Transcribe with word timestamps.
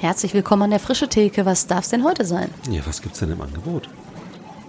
Herzlich 0.00 0.32
willkommen 0.32 0.62
an 0.62 0.70
der 0.70 0.80
Frische 0.80 1.08
Theke. 1.08 1.44
Was 1.44 1.66
darf 1.66 1.84
es 1.84 1.90
denn 1.90 2.04
heute 2.04 2.24
sein? 2.24 2.48
Ja, 2.70 2.80
was 2.86 3.02
gibt's 3.02 3.18
denn 3.18 3.32
im 3.32 3.42
Angebot? 3.42 3.86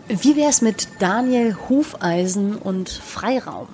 Wie 0.10 0.36
wäre 0.36 0.50
es 0.50 0.62
mit 0.62 0.90
Daniel 1.00 1.56
Hufeisen 1.70 2.58
und 2.58 2.90
Freiraum? 2.90 3.70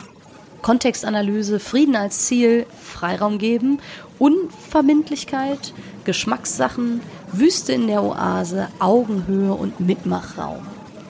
Kontextanalyse, 0.61 1.59
Frieden 1.59 1.95
als 1.95 2.27
Ziel, 2.27 2.67
Freiraum 2.79 3.39
geben, 3.39 3.79
Unverbindlichkeit, 4.19 5.73
Geschmackssachen, 6.03 7.01
Wüste 7.31 7.73
in 7.73 7.87
der 7.87 8.03
Oase, 8.03 8.67
Augenhöhe 8.77 9.51
und 9.55 9.79
Mitmachraum. 9.79 10.61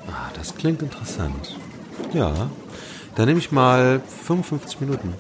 Ah, 0.10 0.30
das 0.34 0.56
klingt 0.56 0.82
interessant. 0.82 1.58
Ja, 2.14 2.50
dann 3.16 3.26
nehme 3.28 3.40
ich 3.40 3.52
mal 3.52 4.00
55 4.26 4.80
Minuten. 4.80 5.14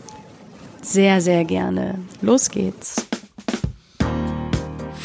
Sehr, 0.81 1.19
sehr 1.19 1.43
gerne. 1.43 1.99
Los 2.21 2.49
geht's. 2.49 3.06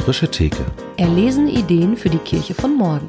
Frische 0.05 0.29
Theke. 0.29 0.67
Erlesen 0.97 1.47
Ideen 1.47 1.97
für 1.97 2.11
die 2.11 2.19
Kirche 2.19 2.55
von 2.55 2.77
morgen. 2.77 3.07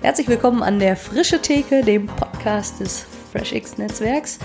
Herzlich 0.00 0.26
willkommen 0.26 0.62
an 0.62 0.78
der 0.78 0.96
Frische 0.96 1.42
Theke, 1.42 1.82
dem 1.82 2.06
Podcast 2.06 2.80
des 2.80 3.04
FreshX-Netzwerks. 3.30 4.38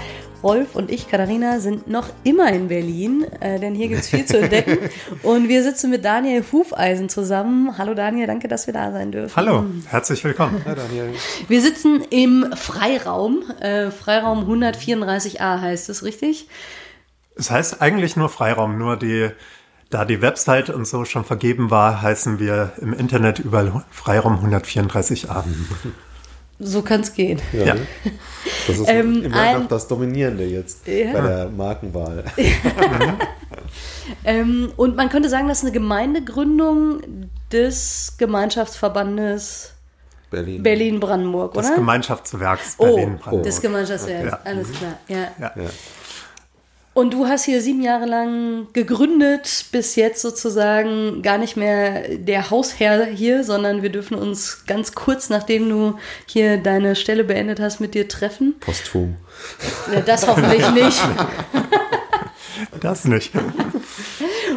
Rolf 0.44 0.76
und 0.76 0.92
ich, 0.92 1.08
Katharina, 1.08 1.62
sind 1.62 1.88
noch 1.88 2.10
immer 2.26 2.52
in 2.52 2.68
Berlin, 2.68 3.26
äh, 3.40 3.62
denn 3.62 3.76
hier 3.76 3.88
gibt 3.88 4.02
es 4.02 4.10
viel 4.10 4.26
zu 4.26 4.40
entdecken. 4.40 4.78
Und 5.24 5.48
wir 5.48 5.64
sitzen 5.64 5.90
mit 5.90 6.04
Daniel 6.04 6.44
Hufeisen 6.52 7.08
zusammen. 7.08 7.78
Hallo 7.78 7.94
Daniel, 7.94 8.28
danke, 8.28 8.50
dass 8.50 8.68
wir 8.68 8.74
da 8.74 8.92
sein 8.92 9.14
dürfen. 9.14 9.38
Hallo, 9.38 9.64
herzlich 9.88 10.22
willkommen. 10.26 10.62
Hi 10.66 10.76
Daniel. 10.76 11.14
Wir 11.48 11.62
sitzen 11.62 12.02
im 12.10 12.46
Freiraum. 12.58 13.42
Äh, 13.62 13.90
Freiraum 13.90 14.44
134a 14.44 15.62
heißt 15.62 15.88
es, 15.88 16.04
richtig? 16.04 16.50
Es 17.38 17.52
heißt 17.52 17.82
eigentlich 17.82 18.18
nur 18.18 18.28
Freiraum, 18.28 18.78
nur 18.78 18.98
die, 18.98 19.30
da 19.90 20.06
die 20.06 20.22
Website 20.22 20.70
und 20.70 20.86
so 20.86 21.06
schon 21.06 21.24
vergeben 21.24 21.72
war, 21.72 22.02
heißen 22.02 22.40
wir 22.40 22.74
im 22.82 22.94
Internet 22.94 23.40
überall 23.40 23.84
Freiraum 23.92 24.44
134a. 24.54 25.44
So 26.60 26.82
kann 26.82 27.02
es 27.02 27.14
gehen. 27.14 27.40
Ja. 27.54 27.66
Ja. 27.66 27.76
Das 28.66 28.80
ist 28.80 28.90
Ähm, 28.90 29.22
immer 29.26 29.60
noch 29.60 29.68
das 29.68 29.88
Dominierende 29.88 30.44
jetzt 30.44 30.88
Ja. 30.88 31.14
bei 31.14 31.22
der 31.22 31.50
Markenwahl. 31.50 32.24
Ähm, 34.24 34.72
und 34.78 34.96
man 34.96 35.10
könnte 35.10 35.30
sagen, 35.30 35.48
das 35.48 35.60
ist 35.60 35.64
eine 35.66 35.74
Gemeindegründung 35.74 37.02
des 37.52 38.16
Gemeinschaftsverbandes 38.18 39.74
Berlin. 40.32 40.64
Berlin-Brandenburg, 40.64 41.54
Des 41.54 41.68
oder? 41.68 41.76
Gemeinschaftswerks 41.76 42.76
Oh, 42.78 42.86
Berlin-Brandenburg. 42.86 43.44
des 43.44 43.62
Gemeinschaftswerks, 43.62 44.32
Ja. 44.32 44.40
alles 44.44 44.72
klar. 44.72 44.98
Ja. 45.08 45.18
Ja. 45.40 45.52
Und 46.98 47.14
du 47.14 47.28
hast 47.28 47.46
hier 47.46 47.62
sieben 47.62 47.84
Jahre 47.84 48.08
lang 48.08 48.74
gegründet, 48.74 49.66
bis 49.72 49.96
jetzt 49.96 50.20
sozusagen 50.20 51.22
gar 51.22 51.38
nicht 51.38 51.56
mehr 51.56 52.18
der 52.18 52.50
Hausherr 52.50 53.06
hier, 53.06 53.44
sondern 53.44 53.84
wir 53.84 53.92
dürfen 53.92 54.18
uns 54.18 54.66
ganz 54.66 54.96
kurz, 54.96 55.30
nachdem 55.30 55.70
du 55.70 56.00
hier 56.26 56.58
deine 56.58 56.96
Stelle 56.96 57.24
beendet 57.24 57.60
hast, 57.60 57.80
mit 57.80 57.94
dir 57.94 58.08
treffen. 58.08 58.56
Posthum. 58.60 59.18
Das 60.08 60.28
hoffentlich 60.28 60.68
nicht. 60.72 61.00
Das 62.82 63.06
nicht. 63.06 63.34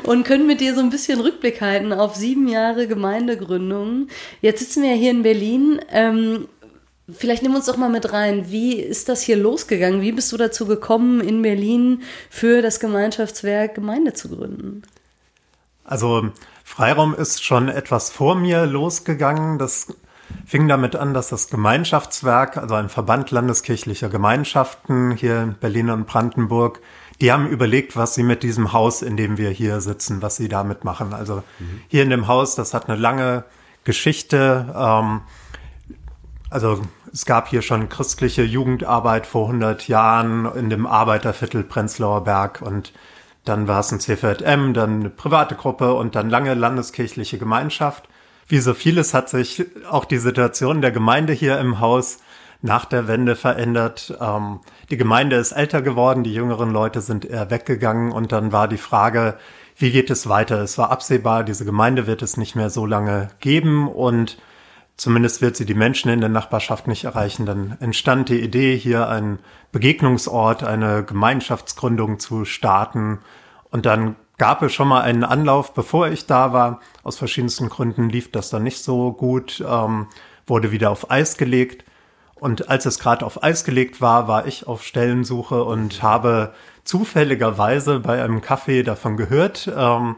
Und 0.04 0.24
können 0.24 0.46
mit 0.46 0.62
dir 0.62 0.74
so 0.74 0.80
ein 0.80 0.88
bisschen 0.88 1.20
Rückblick 1.20 1.60
halten 1.60 1.92
auf 1.92 2.16
sieben 2.16 2.48
Jahre 2.48 2.86
Gemeindegründung. 2.86 4.08
Jetzt 4.40 4.60
sitzen 4.60 4.82
wir 4.82 4.92
ja 4.92 4.96
hier 4.96 5.10
in 5.10 5.22
Berlin. 5.22 5.80
Ähm, 5.92 6.48
vielleicht 7.16 7.42
nimm 7.42 7.54
uns 7.54 7.66
doch 7.66 7.76
mal 7.76 7.90
mit 7.90 8.12
rein. 8.12 8.50
Wie 8.50 8.74
ist 8.74 9.08
das 9.08 9.22
hier 9.22 9.36
losgegangen? 9.36 10.00
Wie 10.00 10.12
bist 10.12 10.32
du 10.32 10.36
dazu 10.36 10.66
gekommen, 10.66 11.20
in 11.20 11.42
Berlin 11.42 12.02
für 12.28 12.62
das 12.62 12.80
Gemeinschaftswerk 12.80 13.74
Gemeinde 13.74 14.14
zu 14.14 14.28
gründen? 14.28 14.82
Also 15.84 16.30
Freiraum 16.64 17.14
ist 17.14 17.42
schon 17.42 17.68
etwas 17.68 18.10
vor 18.10 18.34
mir 18.34 18.66
losgegangen. 18.66 19.58
Das 19.58 19.88
fing 20.46 20.68
damit 20.68 20.96
an, 20.96 21.14
dass 21.14 21.28
das 21.28 21.48
Gemeinschaftswerk, 21.48 22.56
also 22.56 22.74
ein 22.74 22.88
Verband 22.88 23.30
landeskirchlicher 23.30 24.08
Gemeinschaften 24.08 25.12
hier 25.12 25.42
in 25.42 25.54
Berlin 25.54 25.90
und 25.90 26.06
Brandenburg, 26.06 26.80
die 27.20 27.32
haben 27.32 27.48
überlegt, 27.48 27.96
was 27.96 28.14
sie 28.14 28.22
mit 28.22 28.42
diesem 28.42 28.72
Haus, 28.72 29.02
in 29.02 29.16
dem 29.16 29.36
wir 29.36 29.50
hier 29.50 29.80
sitzen, 29.80 30.22
was 30.22 30.36
sie 30.36 30.48
damit 30.48 30.84
machen. 30.84 31.12
Also 31.12 31.42
hier 31.88 32.02
in 32.02 32.10
dem 32.10 32.28
Haus, 32.28 32.54
das 32.54 32.72
hat 32.72 32.88
eine 32.88 32.98
lange 32.98 33.44
Geschichte. 33.84 34.72
Ähm, 34.74 35.22
also 36.50 36.82
es 37.12 37.24
gab 37.24 37.48
hier 37.48 37.62
schon 37.62 37.88
christliche 37.88 38.42
Jugendarbeit 38.42 39.26
vor 39.26 39.46
100 39.46 39.88
Jahren 39.88 40.46
in 40.54 40.68
dem 40.68 40.86
Arbeiterviertel 40.86 41.64
Prenzlauer 41.64 42.24
Berg 42.24 42.60
und 42.60 42.92
dann 43.44 43.68
war 43.68 43.80
es 43.80 43.90
ein 43.90 44.00
CVM, 44.00 44.74
dann 44.74 45.00
eine 45.00 45.10
private 45.10 45.54
Gruppe 45.54 45.94
und 45.94 46.14
dann 46.14 46.28
lange 46.28 46.54
landeskirchliche 46.54 47.38
Gemeinschaft. 47.38 48.08
Wie 48.46 48.58
so 48.58 48.74
vieles 48.74 49.14
hat 49.14 49.28
sich 49.28 49.64
auch 49.88 50.04
die 50.04 50.18
Situation 50.18 50.82
der 50.82 50.90
Gemeinde 50.90 51.32
hier 51.32 51.58
im 51.58 51.80
Haus 51.80 52.18
nach 52.62 52.84
der 52.84 53.08
Wende 53.08 53.36
verändert. 53.36 54.16
Ähm, 54.20 54.60
die 54.90 54.96
Gemeinde 54.96 55.36
ist 55.36 55.52
älter 55.52 55.82
geworden, 55.82 56.24
die 56.24 56.34
jüngeren 56.34 56.70
Leute 56.70 57.00
sind 57.00 57.24
eher 57.24 57.50
weggegangen 57.50 58.12
und 58.12 58.32
dann 58.32 58.52
war 58.52 58.68
die 58.68 58.76
Frage, 58.76 59.38
wie 59.76 59.90
geht 59.90 60.10
es 60.10 60.28
weiter? 60.28 60.60
Es 60.60 60.76
war 60.76 60.90
absehbar, 60.90 61.42
diese 61.44 61.64
Gemeinde 61.64 62.06
wird 62.06 62.20
es 62.20 62.36
nicht 62.36 62.56
mehr 62.56 62.68
so 62.68 62.84
lange 62.84 63.28
geben 63.40 63.88
und 63.88 64.36
Zumindest 65.00 65.40
wird 65.40 65.56
sie 65.56 65.64
die 65.64 65.72
Menschen 65.72 66.10
in 66.10 66.20
der 66.20 66.28
Nachbarschaft 66.28 66.86
nicht 66.86 67.04
erreichen. 67.04 67.46
Dann 67.46 67.78
entstand 67.80 68.28
die 68.28 68.38
Idee, 68.38 68.76
hier 68.76 69.08
einen 69.08 69.38
Begegnungsort, 69.72 70.62
eine 70.62 71.04
Gemeinschaftsgründung 71.04 72.18
zu 72.18 72.44
starten. 72.44 73.20
Und 73.70 73.86
dann 73.86 74.16
gab 74.36 74.60
es 74.60 74.74
schon 74.74 74.88
mal 74.88 75.00
einen 75.00 75.24
Anlauf, 75.24 75.72
bevor 75.72 76.08
ich 76.08 76.26
da 76.26 76.52
war. 76.52 76.80
Aus 77.02 77.16
verschiedensten 77.16 77.70
Gründen 77.70 78.10
lief 78.10 78.30
das 78.30 78.50
dann 78.50 78.62
nicht 78.62 78.84
so 78.84 79.12
gut, 79.12 79.64
ähm, 79.66 80.06
wurde 80.46 80.70
wieder 80.70 80.90
auf 80.90 81.10
Eis 81.10 81.38
gelegt. 81.38 81.86
Und 82.34 82.68
als 82.68 82.84
es 82.84 82.98
gerade 82.98 83.24
auf 83.24 83.42
Eis 83.42 83.64
gelegt 83.64 84.02
war, 84.02 84.28
war 84.28 84.46
ich 84.46 84.66
auf 84.66 84.84
Stellensuche 84.84 85.64
und 85.64 86.02
habe 86.02 86.52
zufälligerweise 86.84 88.00
bei 88.00 88.22
einem 88.22 88.40
Café 88.40 88.82
davon 88.82 89.16
gehört. 89.16 89.66
Ähm, 89.74 90.16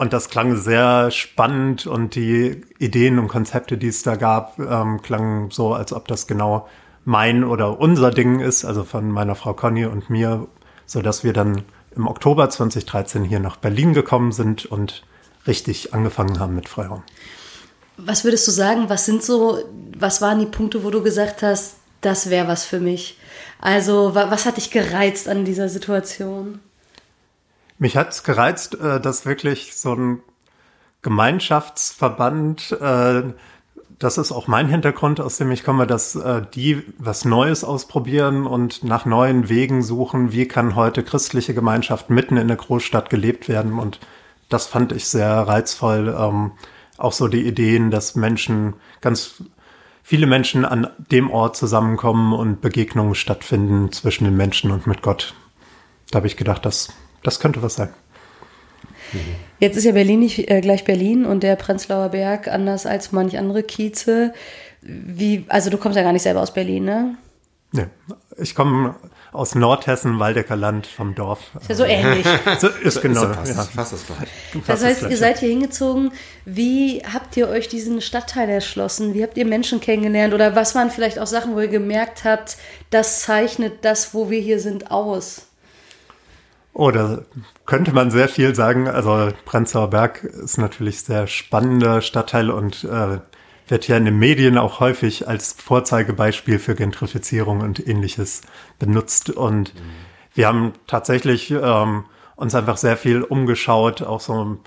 und 0.00 0.14
das 0.14 0.30
klang 0.30 0.56
sehr 0.56 1.10
spannend 1.10 1.86
und 1.86 2.14
die 2.14 2.62
Ideen 2.78 3.18
und 3.18 3.28
Konzepte, 3.28 3.76
die 3.76 3.88
es 3.88 4.02
da 4.02 4.16
gab, 4.16 4.58
ähm, 4.58 5.02
klangen 5.02 5.50
so, 5.50 5.74
als 5.74 5.92
ob 5.92 6.08
das 6.08 6.26
genau 6.26 6.66
mein 7.04 7.44
oder 7.44 7.78
unser 7.78 8.10
Ding 8.10 8.40
ist, 8.40 8.64
also 8.64 8.84
von 8.84 9.10
meiner 9.10 9.34
Frau 9.34 9.52
Conny 9.52 9.84
und 9.84 10.08
mir, 10.08 10.48
so 10.86 11.02
dass 11.02 11.22
wir 11.22 11.34
dann 11.34 11.64
im 11.94 12.06
Oktober 12.08 12.48
2013 12.48 13.24
hier 13.24 13.40
nach 13.40 13.56
Berlin 13.56 13.92
gekommen 13.92 14.32
sind 14.32 14.64
und 14.64 15.02
richtig 15.46 15.92
angefangen 15.92 16.40
haben 16.40 16.54
mit 16.54 16.70
Freiraum. 16.70 17.02
Was 17.98 18.24
würdest 18.24 18.48
du 18.48 18.52
sagen, 18.52 18.88
was 18.88 19.04
sind 19.04 19.22
so, 19.22 19.58
was 19.98 20.22
waren 20.22 20.38
die 20.38 20.46
Punkte, 20.46 20.82
wo 20.82 20.88
du 20.88 21.02
gesagt 21.02 21.42
hast, 21.42 21.74
das 22.00 22.30
wäre 22.30 22.48
was 22.48 22.64
für 22.64 22.80
mich? 22.80 23.18
Also, 23.60 24.14
wa 24.14 24.30
was 24.30 24.46
hat 24.46 24.56
dich 24.56 24.70
gereizt 24.70 25.28
an 25.28 25.44
dieser 25.44 25.68
Situation? 25.68 26.60
Mich 27.80 27.96
hat's 27.96 28.24
gereizt, 28.24 28.78
äh, 28.78 29.00
dass 29.00 29.24
wirklich 29.24 29.74
so 29.74 29.94
ein 29.94 30.20
Gemeinschaftsverband, 31.00 32.72
äh, 32.72 33.22
das 33.98 34.18
ist 34.18 34.32
auch 34.32 34.46
mein 34.46 34.68
Hintergrund, 34.68 35.18
aus 35.18 35.38
dem 35.38 35.50
ich 35.50 35.64
komme, 35.64 35.86
dass 35.86 36.14
äh, 36.14 36.42
die 36.54 36.82
was 36.98 37.24
Neues 37.24 37.64
ausprobieren 37.64 38.46
und 38.46 38.84
nach 38.84 39.06
neuen 39.06 39.48
Wegen 39.48 39.82
suchen, 39.82 40.30
wie 40.30 40.46
kann 40.46 40.74
heute 40.74 41.02
christliche 41.02 41.54
Gemeinschaft 41.54 42.10
mitten 42.10 42.36
in 42.36 42.48
der 42.48 42.58
Großstadt 42.58 43.08
gelebt 43.08 43.48
werden. 43.48 43.78
Und 43.78 43.98
das 44.50 44.66
fand 44.66 44.92
ich 44.92 45.06
sehr 45.06 45.30
reizvoll. 45.30 46.14
Ähm, 46.18 46.52
auch 46.98 47.14
so 47.14 47.28
die 47.28 47.46
Ideen, 47.46 47.90
dass 47.90 48.14
Menschen, 48.14 48.74
ganz 49.00 49.42
viele 50.02 50.26
Menschen 50.26 50.66
an 50.66 50.90
dem 50.98 51.30
Ort 51.30 51.56
zusammenkommen 51.56 52.34
und 52.34 52.60
Begegnungen 52.60 53.14
stattfinden 53.14 53.90
zwischen 53.90 54.24
den 54.24 54.36
Menschen 54.36 54.70
und 54.70 54.86
mit 54.86 55.00
Gott. 55.00 55.34
Da 56.10 56.16
habe 56.16 56.26
ich 56.26 56.36
gedacht, 56.36 56.66
das, 56.66 56.92
das 57.22 57.40
könnte 57.40 57.62
was 57.62 57.74
sein. 57.74 57.90
Jetzt 59.58 59.76
ist 59.76 59.84
ja 59.84 59.92
Berlin 59.92 60.20
nicht 60.20 60.50
äh, 60.50 60.60
gleich 60.60 60.84
Berlin 60.84 61.24
und 61.24 61.42
der 61.42 61.56
Prenzlauer 61.56 62.10
Berg 62.10 62.48
anders 62.48 62.86
als 62.86 63.12
manch 63.12 63.38
andere 63.38 63.62
Kieze. 63.62 64.32
Wie, 64.82 65.44
also 65.48 65.68
du 65.68 65.78
kommst 65.78 65.96
ja 65.96 66.02
gar 66.02 66.12
nicht 66.12 66.22
selber 66.22 66.40
aus 66.40 66.54
Berlin, 66.54 66.84
ne? 66.84 67.16
Nee, 67.72 67.86
ich 68.38 68.54
komme 68.54 68.96
aus 69.32 69.54
Nordhessen, 69.54 70.18
Waldecker 70.18 70.56
Land, 70.56 70.88
vom 70.88 71.14
Dorf. 71.14 71.52
Ist 71.60 71.68
ja 71.68 71.74
so 71.76 71.84
ähnlich. 71.84 72.26
So 72.58 72.68
ist 72.68 73.00
genau. 73.00 73.26
Ist 73.26 73.36
ja 73.36 73.44
ja. 73.44 73.54
fast, 73.54 73.72
fast 73.72 73.92
das 73.92 74.06
gleiche. 74.06 74.26
Das 74.52 74.64
Fast 74.64 74.84
heißt, 74.84 75.02
ihr 75.10 75.16
seid 75.16 75.38
hier 75.38 75.50
hingezogen. 75.50 76.12
Wie 76.44 77.02
habt 77.12 77.36
ihr 77.36 77.48
euch 77.48 77.68
diesen 77.68 78.00
Stadtteil 78.00 78.48
erschlossen? 78.48 79.14
Wie 79.14 79.22
habt 79.22 79.36
ihr 79.36 79.46
Menschen 79.46 79.80
kennengelernt? 79.80 80.34
Oder 80.34 80.56
was 80.56 80.74
waren 80.74 80.90
vielleicht 80.90 81.20
auch 81.20 81.28
Sachen, 81.28 81.54
wo 81.54 81.60
ihr 81.60 81.68
gemerkt 81.68 82.24
habt, 82.24 82.56
das 82.90 83.20
zeichnet 83.20 83.84
das, 83.84 84.14
wo 84.14 84.30
wir 84.30 84.40
hier 84.40 84.58
sind, 84.58 84.90
aus? 84.90 85.49
Oh, 86.72 86.90
da 86.90 87.22
könnte 87.66 87.92
man 87.92 88.10
sehr 88.10 88.28
viel 88.28 88.54
sagen. 88.54 88.88
Also 88.88 89.32
Prenzlauer 89.44 89.90
Berg 89.90 90.24
ist 90.24 90.58
natürlich 90.58 91.02
sehr 91.02 91.26
spannender 91.26 92.00
Stadtteil 92.00 92.50
und 92.50 92.84
äh, 92.84 93.18
wird 93.68 93.88
ja 93.88 93.96
in 93.96 94.04
den 94.04 94.18
Medien 94.18 94.58
auch 94.58 94.80
häufig 94.80 95.28
als 95.28 95.52
Vorzeigebeispiel 95.52 96.58
für 96.58 96.74
Gentrifizierung 96.74 97.60
und 97.60 97.86
ähnliches 97.86 98.42
benutzt. 98.78 99.30
Und 99.30 99.74
wir 100.34 100.46
haben 100.46 100.72
tatsächlich 100.86 101.50
ähm, 101.50 102.04
uns 102.36 102.54
einfach 102.54 102.76
sehr 102.76 102.96
viel 102.96 103.22
umgeschaut, 103.22 104.02
auch 104.02 104.20
so 104.20 104.44
ein 104.44 104.58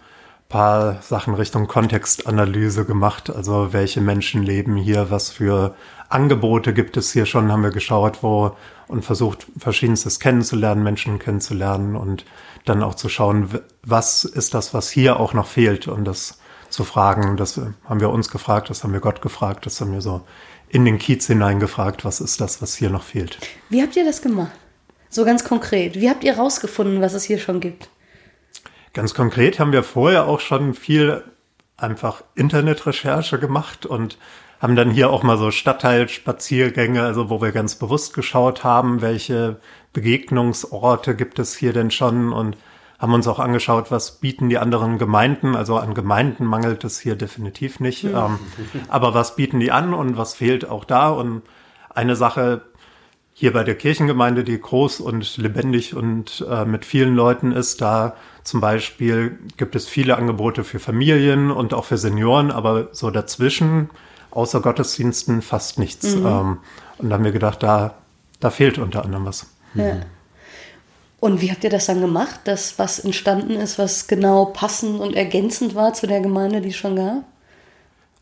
paar 0.49 1.01
Sachen 1.01 1.33
Richtung 1.33 1.67
Kontextanalyse 1.67 2.85
gemacht. 2.85 3.29
Also 3.29 3.73
welche 3.73 4.01
Menschen 4.01 4.44
leben 4.44 4.75
hier, 4.75 5.09
was 5.09 5.31
für 5.31 5.75
Angebote 6.13 6.74
gibt 6.74 6.98
es 6.98 7.12
hier 7.12 7.25
schon, 7.25 7.51
haben 7.51 7.63
wir 7.63 7.71
geschaut, 7.71 8.21
wo 8.21 8.56
und 8.88 9.04
versucht, 9.04 9.48
verschiedenstes 9.57 10.19
kennenzulernen, 10.19 10.83
Menschen 10.83 11.19
kennenzulernen 11.19 11.95
und 11.95 12.25
dann 12.65 12.83
auch 12.83 12.95
zu 12.95 13.10
schauen, 13.10 13.50
was 13.83 14.24
ist 14.24 14.54
das, 14.54 14.74
was 14.74 14.89
hier 14.89 15.19
auch 15.19 15.33
noch 15.33 15.48
fehlt 15.48 15.88
und 15.88 16.06
das 16.06 16.39
zu 16.69 16.83
fragen. 16.83 17.38
Das 17.38 17.60
haben 17.86 18.00
wir 18.00 18.10
uns 18.10 18.30
gefragt, 18.30 18.69
das 18.69 18.83
haben 18.83 18.94
wir 18.94 19.00
Gott 19.00 19.21
gefragt, 19.21 19.65
das 19.65 19.80
haben 19.81 19.94
wir 19.94 20.01
so 20.01 20.21
in 20.69 20.86
den 20.86 20.98
Kiez 20.98 21.27
hineingefragt, 21.27 22.04
was 22.04 22.19
ist 22.19 22.42
das, 22.42 22.62
was 22.62 22.75
hier 22.75 22.89
noch 22.89 23.04
fehlt. 23.04 23.38
Wie 23.69 23.81
habt 23.81 23.95
ihr 23.95 24.06
das 24.06 24.21
gemacht? 24.21 24.51
So 25.09 25.25
ganz 25.25 25.44
konkret. 25.44 26.00
Wie 26.00 26.09
habt 26.09 26.24
ihr 26.24 26.36
rausgefunden, 26.36 27.01
was 27.01 27.13
es 27.13 27.24
hier 27.24 27.38
schon 27.38 27.59
gibt? 27.59 27.89
Ganz 28.94 29.13
konkret 29.13 29.59
haben 29.59 29.71
wir 29.71 29.83
vorher 29.83 30.27
auch 30.27 30.39
schon 30.39 30.74
viel 30.74 31.24
einfach 31.77 32.24
Internetrecherche 32.36 33.39
gemacht 33.39 33.86
und 33.86 34.18
haben 34.63 34.77
dann 34.77 34.89
hier 34.89 35.10
auch 35.10 35.24
mal 35.24 35.38
so 35.38 35.51
Stadtteilspaziergänge, 35.51 37.04
also 37.04 37.30
wo 37.30 37.42
wir 37.42 37.51
ganz 37.51 37.75
bewusst 37.75 38.13
geschaut 38.13 38.63
haben, 38.63 39.01
welche 39.01 39.57
Begegnungsorte 39.92 41.18
gibt 41.18 41.38
es 41.38 41.54
hier 41.54 41.74
denn 41.74 41.92
schon 41.92 42.31
und 42.31 42.56
haben 42.98 43.13
uns 43.13 43.27
auch 43.27 43.39
angeschaut, 43.39 43.92
was 43.92 44.21
bieten 44.21 44.48
die 44.48 44.57
anderen 44.57 45.00
Gemeinden. 45.00 45.57
Also 45.57 45.75
an 45.75 45.94
Gemeinden 45.94 46.45
mangelt 46.45 46.86
es 46.86 46.98
hier 47.01 47.18
definitiv 47.18 47.81
nicht. 47.81 48.06
Ähm, 48.06 48.39
aber 48.88 49.13
was 49.13 49.36
bieten 49.36 49.60
die 49.60 49.74
an 49.74 49.94
und 49.94 50.15
was 50.15 50.33
fehlt 50.33 50.69
auch 50.69 50.86
da? 50.86 51.09
Und 51.09 51.42
eine 51.89 52.16
Sache 52.16 52.62
hier 53.33 53.51
bei 53.51 53.66
der 53.66 53.75
Kirchengemeinde, 53.75 54.45
die 54.45 54.62
groß 54.62 55.01
und 55.01 55.36
lebendig 55.36 55.94
und 55.94 56.45
äh, 56.50 56.63
mit 56.63 56.86
vielen 56.86 57.16
Leuten 57.16 57.51
ist, 57.51 57.81
da 57.81 58.16
zum 58.45 58.62
Beispiel 58.62 59.39
gibt 59.57 59.75
es 59.75 59.89
viele 59.89 60.18
Angebote 60.18 60.63
für 60.63 60.80
Familien 60.80 61.51
und 61.51 61.74
auch 61.74 61.83
für 61.83 61.98
Senioren, 61.98 62.50
aber 62.50 62.88
so 62.94 63.12
dazwischen, 63.12 63.89
außer 64.33 64.62
Gottesdiensten, 64.62 65.41
fast 65.41 65.80
nichts. 65.80 66.15
Mhm. 66.15 66.25
Ähm, 66.25 66.57
und 66.97 67.09
da 67.09 67.15
haben 67.15 67.24
wir 67.24 67.31
gedacht, 67.31 67.63
da, 67.63 67.95
da 68.39 68.50
fehlt 68.50 68.77
unter 68.77 69.03
anderem 69.03 69.25
was. 69.25 69.47
Ja. 69.75 69.97
Und 71.19 71.41
wie 71.41 71.51
habt 71.51 71.63
ihr 71.63 71.69
das 71.69 71.85
dann 71.85 72.01
gemacht, 72.01 72.41
dass 72.45 72.77
was 72.80 73.00
entstanden 73.00 73.51
ist, 73.51 73.80
was 73.80 74.07
genau 74.07 74.45
passend 74.45 75.00
und 75.00 75.15
ergänzend 75.15 75.74
war 75.74 75.94
zu 75.94 76.06
der 76.06 76.19
Gemeinde, 76.19 76.59
die 76.59 76.69
es 76.69 76.75
schon 76.75 76.97
gab? 76.97 77.24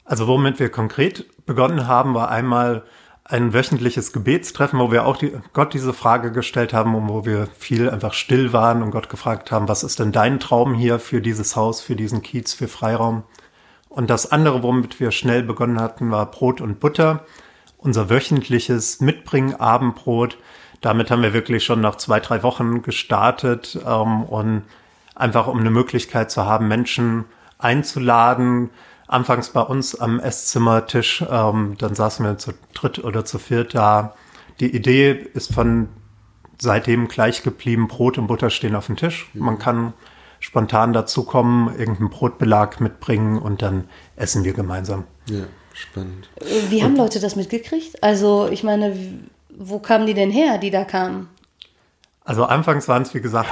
Also 0.06 0.28
womit 0.28 0.60
wir 0.60 0.70
konkret 0.70 1.26
begonnen 1.46 1.88
haben, 1.88 2.14
war 2.14 2.30
einmal 2.30 2.84
ein 3.24 3.54
wöchentliches 3.54 4.14
Gebetstreffen, 4.14 4.80
wo 4.80 4.92
wir 4.92 5.06
auch 5.06 5.18
die, 5.18 5.32
Gott 5.54 5.74
diese 5.74 5.94
Frage 5.94 6.32
gestellt 6.32 6.74
haben 6.74 6.94
und 6.96 7.08
wo 7.08 7.26
wir 7.26 7.48
viel 7.58 7.90
einfach 7.90 8.14
still 8.14 8.52
waren 8.52 8.84
und 8.84 8.92
Gott 8.92 9.10
gefragt 9.10 9.52
haben, 9.52 9.68
was 9.68 9.84
ist 9.84 10.00
denn 10.00 10.12
dein 10.12 10.40
Traum 10.40 10.74
hier 10.74 11.00
für 11.00 11.22
dieses 11.22 11.56
Haus, 11.56 11.82
für 11.82 11.96
diesen 11.96 12.22
Kiez, 12.22 12.54
für 12.54 12.68
Freiraum? 12.68 13.24
Und 13.92 14.10
das 14.10 14.32
andere, 14.32 14.64
womit 14.64 15.02
wir 15.02 15.12
schnell 15.12 15.44
begonnen 15.44 15.80
hatten, 15.80 16.12
war 16.12 16.26
Brot 16.32 16.62
und 16.62 16.80
Butter, 16.80 17.26
unser 17.78 18.10
wöchentliches 18.10 19.02
Mitbringen 19.02 19.54
Abendbrot. 19.56 20.38
Damit 20.80 21.12
haben 21.12 21.22
wir 21.22 21.34
wirklich 21.34 21.66
schon 21.66 21.82
nach 21.82 21.98
zwei, 21.98 22.22
drei 22.22 22.42
Wochen 22.42 22.84
gestartet 22.84 23.78
ähm, 23.86 24.24
und 24.24 24.64
einfach 25.14 25.48
um 25.48 25.60
eine 25.60 25.72
Möglichkeit 25.72 26.32
zu 26.32 26.46
haben, 26.46 26.70
Menschen 26.70 27.26
einzuladen, 27.60 28.70
anfangs 29.08 29.50
bei 29.50 29.62
uns 29.62 29.94
am 30.00 30.22
Esszimmertisch, 30.22 31.26
ähm, 31.30 31.76
dann 31.78 31.94
saßen 31.94 32.26
wir 32.26 32.38
zu 32.38 32.54
dritt 32.74 33.04
oder 33.04 33.26
zu 33.26 33.40
viert 33.40 33.76
da. 33.76 34.16
Die 34.62 34.74
Idee 34.74 35.12
ist 35.12 35.54
von 35.54 35.90
seitdem 36.60 37.10
gleich 37.10 37.44
geblieben, 37.44 37.90
Brot 37.90 38.18
und 38.18 38.28
Butter 38.28 38.50
stehen 38.50 38.76
auf 38.76 38.86
dem 38.86 38.96
Tisch. 38.96 39.30
Mhm. 39.34 39.44
Man 39.44 39.60
kann 39.60 39.94
spontan 40.42 40.92
dazukommen, 40.92 41.70
irgendeinen 41.78 42.10
Brotbelag 42.10 42.82
mitbringen 42.82 43.40
und 43.40 43.62
dann 43.62 43.86
essen 44.18 44.44
wir 44.44 44.54
gemeinsam. 44.54 45.06
Ja, 45.30 45.46
spannend. 45.74 46.30
Wie 46.70 46.84
haben 46.84 46.98
Leute 46.98 47.22
das 47.22 47.38
mitgekriegt? 47.38 48.04
Also 48.04 48.50
ich 48.52 48.64
meine, 48.64 48.98
wo 49.50 49.80
kamen 49.80 50.08
die 50.08 50.14
denn 50.14 50.32
her, 50.32 50.58
die 50.58 50.72
da 50.72 50.84
kamen? 50.84 51.30
Also 52.24 52.44
anfangs 52.44 52.88
waren 52.88 53.04
es, 53.04 53.14
wie 53.14 53.22
gesagt, 53.22 53.50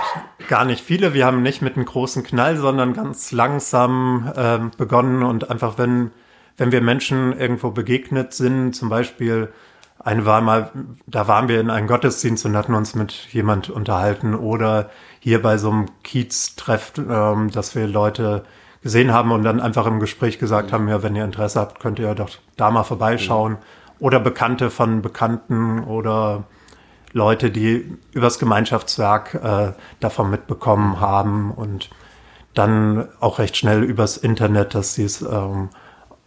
gar 0.47 0.65
nicht 0.65 0.83
viele. 0.83 1.13
Wir 1.13 1.25
haben 1.25 1.41
nicht 1.41 1.61
mit 1.61 1.75
einem 1.75 1.85
großen 1.85 2.23
Knall, 2.23 2.57
sondern 2.57 2.93
ganz 2.93 3.31
langsam 3.31 4.31
äh, 4.35 4.59
begonnen 4.77 5.23
und 5.23 5.49
einfach, 5.49 5.77
wenn, 5.77 6.11
wenn 6.57 6.71
wir 6.71 6.81
Menschen 6.81 7.37
irgendwo 7.37 7.71
begegnet 7.71 8.33
sind, 8.33 8.73
zum 8.73 8.89
Beispiel 8.89 9.49
eine 9.99 10.25
war 10.25 10.41
mal, 10.41 10.71
da 11.07 11.27
waren 11.27 11.49
wir 11.49 11.59
in 11.59 11.69
einem 11.69 11.87
Gottesdienst 11.87 12.45
und 12.45 12.55
hatten 12.55 12.73
uns 12.73 12.95
mit 12.95 13.11
jemand 13.31 13.69
unterhalten 13.69 14.33
oder 14.33 14.89
hier 15.19 15.41
bei 15.41 15.57
so 15.57 15.69
einem 15.69 15.85
Kiez-Treff, 16.03 16.93
ähm, 16.97 17.51
dass 17.51 17.75
wir 17.75 17.87
Leute 17.87 18.43
gesehen 18.81 19.13
haben 19.13 19.31
und 19.31 19.43
dann 19.43 19.59
einfach 19.59 19.85
im 19.85 19.99
Gespräch 19.99 20.39
gesagt 20.39 20.71
haben, 20.71 20.87
ja, 20.87 21.03
wenn 21.03 21.15
ihr 21.15 21.25
Interesse 21.25 21.59
habt, 21.59 21.79
könnt 21.79 21.99
ihr 21.99 22.15
doch 22.15 22.29
da 22.55 22.71
mal 22.71 22.83
vorbeischauen. 22.83 23.57
Oder 23.99 24.21
Bekannte 24.21 24.69
von 24.69 25.01
Bekannten 25.01 25.83
oder 25.83 26.45
Leute, 27.11 27.51
die 27.51 27.97
übers 28.13 28.39
Gemeinschaftswerk 28.39 29.33
äh, 29.33 29.73
davon 29.99 30.29
mitbekommen 30.29 31.01
haben 31.01 31.51
und 31.51 31.89
dann 32.53 33.09
auch 33.19 33.39
recht 33.39 33.57
schnell 33.57 33.83
übers 33.83 34.17
Internet, 34.17 34.75
dass 34.75 34.93
sie 34.93 35.03
es 35.03 35.21
ähm, 35.21 35.69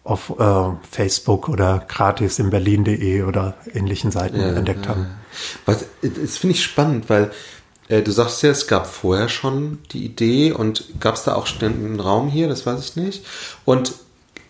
auf 0.05 0.39
äh, 0.39 0.65
Facebook 0.91 1.49
oder 1.49 1.85
gratis 1.89 2.39
in 2.39 2.51
berlin.de 2.51 3.23
oder 3.23 3.55
ähnlichen 3.73 4.11
Seiten 4.11 4.41
ja, 4.41 4.49
entdeckt 4.49 4.89
haben. 4.89 5.07
Was, 5.65 5.87
das 6.03 6.37
finde 6.39 6.57
ich 6.57 6.63
spannend, 6.63 7.09
weil 7.09 7.31
äh, 7.93 8.03
du 8.03 8.11
sagst 8.11 8.43
ja, 8.43 8.51
es 8.51 8.67
gab 8.67 8.87
vorher 8.87 9.29
schon 9.29 9.79
die 9.93 10.05
Idee 10.05 10.53
und 10.53 10.85
gab 10.99 11.15
es 11.15 11.25
da 11.25 11.35
auch 11.35 11.47
einen 11.61 12.01
Raum 12.01 12.29
hier, 12.29 12.49
das 12.49 12.65
weiß 12.65 12.81
ich 12.81 12.97
nicht. 12.97 13.27
Und 13.67 13.93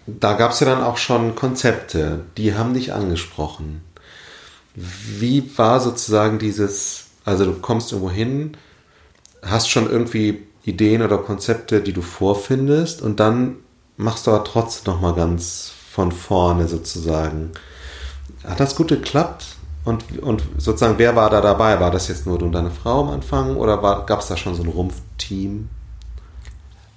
da 0.07 0.35
gab 0.35 0.53
es 0.53 0.61
ja 0.61 0.67
dann 0.67 0.83
auch 0.83 0.97
schon 0.97 1.35
Konzepte, 1.35 2.21
die 2.37 2.55
haben 2.55 2.75
dich 2.75 2.93
angesprochen. 2.93 3.83
Wie 4.75 5.51
war 5.59 5.81
sozusagen 5.81 6.39
dieses, 6.39 7.07
also 7.25 7.45
du 7.45 7.55
kommst 7.55 7.93
irgendwo 7.93 8.11
hin, 8.11 8.57
hast 9.43 9.69
schon 9.69 9.91
irgendwie 9.91 10.47
Ideen 10.65 11.03
oder 11.03 11.19
Konzepte, 11.19 11.81
die 11.81 11.93
du 11.93 12.03
vorfindest 12.03 13.03
und 13.03 13.19
dann 13.19 13.57
machst 13.97 14.27
du 14.27 14.31
aber 14.31 14.45
trotzdem 14.45 14.95
nochmal 14.95 15.15
ganz 15.15 15.73
von 15.91 16.13
vorne 16.13 16.69
sozusagen. 16.69 17.51
Hat 18.45 18.61
das 18.61 18.77
gut 18.77 18.89
geklappt? 18.89 19.57
Und, 19.85 20.19
und 20.21 20.43
sozusagen, 20.59 20.99
wer 20.99 21.17
war 21.17 21.31
da 21.31 21.41
dabei? 21.41 21.81
War 21.81 21.91
das 21.91 22.09
jetzt 22.09 22.27
nur 22.27 22.39
du 22.39 22.45
und 22.47 22.53
deine 22.53 22.71
Frau 22.71 23.01
am 23.01 23.11
Anfang 23.11 23.57
oder 23.57 23.79
gab 24.07 24.21
es 24.21 24.29
da 24.29 24.37
schon 24.37 24.55
so 24.55 24.63
ein 24.63 24.69
Rumpfteam? 24.69 25.69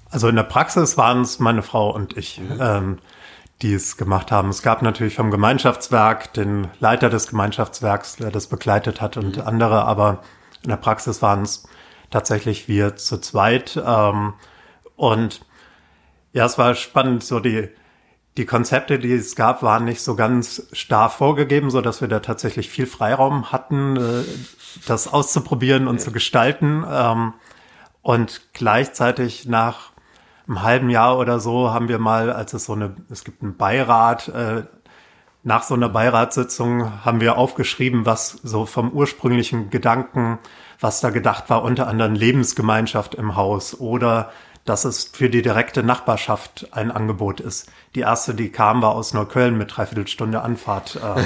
Also 0.09 0.27
in 0.27 0.35
der 0.35 0.43
Praxis 0.43 0.97
waren 0.97 1.21
es 1.21 1.39
meine 1.39 1.63
Frau 1.63 1.93
und 1.93 2.15
ich. 2.15 2.39
Mhm. 2.39 2.57
Ähm, 2.59 2.97
die 3.61 3.73
es 3.73 3.97
gemacht 3.97 4.31
haben. 4.31 4.49
Es 4.49 4.61
gab 4.61 4.81
natürlich 4.81 5.15
vom 5.15 5.31
Gemeinschaftswerk 5.31 6.33
den 6.33 6.67
Leiter 6.79 7.09
des 7.09 7.27
Gemeinschaftswerks, 7.27 8.17
der 8.17 8.31
das 8.31 8.47
begleitet 8.47 9.01
hat 9.01 9.17
und 9.17 9.37
mhm. 9.37 9.43
andere, 9.43 9.85
aber 9.85 10.21
in 10.63 10.69
der 10.69 10.77
Praxis 10.77 11.21
waren 11.21 11.43
es 11.43 11.67
tatsächlich 12.09 12.67
wir 12.67 12.95
zu 12.97 13.19
zweit. 13.19 13.81
Ähm, 13.83 14.33
und 14.95 15.45
ja, 16.33 16.45
es 16.45 16.57
war 16.57 16.75
spannend, 16.75 17.23
so 17.23 17.39
die, 17.39 17.69
die 18.37 18.45
Konzepte, 18.45 18.99
die 18.99 19.13
es 19.13 19.35
gab, 19.35 19.63
waren 19.63 19.85
nicht 19.85 20.01
so 20.01 20.15
ganz 20.15 20.67
starr 20.73 21.09
vorgegeben, 21.09 21.69
so 21.69 21.81
dass 21.81 22.01
wir 22.01 22.07
da 22.07 22.19
tatsächlich 22.19 22.69
viel 22.69 22.85
Freiraum 22.85 23.51
hatten, 23.51 23.95
äh, 23.95 24.23
das 24.87 25.11
auszuprobieren 25.11 25.87
und 25.87 25.97
ja. 25.97 26.03
zu 26.03 26.11
gestalten. 26.11 26.83
Ähm, 26.89 27.33
und 28.01 28.41
gleichzeitig 28.53 29.47
nach 29.47 29.91
einem 30.47 30.61
halben 30.61 30.89
Jahr 30.89 31.17
oder 31.17 31.39
so 31.39 31.73
haben 31.73 31.87
wir 31.87 31.97
mal, 31.97 32.31
als 32.31 32.53
es 32.53 32.65
so 32.65 32.73
eine, 32.73 32.95
es 33.09 33.23
gibt 33.23 33.41
einen 33.41 33.57
Beirat, 33.57 34.27
äh, 34.27 34.63
nach 35.43 35.63
so 35.63 35.75
einer 35.75 35.89
Beiratssitzung 35.89 37.05
haben 37.05 37.21
wir 37.21 37.37
aufgeschrieben, 37.37 38.05
was 38.05 38.31
so 38.43 38.65
vom 38.65 38.91
ursprünglichen 38.91 39.69
Gedanken, 39.69 40.39
was 40.79 41.01
da 41.01 41.11
gedacht 41.11 41.49
war, 41.49 41.63
unter 41.63 41.87
anderem 41.87 42.15
Lebensgemeinschaft 42.15 43.15
im 43.15 43.35
Haus 43.35 43.79
oder 43.79 44.31
dass 44.65 44.83
es 44.83 45.05
für 45.05 45.29
die 45.29 45.43
direkte 45.43 45.83
Nachbarschaft 45.83 46.67
ein 46.71 46.91
Angebot 46.91 47.39
ist. 47.39 47.71
Die 47.93 47.99
erste, 48.01 48.33
die 48.33 48.49
kam, 48.49 48.81
war 48.81 48.95
aus 48.95 49.13
Neukölln 49.13 49.57
mit 49.57 49.77
dreiviertel 49.77 50.07
Stunde 50.07 50.41
Anfahrt. 50.41 50.99
Äh, 51.01 51.21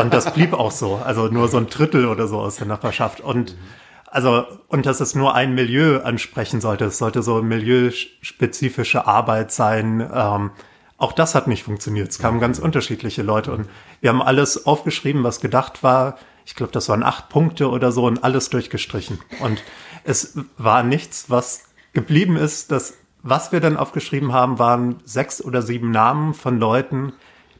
und 0.00 0.14
das 0.14 0.32
blieb 0.32 0.54
auch 0.54 0.72
so. 0.72 0.96
Also 0.96 1.28
nur 1.28 1.48
so 1.48 1.58
ein 1.58 1.68
Drittel 1.68 2.06
oder 2.06 2.26
so 2.26 2.40
aus 2.40 2.56
der 2.56 2.66
Nachbarschaft. 2.66 3.20
Und 3.20 3.54
also, 4.06 4.46
und 4.68 4.86
dass 4.86 5.00
es 5.00 5.14
nur 5.14 5.34
ein 5.34 5.54
Milieu 5.54 6.00
ansprechen 6.00 6.60
sollte. 6.60 6.84
Es 6.86 6.98
sollte 6.98 7.22
so 7.22 7.42
milieuspezifische 7.42 9.06
Arbeit 9.06 9.50
sein. 9.50 10.08
Ähm, 10.14 10.52
auch 10.96 11.12
das 11.12 11.34
hat 11.34 11.48
nicht 11.48 11.64
funktioniert. 11.64 12.10
Es 12.10 12.18
kamen 12.18 12.38
ganz 12.38 12.60
unterschiedliche 12.60 13.22
Leute 13.22 13.52
und 13.52 13.68
wir 14.00 14.10
haben 14.10 14.22
alles 14.22 14.66
aufgeschrieben, 14.66 15.24
was 15.24 15.40
gedacht 15.40 15.82
war. 15.82 16.16
Ich 16.46 16.54
glaube, 16.54 16.72
das 16.72 16.88
waren 16.88 17.02
acht 17.02 17.28
Punkte 17.28 17.68
oder 17.68 17.90
so 17.90 18.06
und 18.06 18.22
alles 18.22 18.50
durchgestrichen. 18.50 19.18
Und 19.40 19.62
es 20.04 20.38
war 20.56 20.82
nichts, 20.84 21.28
was 21.28 21.73
geblieben 21.94 22.36
ist. 22.36 22.70
Das, 22.70 22.94
was 23.22 23.52
wir 23.52 23.60
dann 23.60 23.76
aufgeschrieben 23.76 24.32
haben, 24.32 24.58
waren 24.58 24.96
sechs 25.04 25.42
oder 25.42 25.62
sieben 25.62 25.90
Namen 25.90 26.34
von 26.34 26.58
Leuten, 26.58 27.12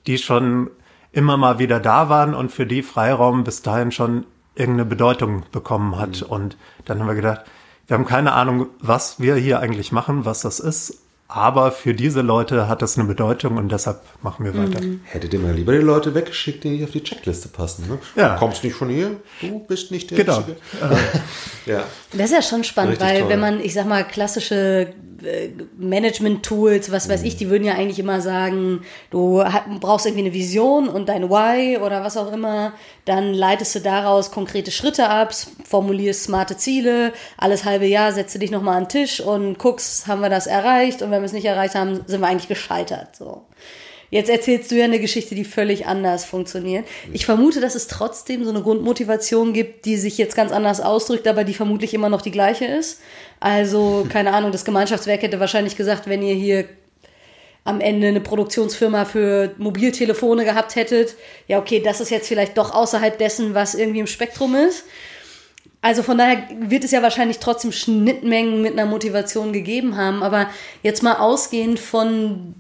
die 0.07 0.19
schon 0.19 0.71
immer 1.13 1.37
mal 1.37 1.59
wieder 1.59 1.81
da 1.81 2.09
waren 2.09 2.35
und 2.35 2.51
für 2.53 2.67
die 2.67 2.83
Freiraum 2.83 3.45
bis 3.45 3.63
dahin 3.63 3.93
schon 3.93 4.27
irgendeine 4.55 4.85
Bedeutung 4.85 5.45
bekommen 5.53 5.97
hat. 5.97 6.23
Mhm. 6.23 6.27
Und 6.27 6.57
dann 6.85 7.01
haben 7.01 7.07
wir 7.07 7.15
gedacht, 7.15 7.45
wir 7.87 7.97
haben 7.97 8.07
keine 8.07 8.33
Ahnung, 8.33 8.67
was 8.81 9.21
wir 9.21 9.37
hier 9.37 9.61
eigentlich 9.61 9.93
machen, 9.93 10.25
was 10.25 10.41
das 10.41 10.61
ist. 10.61 11.04
Aber 11.27 11.73
für 11.73 11.95
diese 11.95 12.21
Leute 12.21 12.69
hat 12.69 12.83
das 12.83 12.99
eine 12.99 13.09
Bedeutung 13.09 13.57
und 13.57 13.73
deshalb 13.73 14.01
machen 14.23 14.45
wir 14.45 14.57
weiter. 14.57 14.83
Mhm. 14.83 15.01
Hättet 15.05 15.33
ihr 15.33 15.41
mal 15.41 15.55
lieber 15.55 15.73
die 15.73 15.79
Leute 15.79 16.15
weggeschickt, 16.15 16.65
die 16.65 16.71
nicht 16.71 16.85
auf 16.85 16.91
die 16.91 17.03
Checkliste 17.03 17.49
passen. 17.49 17.89
Ne? 17.89 17.99
Ja. 18.15 18.35
Du 18.35 18.41
kommst 18.41 18.63
nicht 18.63 18.77
von 18.77 18.91
hier, 18.91 19.17
du 19.41 19.61
bist 19.61 19.91
nicht 19.91 20.11
der 20.11 20.19
genau. 20.19 20.45
ja. 21.67 21.85
Das 22.13 22.31
ist 22.31 22.33
ja 22.33 22.43
schon 22.43 22.63
spannend, 22.63 23.01
weil 23.01 23.21
toll. 23.21 23.29
wenn 23.31 23.41
man, 23.41 23.61
ich 23.61 23.73
sag 23.73 23.87
mal, 23.87 24.05
klassische 24.05 24.55
äh, 24.83 24.93
Management-Tools, 25.79 26.91
was 26.91 27.09
weiß 27.09 27.23
ich, 27.23 27.37
die 27.37 27.51
würden 27.51 27.65
ja 27.65 27.75
eigentlich 27.75 27.99
immer 27.99 28.21
sagen, 28.21 28.83
du 29.11 29.43
brauchst 29.81 30.07
irgendwie 30.07 30.25
eine 30.25 30.35
Vision 30.35 30.89
und 30.89 31.09
dein 31.09 31.31
Why 31.31 31.79
oder 31.79 32.05
was 32.05 32.17
auch 32.17 32.33
immer, 32.33 32.73
dann 33.05 33.35
leitest 33.35 33.75
du 33.75 33.81
daraus 33.81 34.31
konkrete 34.31 34.71
Schritte 34.71 35.09
ab, 35.09 35.35
formulierst 35.65 36.25
smarte 36.25 36.57
Ziele, 36.57 37.13
alles 37.37 37.65
halbe 37.65 37.87
Jahr 37.87 38.13
setzt 38.13 38.35
du 38.35 38.39
dich 38.39 38.51
nochmal 38.51 38.77
an 38.77 38.85
den 38.85 38.89
Tisch 38.91 39.21
und 39.21 39.59
guckst, 39.59 40.07
haben 40.07 40.21
wir 40.21 40.31
das 40.31 40.47
erreicht 40.47 41.03
und 41.03 41.11
wenn 41.11 41.21
wir 41.21 41.27
es 41.27 41.33
nicht 41.33 41.47
erreicht 41.47 41.75
haben, 41.75 42.01
sind 42.07 42.21
wir 42.21 42.29
eigentlich 42.29 42.49
gescheitert. 42.49 43.17
So. 43.17 43.43
Jetzt 44.15 44.31
erzählst 44.31 44.71
du 44.71 44.77
ja 44.77 44.85
eine 44.85 45.01
Geschichte, 45.01 45.35
die 45.35 45.45
völlig 45.45 45.87
anders 45.87 46.25
funktioniert. 46.25 46.87
Ich 47.13 47.27
vermute, 47.27 47.61
dass 47.61 47.75
es 47.75 47.89
trotzdem 47.89 48.45
so 48.45 48.51
eine 48.51 48.63
Grundmotivation 48.63 49.53
gibt, 49.53 49.87
die 49.87 49.97
sich 49.97 50.19
jetzt 50.19 50.37
ganz 50.37 50.53
anders 50.53 50.81
ausdrückt, 50.81 51.27
aber 51.27 51.43
die 51.43 51.53
vermutlich 51.53 51.95
immer 51.95 52.09
noch 52.09 52.23
die 52.23 52.31
gleiche 52.31 52.65
ist. 52.65 53.01
Also, 53.45 54.07
keine 54.09 54.33
Ahnung, 54.33 54.53
das 54.53 54.65
Gemeinschaftswerk 54.65 55.21
hätte 55.21 55.39
wahrscheinlich 55.39 55.77
gesagt, 55.77 56.07
wenn 56.07 56.23
ihr 56.23 56.35
hier 56.35 56.65
am 57.63 57.83
Ende 57.83 58.09
eine 58.09 58.23
Produktionsfirma 58.23 59.05
für 59.05 59.55
Mobiltelefone 59.59 60.47
gehabt 60.47 60.77
hättet, 60.77 61.15
ja, 61.47 61.59
okay, 61.59 61.83
das 61.85 62.01
ist 62.01 62.09
jetzt 62.09 62.27
vielleicht 62.27 62.57
doch 62.57 62.75
außerhalb 62.75 63.19
dessen, 63.19 63.53
was 63.53 63.75
irgendwie 63.75 64.01
im 64.01 64.07
Spektrum 64.07 64.55
ist. 64.55 64.85
Also 65.83 66.03
von 66.03 66.17
daher 66.17 66.49
wird 66.59 66.85
es 66.85 66.91
ja 66.93 67.03
wahrscheinlich 67.03 67.39
trotzdem 67.39 67.71
Schnittmengen 67.71 68.63
mit 68.63 68.73
einer 68.73 68.87
Motivation 68.87 69.53
gegeben 69.53 69.99
haben, 69.99 70.23
aber 70.23 70.49
jetzt 70.83 71.03
mal 71.03 71.17
ausgehend 71.17 71.79
von 71.79 72.55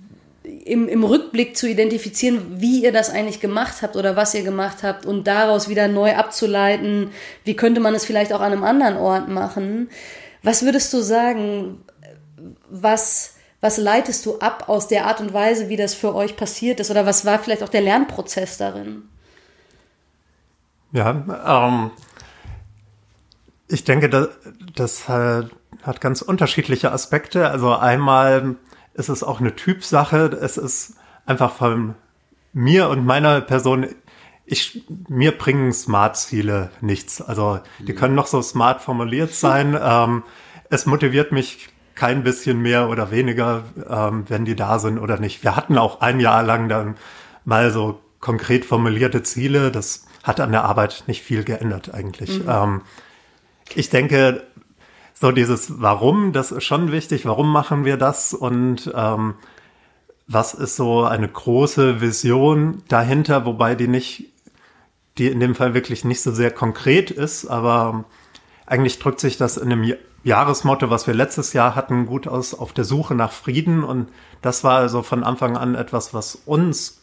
im, 0.67 0.87
im 0.87 1.03
Rückblick 1.03 1.57
zu 1.57 1.67
identifizieren, 1.67 2.61
wie 2.61 2.83
ihr 2.83 2.93
das 2.93 3.09
eigentlich 3.09 3.41
gemacht 3.41 3.77
habt 3.81 3.97
oder 3.97 4.17
was 4.17 4.35
ihr 4.35 4.43
gemacht 4.43 4.83
habt 4.83 5.07
und 5.07 5.27
daraus 5.27 5.71
wieder 5.71 5.89
neu 5.89 6.15
abzuleiten, 6.15 7.09
wie 7.45 7.57
könnte 7.57 7.81
man 7.81 7.95
es 7.95 8.05
vielleicht 8.05 8.35
auch 8.35 8.43
an 8.43 8.53
einem 8.53 8.65
anderen 8.65 8.99
Ort 8.99 9.31
machen. 9.31 9.89
Was 10.45 10.63
würdest 10.63 10.93
du 10.93 11.01
sagen, 11.01 11.83
was, 12.69 13.35
was 13.63 13.79
leitest 13.79 14.27
du 14.27 14.39
ab 14.39 14.69
aus 14.69 14.89
der 14.89 15.07
Art 15.07 15.21
und 15.21 15.33
Weise, 15.33 15.71
wie 15.71 15.77
das 15.77 15.95
für 15.95 16.15
euch 16.15 16.37
passiert 16.37 16.81
ist 16.81 16.91
oder 16.91 17.07
was 17.07 17.25
war 17.25 17.39
vielleicht 17.39 17.63
auch 17.63 17.71
der 17.71 17.81
Lernprozess 17.81 18.59
darin? 18.59 19.09
Ja, 20.93 21.11
ähm, 21.47 21.91
ich 23.69 23.85
denke, 23.85 24.11
das, 24.11 24.29
das 24.77 25.09
hat 25.09 26.01
ganz 26.01 26.21
unterschiedliche 26.21 26.93
Aspekte. 26.93 27.49
Also 27.49 27.75
einmal 27.75 28.57
ist 28.93 29.09
es 29.09 29.23
auch 29.23 29.41
eine 29.41 29.57
Typsache. 29.57 30.27
Es 30.41 30.59
ist 30.59 30.95
einfach 31.25 31.53
von 31.53 31.95
mir 32.53 32.91
und 32.91 33.07
meiner 33.07 33.41
Person, 33.41 33.87
ich, 34.47 34.85
mir 35.09 35.33
bringen 35.33 35.73
Smart-Ziele 35.73 36.71
nichts. 36.81 37.23
Also 37.23 37.61
die 37.81 37.93
mhm. 37.93 37.97
können 37.97 38.15
noch 38.15 38.27
so 38.27 38.43
smart 38.43 38.81
formuliert 38.83 39.35
sein. 39.35 39.79
ähm, 39.81 40.23
es 40.71 40.87
motiviert 40.87 41.33
mich 41.33 41.69
kein 41.95 42.25
bisschen 42.25 42.61
mehr 42.61 42.89
oder 42.89 43.11
weniger, 43.11 43.65
ähm, 43.89 44.25
wenn 44.29 44.45
die 44.45 44.57
da 44.57 44.79
sind 44.79 44.99
oder 44.99 45.19
nicht. 45.19 45.45
Wir 45.45 45.55
hatten 45.55 45.79
auch 45.79 46.01
ein 46.01 46.19
Jahr 46.21 46.43
lang 46.43 46.69
dann 46.69 46.97
mal 47.45 47.71
so 47.71 48.01
konkret 48.21 48.65
formulierte 48.65 49.23
Ziele. 49.23 49.71
Das 49.71 50.07
hat 50.23 50.41
an 50.41 50.51
der 50.53 50.65
Arbeit 50.65 51.05
nicht 51.07 51.23
viel 51.23 51.45
geändert 51.45 51.95
eigentlich. 51.95 52.41
Mhm. 52.43 52.49
Ähm, 52.49 52.81
ich 53.75 53.91
denke, 53.91 54.43
so 55.15 55.31
dieses 55.31 55.81
Warum, 55.81 56.33
das 56.33 56.51
ist 56.51 56.65
schon 56.65 56.91
wichtig. 56.91 57.25
Warum 57.25 57.51
machen 57.53 57.85
wir 57.85 57.97
das? 57.97 58.35
Und 58.35 58.93
ähm, 58.95 59.35
was 60.27 60.55
ist 60.55 60.77
so 60.77 61.05
eine 61.05 61.29
große 61.29 62.01
Vision 62.01 62.83
dahinter, 62.89 63.47
wobei 63.47 63.75
die 63.75 63.89
nicht, 63.89 64.33
die 65.19 65.29
in 65.29 65.41
dem 65.41 65.55
Fall 65.55 65.75
wirklich 65.75 66.05
nicht 66.05 66.23
so 66.23 66.33
sehr 66.33 66.51
konkret 66.51 67.11
ist, 67.11 67.47
aber 67.47 68.05
eigentlich 68.67 68.99
drückt 68.99 69.21
sich 69.21 69.37
das 69.37 69.57
in 69.57 69.71
einem 69.71 69.95
Jahresmotto, 70.25 70.91
was 70.91 71.07
wir 71.07 71.15
letztes 71.15 71.53
Jahr 71.53 71.75
hatten, 71.75 72.07
gut 72.07 72.27
aus 72.27 72.55
auf 72.55 72.73
der 72.73 72.85
Suche 72.85 73.15
nach 73.15 73.31
Frieden. 73.31 73.85
Und 73.85 74.09
das 74.43 74.65
war 74.65 74.79
also 74.79 75.03
von 75.03 75.23
Anfang 75.23 75.57
an 75.57 75.75
etwas, 75.75 76.15
was 76.15 76.35
uns 76.47 77.03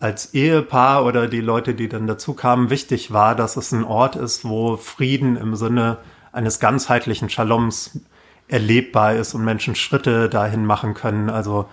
als 0.00 0.34
Ehepaar 0.34 1.04
oder 1.04 1.28
die 1.28 1.40
Leute, 1.40 1.74
die 1.74 1.88
dann 1.88 2.08
dazu 2.08 2.34
kamen, 2.34 2.70
wichtig 2.70 3.12
war, 3.12 3.36
dass 3.36 3.56
es 3.56 3.70
ein 3.70 3.84
Ort 3.84 4.16
ist, 4.16 4.44
wo 4.44 4.76
Frieden 4.76 5.36
im 5.36 5.54
Sinne 5.54 5.98
eines 6.32 6.58
ganzheitlichen 6.58 7.30
Shaloms 7.30 8.00
erlebbar 8.48 9.14
ist 9.14 9.34
und 9.34 9.44
Menschen 9.44 9.76
Schritte 9.76 10.28
dahin 10.28 10.66
machen 10.66 10.94
können. 10.94 11.30
Also 11.30 11.68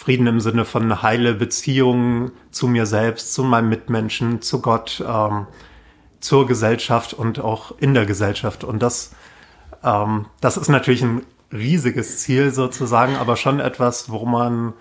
Frieden 0.00 0.26
im 0.26 0.40
Sinne 0.40 0.64
von 0.64 1.02
heile 1.02 1.34
Beziehungen 1.34 2.32
zu 2.50 2.68
mir 2.68 2.86
selbst, 2.86 3.34
zu 3.34 3.44
meinem 3.44 3.68
Mitmenschen, 3.68 4.40
zu 4.40 4.62
Gott, 4.62 5.04
ähm, 5.06 5.46
zur 6.20 6.46
Gesellschaft 6.46 7.12
und 7.12 7.38
auch 7.38 7.74
in 7.80 7.92
der 7.92 8.06
Gesellschaft. 8.06 8.64
Und 8.64 8.82
das, 8.82 9.14
ähm, 9.84 10.24
das 10.40 10.56
ist 10.56 10.70
natürlich 10.70 11.02
ein 11.02 11.26
riesiges 11.52 12.20
Ziel 12.20 12.50
sozusagen, 12.50 13.16
aber 13.16 13.36
schon 13.36 13.60
etwas, 13.60 14.08
wo 14.08 14.24
man 14.24 14.72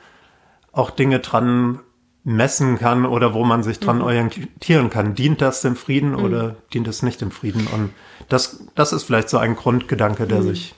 auch 0.72 0.90
Dinge 0.90 1.20
dran 1.20 1.80
messen 2.24 2.78
kann 2.78 3.06
oder 3.06 3.34
wo 3.34 3.44
man 3.44 3.62
sich 3.62 3.82
dran 3.82 3.98
mhm. 3.98 4.04
orientieren 4.04 4.90
kann. 4.90 5.16
Dient 5.16 5.42
das 5.42 5.60
dem 5.60 5.76
Frieden 5.76 6.12
mhm. 6.12 6.24
oder 6.24 6.56
dient 6.74 6.88
es 6.88 7.04
nicht 7.04 7.20
dem 7.20 7.32
Frieden? 7.32 7.68
Und 7.68 7.90
das, 8.30 8.68
das 8.74 8.94
ist 8.94 9.04
vielleicht 9.04 9.28
so 9.28 9.38
ein 9.38 9.58
Grundgedanke, 9.58 10.28
der 10.28 10.40
mhm. 10.40 10.48
sich 10.48 10.76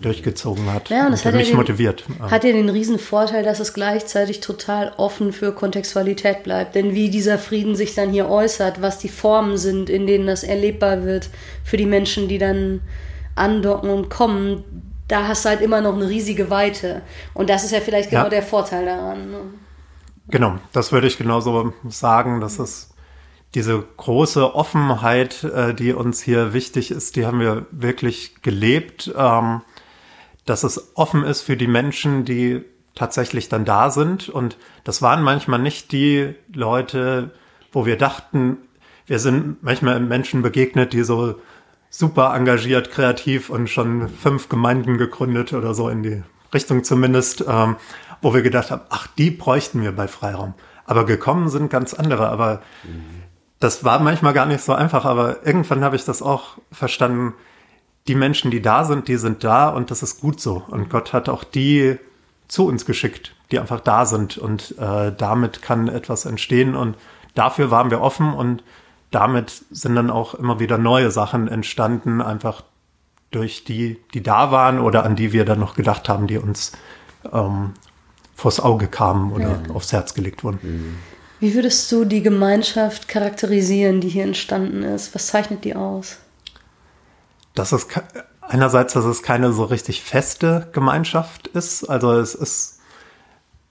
durchgezogen 0.00 0.72
hat 0.72 0.90
ja, 0.90 1.06
und, 1.06 1.12
und 1.12 1.24
hat 1.24 1.34
mich 1.34 1.48
den, 1.48 1.56
motiviert. 1.56 2.04
Hat 2.20 2.44
ja 2.44 2.52
den 2.52 2.68
riesen 2.68 2.98
Vorteil, 2.98 3.42
dass 3.42 3.60
es 3.60 3.72
gleichzeitig 3.72 4.40
total 4.40 4.92
offen 4.98 5.32
für 5.32 5.52
Kontextualität 5.52 6.42
bleibt. 6.42 6.74
Denn 6.74 6.94
wie 6.94 7.08
dieser 7.08 7.38
Frieden 7.38 7.76
sich 7.76 7.94
dann 7.94 8.10
hier 8.10 8.28
äußert, 8.28 8.82
was 8.82 8.98
die 8.98 9.08
Formen 9.08 9.56
sind, 9.56 9.88
in 9.88 10.06
denen 10.06 10.26
das 10.26 10.42
erlebbar 10.42 11.04
wird 11.04 11.30
für 11.64 11.76
die 11.76 11.86
Menschen, 11.86 12.28
die 12.28 12.38
dann 12.38 12.82
andocken 13.34 13.90
und 13.90 14.10
kommen, 14.10 14.64
da 15.08 15.28
hast 15.28 15.44
du 15.44 15.50
halt 15.50 15.60
immer 15.62 15.80
noch 15.80 15.94
eine 15.94 16.08
riesige 16.08 16.50
Weite. 16.50 17.02
Und 17.32 17.48
das 17.48 17.64
ist 17.64 17.70
ja 17.70 17.80
vielleicht 17.80 18.10
genau 18.10 18.24
ja. 18.24 18.30
der 18.30 18.42
Vorteil 18.42 18.84
daran. 18.84 19.30
Ne? 19.30 19.40
Genau, 20.28 20.58
das 20.72 20.92
würde 20.92 21.06
ich 21.06 21.16
genauso 21.16 21.72
sagen, 21.88 22.40
dass 22.40 22.58
es 22.58 22.90
diese 23.54 23.82
große 23.96 24.54
Offenheit, 24.54 25.44
äh, 25.44 25.72
die 25.72 25.92
uns 25.92 26.20
hier 26.20 26.52
wichtig 26.52 26.90
ist, 26.90 27.16
die 27.16 27.24
haben 27.24 27.40
wir 27.40 27.66
wirklich 27.70 28.42
gelebt, 28.42 29.12
ähm, 29.16 29.62
dass 30.46 30.64
es 30.64 30.92
offen 30.94 31.24
ist 31.24 31.42
für 31.42 31.56
die 31.56 31.66
Menschen, 31.66 32.24
die 32.24 32.64
tatsächlich 32.94 33.48
dann 33.48 33.64
da 33.64 33.90
sind. 33.90 34.28
Und 34.28 34.56
das 34.84 35.02
waren 35.02 35.22
manchmal 35.22 35.58
nicht 35.58 35.92
die 35.92 36.34
Leute, 36.52 37.32
wo 37.72 37.84
wir 37.84 37.98
dachten, 37.98 38.56
wir 39.06 39.18
sind 39.18 39.62
manchmal 39.62 40.00
Menschen 40.00 40.42
begegnet, 40.42 40.92
die 40.92 41.04
so 41.04 41.36
super 41.90 42.34
engagiert, 42.34 42.90
kreativ 42.90 43.50
und 43.50 43.68
schon 43.68 44.08
fünf 44.08 44.48
Gemeinden 44.48 44.98
gegründet 44.98 45.52
oder 45.52 45.74
so 45.74 45.88
in 45.88 46.02
die 46.02 46.22
Richtung 46.52 46.82
zumindest. 46.84 47.44
Ähm, 47.46 47.76
wo 48.22 48.34
wir 48.34 48.42
gedacht 48.42 48.70
haben, 48.70 48.82
ach, 48.88 49.06
die 49.06 49.30
bräuchten 49.30 49.82
wir 49.82 49.92
bei 49.92 50.08
Freiraum. 50.08 50.54
Aber 50.84 51.04
gekommen 51.04 51.48
sind 51.48 51.70
ganz 51.70 51.94
andere. 51.94 52.28
Aber 52.28 52.62
mhm. 52.84 53.22
das 53.60 53.84
war 53.84 54.00
manchmal 54.00 54.32
gar 54.32 54.46
nicht 54.46 54.62
so 54.62 54.72
einfach. 54.72 55.04
Aber 55.04 55.46
irgendwann 55.46 55.84
habe 55.84 55.96
ich 55.96 56.04
das 56.04 56.22
auch 56.22 56.58
verstanden. 56.72 57.34
Die 58.08 58.14
Menschen, 58.14 58.50
die 58.50 58.62
da 58.62 58.84
sind, 58.84 59.08
die 59.08 59.16
sind 59.16 59.44
da 59.44 59.68
und 59.68 59.90
das 59.90 60.02
ist 60.02 60.20
gut 60.20 60.40
so. 60.40 60.62
Und 60.68 60.90
Gott 60.90 61.12
hat 61.12 61.28
auch 61.28 61.44
die 61.44 61.98
zu 62.48 62.66
uns 62.66 62.86
geschickt, 62.86 63.34
die 63.50 63.58
einfach 63.58 63.80
da 63.80 64.06
sind. 64.06 64.38
Und 64.38 64.76
äh, 64.78 65.12
damit 65.16 65.62
kann 65.62 65.88
etwas 65.88 66.24
entstehen. 66.24 66.74
Und 66.74 66.96
dafür 67.34 67.70
waren 67.70 67.90
wir 67.90 68.00
offen 68.00 68.32
und 68.32 68.62
damit 69.10 69.64
sind 69.70 69.94
dann 69.96 70.10
auch 70.10 70.34
immer 70.34 70.60
wieder 70.60 70.78
neue 70.78 71.10
Sachen 71.10 71.48
entstanden, 71.48 72.20
einfach 72.20 72.62
durch 73.30 73.64
die, 73.64 73.98
die 74.14 74.22
da 74.22 74.50
waren 74.50 74.78
oder 74.78 75.04
an 75.04 75.16
die 75.16 75.32
wir 75.32 75.44
dann 75.44 75.60
noch 75.60 75.74
gedacht 75.74 76.08
haben, 76.08 76.26
die 76.26 76.38
uns 76.38 76.72
ähm, 77.32 77.72
vors 78.34 78.60
Auge 78.60 78.88
kamen 78.88 79.32
oder 79.32 79.60
ja. 79.66 79.74
aufs 79.74 79.92
Herz 79.92 80.14
gelegt 80.14 80.44
wurden. 80.44 80.98
Wie 81.40 81.54
würdest 81.54 81.90
du 81.92 82.04
die 82.04 82.22
Gemeinschaft 82.22 83.08
charakterisieren, 83.08 84.00
die 84.00 84.08
hier 84.08 84.24
entstanden 84.24 84.82
ist? 84.82 85.14
Was 85.14 85.26
zeichnet 85.26 85.64
die 85.64 85.74
aus? 85.74 86.18
Das 87.56 87.72
ist 87.72 87.88
einerseits, 88.42 88.92
dass 88.92 89.06
es 89.06 89.22
keine 89.22 89.52
so 89.52 89.64
richtig 89.64 90.02
feste 90.02 90.68
Gemeinschaft 90.72 91.48
ist. 91.48 91.88
Also 91.88 92.12
es 92.12 92.34
ist, 92.34 92.80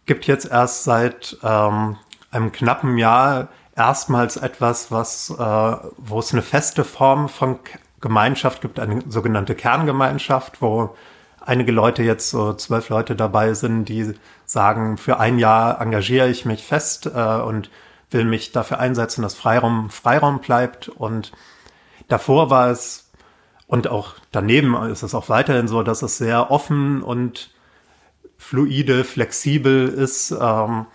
gibt 0.06 0.25
jetzt 0.25 0.50
erst 0.51 0.84
seit 0.84 1.38
ähm, 1.44 1.98
einem 2.32 2.51
knappen 2.51 2.98
Jahr 2.98 3.48
erstmals 3.75 4.38
etwas, 4.38 4.92
was, 4.92 5.30
äh, 5.30 5.77
wo 5.98 6.20
es 6.20 6.34
eine 6.34 6.42
feste 6.42 6.84
Form 6.84 7.30
von 7.30 7.60
Gemeinschaft 8.01 8.62
gibt, 8.62 8.80
eine 8.80 9.04
sogenannte 9.08 9.54
Kerngemeinschaft, 9.54 10.62
wo 10.63 10.96
einige 11.46 11.72
Leute 11.72 12.01
jetzt 12.01 12.32
so 12.32 12.54
zwölf 12.54 12.89
Leute 12.89 13.15
dabei 13.15 13.54
sind, 13.54 13.86
die 13.86 14.15
sagen, 14.46 14.98
für 14.98 15.20
ein 15.20 15.38
Jahr 15.38 15.80
engagiere 15.80 16.27
ich 16.27 16.46
mich 16.46 16.63
fest 16.63 17.06
äh, 17.06 17.42
und 17.42 17.70
will 18.10 18.25
mich 18.25 18.51
dafür 18.51 18.80
einsetzen, 18.80 19.22
dass 19.22 19.36
Freiraum 19.36 19.92
Freiraum 19.92 20.39
bleibt. 20.39 20.89
Und 20.89 21.32
davor 22.08 22.50
war 22.50 22.70
es, 22.70 23.04
und 23.67 23.88
auch 23.88 24.15
daneben 24.31 24.75
ist 24.86 25.03
es 25.03 25.15
auch 25.15 25.29
weiterhin 25.29 25.67
so, 25.67 25.84
dass 25.84 26.01
es 26.01 26.17
sehr 26.17 26.51
offen 26.51 27.01
und 27.01 27.51
fluide, 28.38 29.03
flexibel 29.03 29.88
ist. 29.88 30.31
Ähm, 30.31 30.86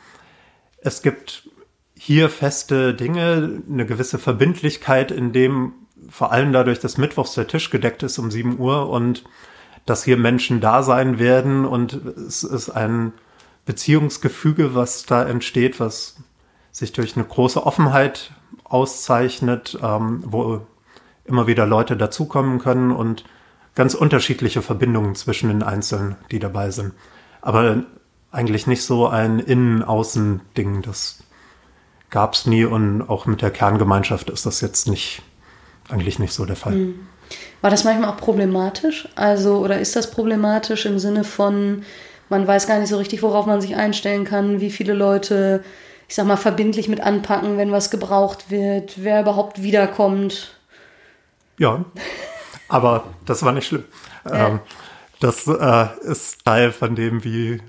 es 0.79 1.03
gibt 1.03 1.49
hier 1.95 2.31
feste 2.31 2.95
Dinge, 2.95 3.63
eine 3.71 3.87
gewisse 3.87 4.19
Verbindlichkeit, 4.19 5.11
in 5.11 5.33
dem 5.33 5.73
vor 6.09 6.33
allem 6.33 6.53
dadurch, 6.53 6.79
dass 6.79 6.97
Mittwochs 6.97 7.35
der 7.35 7.47
Tisch 7.47 7.71
gedeckt 7.71 8.03
ist 8.03 8.19
um 8.19 8.31
7 8.31 8.59
Uhr 8.59 8.89
und 8.89 9.25
dass 9.85 10.05
hier 10.05 10.17
Menschen 10.17 10.61
da 10.61 10.83
sein 10.83 11.19
werden 11.19 11.65
und 11.65 11.93
es 11.93 12.43
ist 12.43 12.71
ein 12.71 13.13
Beziehungsgefüge, 13.67 14.75
was 14.75 15.05
da 15.05 15.25
entsteht, 15.25 15.81
was 15.81 16.17
sich 16.73 16.93
durch 16.93 17.17
eine 17.17 17.25
große 17.25 17.65
Offenheit 17.65 18.33
auszeichnet, 18.65 19.79
ähm, 19.83 20.23
wo 20.25 20.67
immer 21.31 21.47
wieder 21.47 21.67
Leute 21.67 21.97
dazukommen 21.97 22.59
können 22.59 22.91
und 22.91 23.25
ganz 23.75 23.95
unterschiedliche 23.95 24.63
Verbindungen 24.63 25.15
zwischen 25.15 25.49
den 25.49 25.63
Einzelnen, 25.63 26.17
die 26.31 26.39
dabei 26.39 26.71
sind. 26.71 26.93
Aber 27.41 27.85
eigentlich 28.33 28.67
nicht 28.67 28.85
so 28.85 29.07
ein 29.09 29.39
Innen-Außen-Ding. 29.39 30.83
Das 30.83 31.23
gab 32.11 32.35
es 32.35 32.47
nie 32.47 32.65
und 32.65 33.03
auch 33.03 33.27
mit 33.27 33.43
der 33.43 33.51
Kerngemeinschaft 33.51 34.31
ist 34.31 34.47
das 34.47 34.61
jetzt 34.61 34.89
nicht 34.89 35.23
eigentlich 35.89 36.19
nicht 36.19 36.33
so 36.33 36.45
der 36.45 36.57
Fall. 36.57 36.75
Hm. 36.75 37.07
War 37.61 37.71
das 37.71 37.85
manchmal 37.85 38.11
auch 38.11 38.17
problematisch? 38.17 39.09
Also, 39.15 39.59
oder 39.59 39.79
ist 39.79 39.97
das 39.97 40.11
problematisch 40.11 40.87
im 40.87 40.99
Sinne 40.99 41.25
von, 41.25 41.85
man 42.29 42.47
weiß 42.47 42.67
gar 42.67 42.79
nicht 42.79 42.89
so 42.89 42.97
richtig, 42.97 43.23
worauf 43.23 43.47
man 43.47 43.61
sich 43.61 43.77
einstellen 43.77 44.25
kann, 44.25 44.61
wie 44.61 44.71
viele 44.71 44.95
Leute, 44.95 45.63
ich 46.09 46.15
sag 46.15 46.27
mal, 46.27 46.37
verbindlich 46.37 46.89
mit 46.89 47.01
anpacken, 47.01 47.57
wenn 47.57 47.73
was 47.73 47.91
gebraucht 47.91 48.51
wird, 48.51 48.95
wer 49.05 49.21
überhaupt 49.21 49.63
wiederkommt? 49.63 50.57
Ja, 51.61 51.85
aber 52.69 53.05
das 53.27 53.43
war 53.43 53.53
nicht 53.53 53.67
schlimm. 53.67 53.85
Ja. 54.25 54.49
Ähm, 54.49 54.61
das 55.21 55.47
äh, 55.47 55.89
ist 56.01 56.43
Teil 56.47 56.73
von 56.73 56.95
dem, 56.95 57.23
wie 57.23 57.61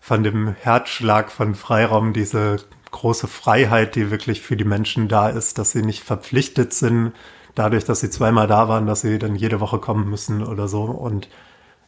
von 0.00 0.24
dem 0.24 0.48
Herzschlag 0.48 1.30
von 1.30 1.54
Freiraum, 1.54 2.14
diese 2.14 2.56
große 2.92 3.28
Freiheit, 3.28 3.94
die 3.94 4.10
wirklich 4.10 4.40
für 4.40 4.56
die 4.56 4.64
Menschen 4.64 5.08
da 5.08 5.28
ist, 5.28 5.58
dass 5.58 5.72
sie 5.72 5.82
nicht 5.82 6.02
verpflichtet 6.02 6.72
sind, 6.72 7.12
dadurch, 7.54 7.84
dass 7.84 8.00
sie 8.00 8.08
zweimal 8.08 8.46
da 8.46 8.68
waren, 8.68 8.86
dass 8.86 9.02
sie 9.02 9.18
dann 9.18 9.36
jede 9.36 9.60
Woche 9.60 9.80
kommen 9.80 10.08
müssen 10.08 10.42
oder 10.42 10.66
so. 10.66 10.84
Und 10.84 11.28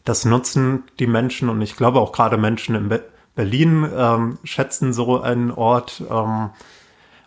das 0.05 0.27
nutzen 0.27 0.85
die 0.99 1.07
Menschen 1.07 1.49
und 1.49 1.63
ich 1.63 1.77
glaube 1.77 1.99
auch 1.99 2.13
gerade 2.13 2.37
Menschen 2.37 2.75
in 2.75 2.89
Be 2.91 3.05
Berlin 3.35 3.89
ähm, 3.97 4.39
schätzen 4.45 4.93
so 4.93 5.23
einen 5.23 5.53
Ort. 5.53 6.03
Ähm, 6.11 6.51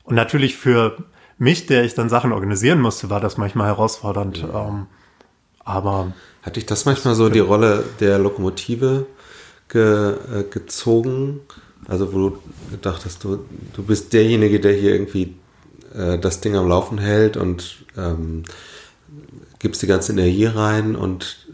und 0.04 0.16
natürlich 0.16 0.58
für 0.58 0.98
mich, 1.42 1.66
der 1.66 1.84
ich 1.84 1.96
dann 1.96 2.08
Sachen 2.08 2.32
organisieren 2.32 2.80
musste, 2.80 3.10
war 3.10 3.20
das 3.20 3.38
manchmal 3.38 3.68
herausfordernd. 3.68 4.38
Ja. 4.38 4.68
Ähm, 4.68 4.86
aber 5.60 6.14
hatte 6.44 6.60
ich 6.60 6.68
das 6.68 6.86
manchmal 6.86 7.16
so 7.16 7.30
die 7.30 7.40
Rolle 7.40 7.84
der 8.00 8.20
Lokomotive 8.20 9.08
ge, 9.68 10.12
äh, 10.12 10.44
gezogen? 10.50 11.42
Also 11.88 12.14
wo 12.14 12.30
du 12.30 12.38
gedacht 12.70 13.06
hast, 13.06 13.24
du, 13.24 13.44
du 13.74 13.84
bist 13.84 14.14
derjenige, 14.14 14.60
der 14.60 14.74
hier 14.74 14.94
irgendwie 14.94 15.36
äh, 15.96 16.20
das 16.20 16.42
Ding 16.42 16.56
am 16.56 16.68
Laufen 16.68 17.00
hält 17.00 17.38
und 17.38 17.86
ähm, 17.98 18.44
gibst 19.58 19.82
die 19.82 19.88
ganze 19.88 20.12
Energie 20.12 20.46
rein 20.46 20.96
und 20.96 21.48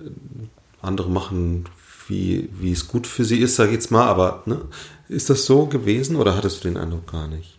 andere 0.82 1.10
machen, 1.10 1.65
wie, 2.08 2.50
wie 2.60 2.74
es 2.74 2.89
gut 2.89 3.08
für 3.08 3.24
sie 3.24 3.39
ist, 3.39 3.56
sag 3.56 3.67
ich 3.67 3.74
jetzt 3.74 3.91
mal. 3.91 4.08
Aber 4.08 4.44
ne, 4.46 4.62
ist 5.08 5.29
das 5.29 5.46
so 5.46 5.65
gewesen 5.65 6.17
oder 6.17 6.36
hattest 6.36 6.63
du 6.63 6.67
den 6.67 6.77
Eindruck 6.77 7.10
gar 7.10 7.29
nicht? 7.29 7.57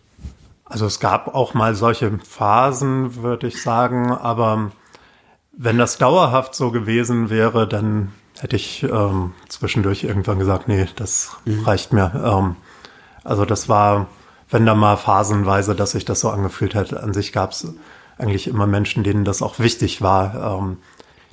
Also 0.68 0.86
es 0.86 1.00
gab 1.00 1.34
auch 1.34 1.54
mal 1.54 1.74
solche 1.74 2.18
Phasen, 2.18 3.22
würde 3.22 3.46
ich 3.46 3.62
sagen, 3.62 4.12
aber 4.12 4.70
wenn 5.52 5.78
das 5.78 5.98
dauerhaft 5.98 6.54
so 6.54 6.70
gewesen 6.70 7.30
wäre, 7.30 7.66
dann 7.66 8.12
hätte 8.38 8.56
ich 8.56 8.82
ähm, 8.84 9.32
zwischendurch 9.48 10.04
irgendwann 10.04 10.38
gesagt, 10.38 10.68
nee, 10.68 10.86
das 10.96 11.36
mhm. 11.44 11.64
reicht 11.64 11.92
mir. 11.92 12.12
Ähm, 12.24 12.56
also 13.24 13.44
das 13.44 13.68
war 13.68 14.06
wenn 14.50 14.66
da 14.66 14.74
mal 14.74 14.96
phasenweise, 14.96 15.74
dass 15.74 15.92
sich 15.92 16.04
das 16.04 16.20
so 16.20 16.30
angefühlt 16.30 16.74
hat. 16.74 16.94
An 16.94 17.12
sich 17.12 17.32
gab 17.32 17.52
es 17.52 17.74
eigentlich 18.16 18.48
immer 18.48 18.66
Menschen, 18.66 19.04
denen 19.04 19.24
das 19.24 19.42
auch 19.42 19.58
wichtig 19.58 20.02
war, 20.02 20.58
ähm, 20.58 20.78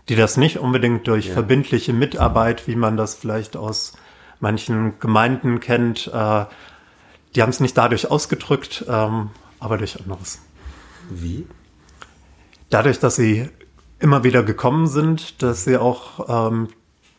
die 0.10 0.16
das 0.16 0.38
nicht 0.38 0.60
unbedingt 0.60 1.08
durch 1.08 1.28
ja. 1.28 1.34
verbindliche 1.34 1.94
Mitarbeit, 1.94 2.68
wie 2.68 2.76
man 2.76 2.98
das 2.98 3.16
vielleicht 3.16 3.58
aus 3.58 3.94
manchen 4.40 5.00
Gemeinden 5.00 5.60
kennt, 5.60 6.12
äh, 6.14 6.46
die 7.36 7.42
haben 7.42 7.50
es 7.50 7.60
nicht 7.60 7.78
dadurch 7.78 8.10
ausgedrückt, 8.10 8.86
ähm, 8.88 9.30
aber 9.60 9.78
durch 9.78 10.00
anderes. 10.00 10.40
Wie? 11.10 11.46
Dadurch, 12.70 13.00
dass 13.00 13.16
sie 13.16 13.50
immer 14.00 14.24
wieder 14.24 14.44
gekommen 14.44 14.88
sind, 14.88 15.42
dass 15.44 15.66
sie 15.66 15.78
auch 15.78 16.50
ähm, 16.50 16.70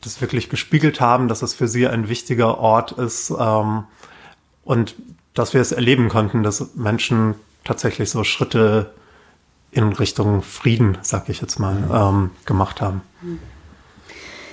das 0.01 0.21
wirklich 0.21 0.49
gespiegelt 0.49 1.01
haben, 1.01 1.29
dass 1.29 1.43
es 1.43 1.55
für 1.55 1.69
sie 1.69 1.87
ein 1.87 2.09
wichtiger 2.09 2.59
Ort 2.59 2.93
ist 2.93 3.33
ähm, 3.39 3.85
und 4.65 4.95
dass 5.35 5.55
wir 5.55 5.61
es 5.61 5.73
erleben 5.73 6.09
konnten, 6.09 6.43
dass 6.43 6.75
Menschen 6.75 7.35
tatsächlich 7.65 8.11
so 8.11 8.25
Schritte 8.25 8.95
in 9.71 9.93
Richtung 9.93 10.43
Frieden, 10.43 10.97
sag 11.03 11.29
ich 11.29 11.41
jetzt 11.41 11.59
mal, 11.59 11.77
ähm, 11.93 12.31
gemacht 12.47 12.81
haben. 12.81 13.03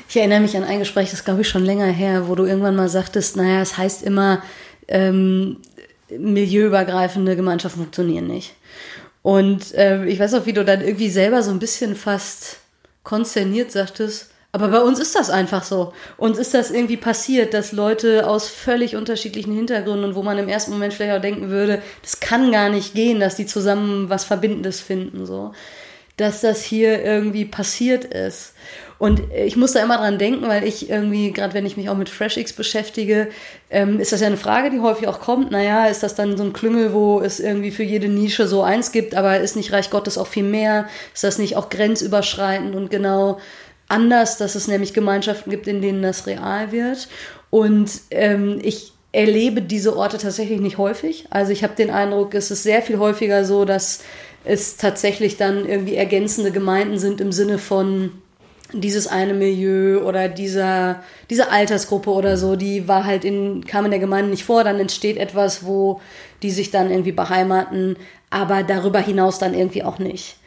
Ich 0.10 0.18
erinnere 0.18 0.42
mich 0.42 0.58
an 0.58 0.64
ein 0.64 0.80
Gespräch, 0.80 1.12
das 1.12 1.24
glaube 1.24 1.42
ich 1.42 1.50
schon 1.50 1.64
länger 1.64 1.86
her, 1.86 2.28
wo 2.28 2.36
du 2.36 2.46
irgendwann 2.46 2.76
mal 2.76 2.90
sagtest, 2.90 3.38
naja, 3.38 3.62
es 3.62 3.78
heißt 3.78 4.04
immer, 4.04 4.42
ähm, 4.94 5.58
milieuübergreifende 6.10 7.36
Gemeinschaften 7.36 7.82
funktionieren 7.82 8.28
nicht. 8.28 8.54
Und 9.22 9.74
äh, 9.74 10.06
ich 10.06 10.20
weiß 10.20 10.34
auch, 10.36 10.46
wie 10.46 10.54
du 10.54 10.64
dann 10.64 10.82
irgendwie 10.82 11.10
selber 11.10 11.44
so 11.44 11.52
ein 11.52 11.60
bisschen 11.60 11.96
fast 11.96 12.60
konzerniert 13.04 13.72
sagtest, 13.72 14.30
aber 14.56 14.68
bei 14.68 14.82
uns 14.82 15.00
ist 15.00 15.16
das 15.16 15.32
einfach 15.32 15.64
so. 15.64 15.94
Uns 16.16 16.38
ist 16.38 16.54
das 16.54 16.70
irgendwie 16.70 16.98
passiert, 16.98 17.56
dass 17.56 17.72
Leute 17.72 18.28
aus 18.28 18.50
völlig 18.50 18.96
unterschiedlichen 18.96 19.52
Hintergründen, 19.52 20.14
wo 20.14 20.22
man 20.22 20.38
im 20.38 20.48
ersten 20.48 20.72
Moment 20.72 20.94
vielleicht 20.94 21.18
auch 21.18 21.22
denken 21.22 21.50
würde, 21.50 21.82
das 22.04 22.20
kann 22.20 22.52
gar 22.52 22.70
nicht 22.70 22.94
gehen, 22.94 23.20
dass 23.20 23.36
die 23.36 23.48
zusammen 23.48 24.10
was 24.12 24.26
Verbindendes 24.26 24.80
finden, 24.80 25.26
so. 25.26 25.54
Dass 26.18 26.42
das 26.42 26.62
hier 26.62 27.04
irgendwie 27.04 27.46
passiert 27.46 28.06
ist. 28.06 28.54
Und 29.00 29.22
ich 29.34 29.58
muss 29.58 29.74
da 29.74 29.84
immer 29.84 29.98
dran 29.98 30.18
denken, 30.18 30.48
weil 30.48 30.64
ich 30.64 30.90
irgendwie, 30.90 31.32
gerade 31.32 31.54
wenn 31.54 31.66
ich 31.66 31.76
mich 31.78 31.90
auch 31.90 31.98
mit 31.98 32.10
FreshX 32.10 32.54
beschäftige, 32.54 33.28
ähm, 33.70 34.00
ist 34.00 34.12
das 34.12 34.22
ja 34.22 34.28
eine 34.28 34.38
Frage, 34.38 34.70
die 34.70 34.80
häufig 34.80 35.08
auch 35.08 35.20
kommt. 35.20 35.52
Naja, 35.52 35.88
ist 35.88 36.04
das 36.04 36.16
dann 36.16 36.38
so 36.38 36.44
ein 36.44 36.54
Klüngel, 36.54 36.94
wo 36.94 37.20
es 37.20 37.40
irgendwie 37.40 37.72
für 37.72 37.84
jede 37.84 38.08
Nische 38.08 38.48
so 38.48 38.64
eins 38.64 38.92
gibt, 38.92 39.16
aber 39.16 39.40
ist 39.40 39.56
nicht 39.56 39.74
Reich 39.74 39.90
Gottes 39.90 40.18
auch 40.18 40.28
viel 40.28 40.44
mehr? 40.44 40.88
Ist 41.14 41.24
das 41.24 41.38
nicht 41.38 41.58
auch 41.58 41.70
grenzüberschreitend 41.70 42.76
und 42.76 42.90
genau 42.90 43.40
anders, 43.88 44.38
dass 44.38 44.56
es 44.56 44.68
nämlich 44.68 44.94
Gemeinschaften 44.94 45.50
gibt, 45.50 45.68
in 45.68 45.82
denen 45.82 46.02
das 46.02 46.26
real 46.26 46.72
wird. 46.72 47.08
Und 47.50 47.92
ähm, 48.10 48.60
ich 48.64 48.94
erlebe 49.12 49.62
diese 49.62 49.96
Orte 49.96 50.18
tatsächlich 50.18 50.60
nicht 50.60 50.78
häufig. 50.78 51.28
Also 51.30 51.52
ich 51.52 51.64
habe 51.64 51.76
den 51.76 51.92
Eindruck, 51.92 52.34
es 52.34 52.50
ist 52.50 52.64
sehr 52.64 52.82
viel 52.82 52.98
häufiger 52.98 53.46
so, 53.46 53.66
dass 53.66 54.00
es 54.44 54.78
tatsächlich 54.78 55.38
dann 55.38 55.68
irgendwie 55.68 55.96
ergänzende 55.96 56.52
Gemeinden 56.52 56.98
sind 56.98 57.22
im 57.22 57.32
Sinne 57.32 57.60
von 57.60 58.12
dieses 58.74 59.08
eine 59.08 59.34
Milieu 59.34 60.02
oder 60.04 60.28
dieser, 60.28 61.04
diese 61.30 61.52
Altersgruppe 61.52 62.10
oder 62.10 62.38
so, 62.38 62.56
die 62.56 62.88
war 62.88 63.06
halt 63.06 63.24
in, 63.24 63.66
kam 63.66 63.86
in 63.86 63.92
der 63.92 64.00
Gemeinde 64.00 64.32
nicht 64.32 64.44
vor, 64.44 64.64
dann 64.64 64.80
entsteht 64.80 65.18
etwas, 65.18 65.66
wo 65.66 66.02
die 66.42 66.52
sich 66.52 66.72
dann 66.72 66.90
irgendwie 66.92 67.12
beheimaten, 67.12 67.98
aber 68.30 68.64
darüber 68.64 69.00
hinaus 69.00 69.40
dann 69.40 69.54
irgendwie 69.54 69.84
auch 69.84 70.00
nicht. 70.00 70.38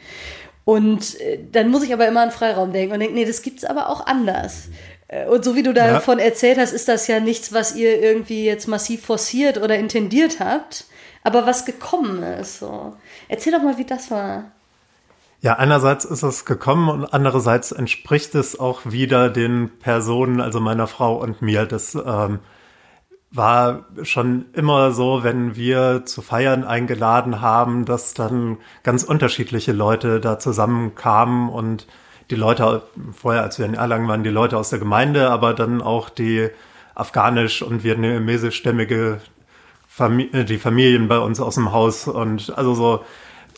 Und 0.65 1.19
äh, 1.21 1.39
dann 1.51 1.69
muss 1.69 1.83
ich 1.83 1.93
aber 1.93 2.07
immer 2.07 2.21
an 2.21 2.31
Freiraum 2.31 2.73
denken 2.73 2.93
und 2.93 2.99
denke, 2.99 3.15
nee, 3.15 3.25
das 3.25 3.41
gibt's 3.41 3.63
aber 3.63 3.89
auch 3.89 4.05
anders. 4.05 4.67
Äh, 5.07 5.25
und 5.27 5.45
so 5.45 5.55
wie 5.55 5.63
du 5.63 5.73
davon 5.73 6.19
ja. 6.19 6.25
erzählt 6.25 6.57
hast, 6.57 6.73
ist 6.73 6.89
das 6.89 7.07
ja 7.07 7.19
nichts, 7.19 7.53
was 7.53 7.75
ihr 7.75 8.01
irgendwie 8.01 8.43
jetzt 8.43 8.67
massiv 8.67 9.05
forciert 9.05 9.57
oder 9.57 9.77
intendiert 9.77 10.39
habt, 10.39 10.85
aber 11.23 11.45
was 11.45 11.65
gekommen 11.65 12.21
ist. 12.23 12.59
So. 12.59 12.95
Erzähl 13.29 13.53
doch 13.53 13.63
mal, 13.63 13.77
wie 13.77 13.85
das 13.85 14.11
war. 14.11 14.51
Ja, 15.39 15.53
einerseits 15.53 16.03
ist 16.03 16.23
es 16.23 16.45
gekommen 16.45 16.89
und 16.89 17.13
andererseits 17.13 17.71
entspricht 17.71 18.33
es 18.33 18.59
auch 18.59 18.81
wieder 18.85 19.29
den 19.29 19.69
Personen, 19.79 20.41
also 20.41 20.59
meiner 20.59 20.87
Frau 20.87 21.15
und 21.15 21.43
mir. 21.43 21.67
Das 21.67 21.93
ähm, 21.93 22.39
war 23.29 23.85
schon 24.01 24.45
immer 24.53 24.91
so, 24.91 25.23
wenn 25.23 25.55
wir 25.55 26.05
zu 26.05 26.23
Feiern 26.23 26.63
eingeladen 26.63 27.39
haben, 27.39 27.85
dass 27.85 28.15
dann 28.15 28.57
ganz 28.81 29.03
unterschiedliche 29.03 29.73
Leute 29.73 30.19
da 30.19 30.39
zusammenkamen 30.39 31.49
und 31.49 31.87
die 32.31 32.35
Leute, 32.35 32.81
vorher 33.13 33.43
als 33.43 33.59
wir 33.59 33.65
in 33.67 33.75
Erlangen 33.75 34.07
waren, 34.07 34.23
die 34.23 34.29
Leute 34.29 34.57
aus 34.57 34.71
der 34.71 34.79
Gemeinde, 34.79 35.29
aber 35.29 35.53
dann 35.53 35.81
auch 35.81 36.09
die 36.09 36.49
afghanisch 36.95 37.61
und 37.61 37.83
vietnamesischstämmige 37.83 39.21
Familie, 39.87 40.45
die 40.45 40.57
Familien 40.57 41.07
bei 41.07 41.19
uns 41.19 41.39
aus 41.39 41.55
dem 41.55 41.71
Haus 41.71 42.07
und 42.07 42.57
also 42.57 42.73
so 42.73 43.05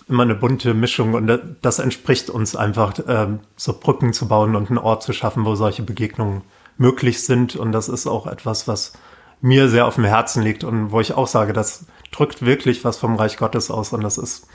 immer 0.10 0.24
eine 0.24 0.36
bunte 0.36 0.74
Mischung 0.74 1.13
und 1.13 1.39
das 1.62 1.80
entspricht 1.80 2.30
uns 2.30 2.56
einfach, 2.56 2.93
ähm, 3.08 3.39
so 3.56 3.80
Brücken 3.80 4.12
zu 4.12 4.28
bauen 4.28 4.56
und 4.56 4.69
einen 4.69 4.80
Ort 4.80 5.04
zu 5.04 5.13
schaffen, 5.13 5.45
wo 5.45 5.56
solche 5.56 5.84
Begegnungen 5.84 6.41
möglich 6.78 7.24
sind. 7.24 7.56
Und 7.56 7.72
das 7.72 7.89
ist 7.89 8.08
auch 8.08 8.26
etwas, 8.26 8.67
was 8.67 8.93
mir 9.41 9.69
sehr 9.69 9.86
auf 9.86 9.95
dem 9.95 10.06
Herzen 10.06 10.41
liegt 10.41 10.63
und 10.63 10.91
wo 10.91 11.00
ich 11.00 11.13
auch 11.13 11.28
sage, 11.28 11.54
das 11.54 11.86
drückt 12.12 12.43
wirklich 12.43 12.84
was 12.84 12.98
vom 12.98 13.15
Reich 13.15 13.38
Gottes 13.38 13.69
aus. 13.69 13.93
Und 13.93 14.04
das 14.04 14.17
ist, 14.17 14.48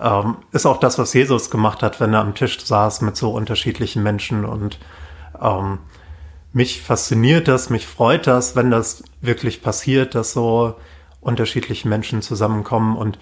ähm, 0.00 0.38
ist 0.50 0.66
auch 0.66 0.80
das, 0.80 0.98
was 0.98 1.14
Jesus 1.14 1.50
gemacht 1.50 1.82
hat, 1.82 2.00
wenn 2.00 2.12
er 2.12 2.20
am 2.20 2.34
Tisch 2.34 2.60
saß 2.60 3.02
mit 3.02 3.16
so 3.16 3.30
unterschiedlichen 3.30 4.02
Menschen. 4.02 4.44
Und 4.44 4.80
ähm, 5.40 5.78
mich 6.52 6.82
fasziniert 6.82 7.46
das, 7.46 7.70
mich 7.70 7.86
freut 7.86 8.26
das, 8.26 8.56
wenn 8.56 8.72
das 8.72 9.04
wirklich 9.20 9.62
passiert, 9.62 10.16
dass 10.16 10.32
so 10.32 10.74
unterschiedliche 11.20 11.88
Menschen 11.88 12.22
zusammenkommen. 12.22 12.96
Und 12.96 13.18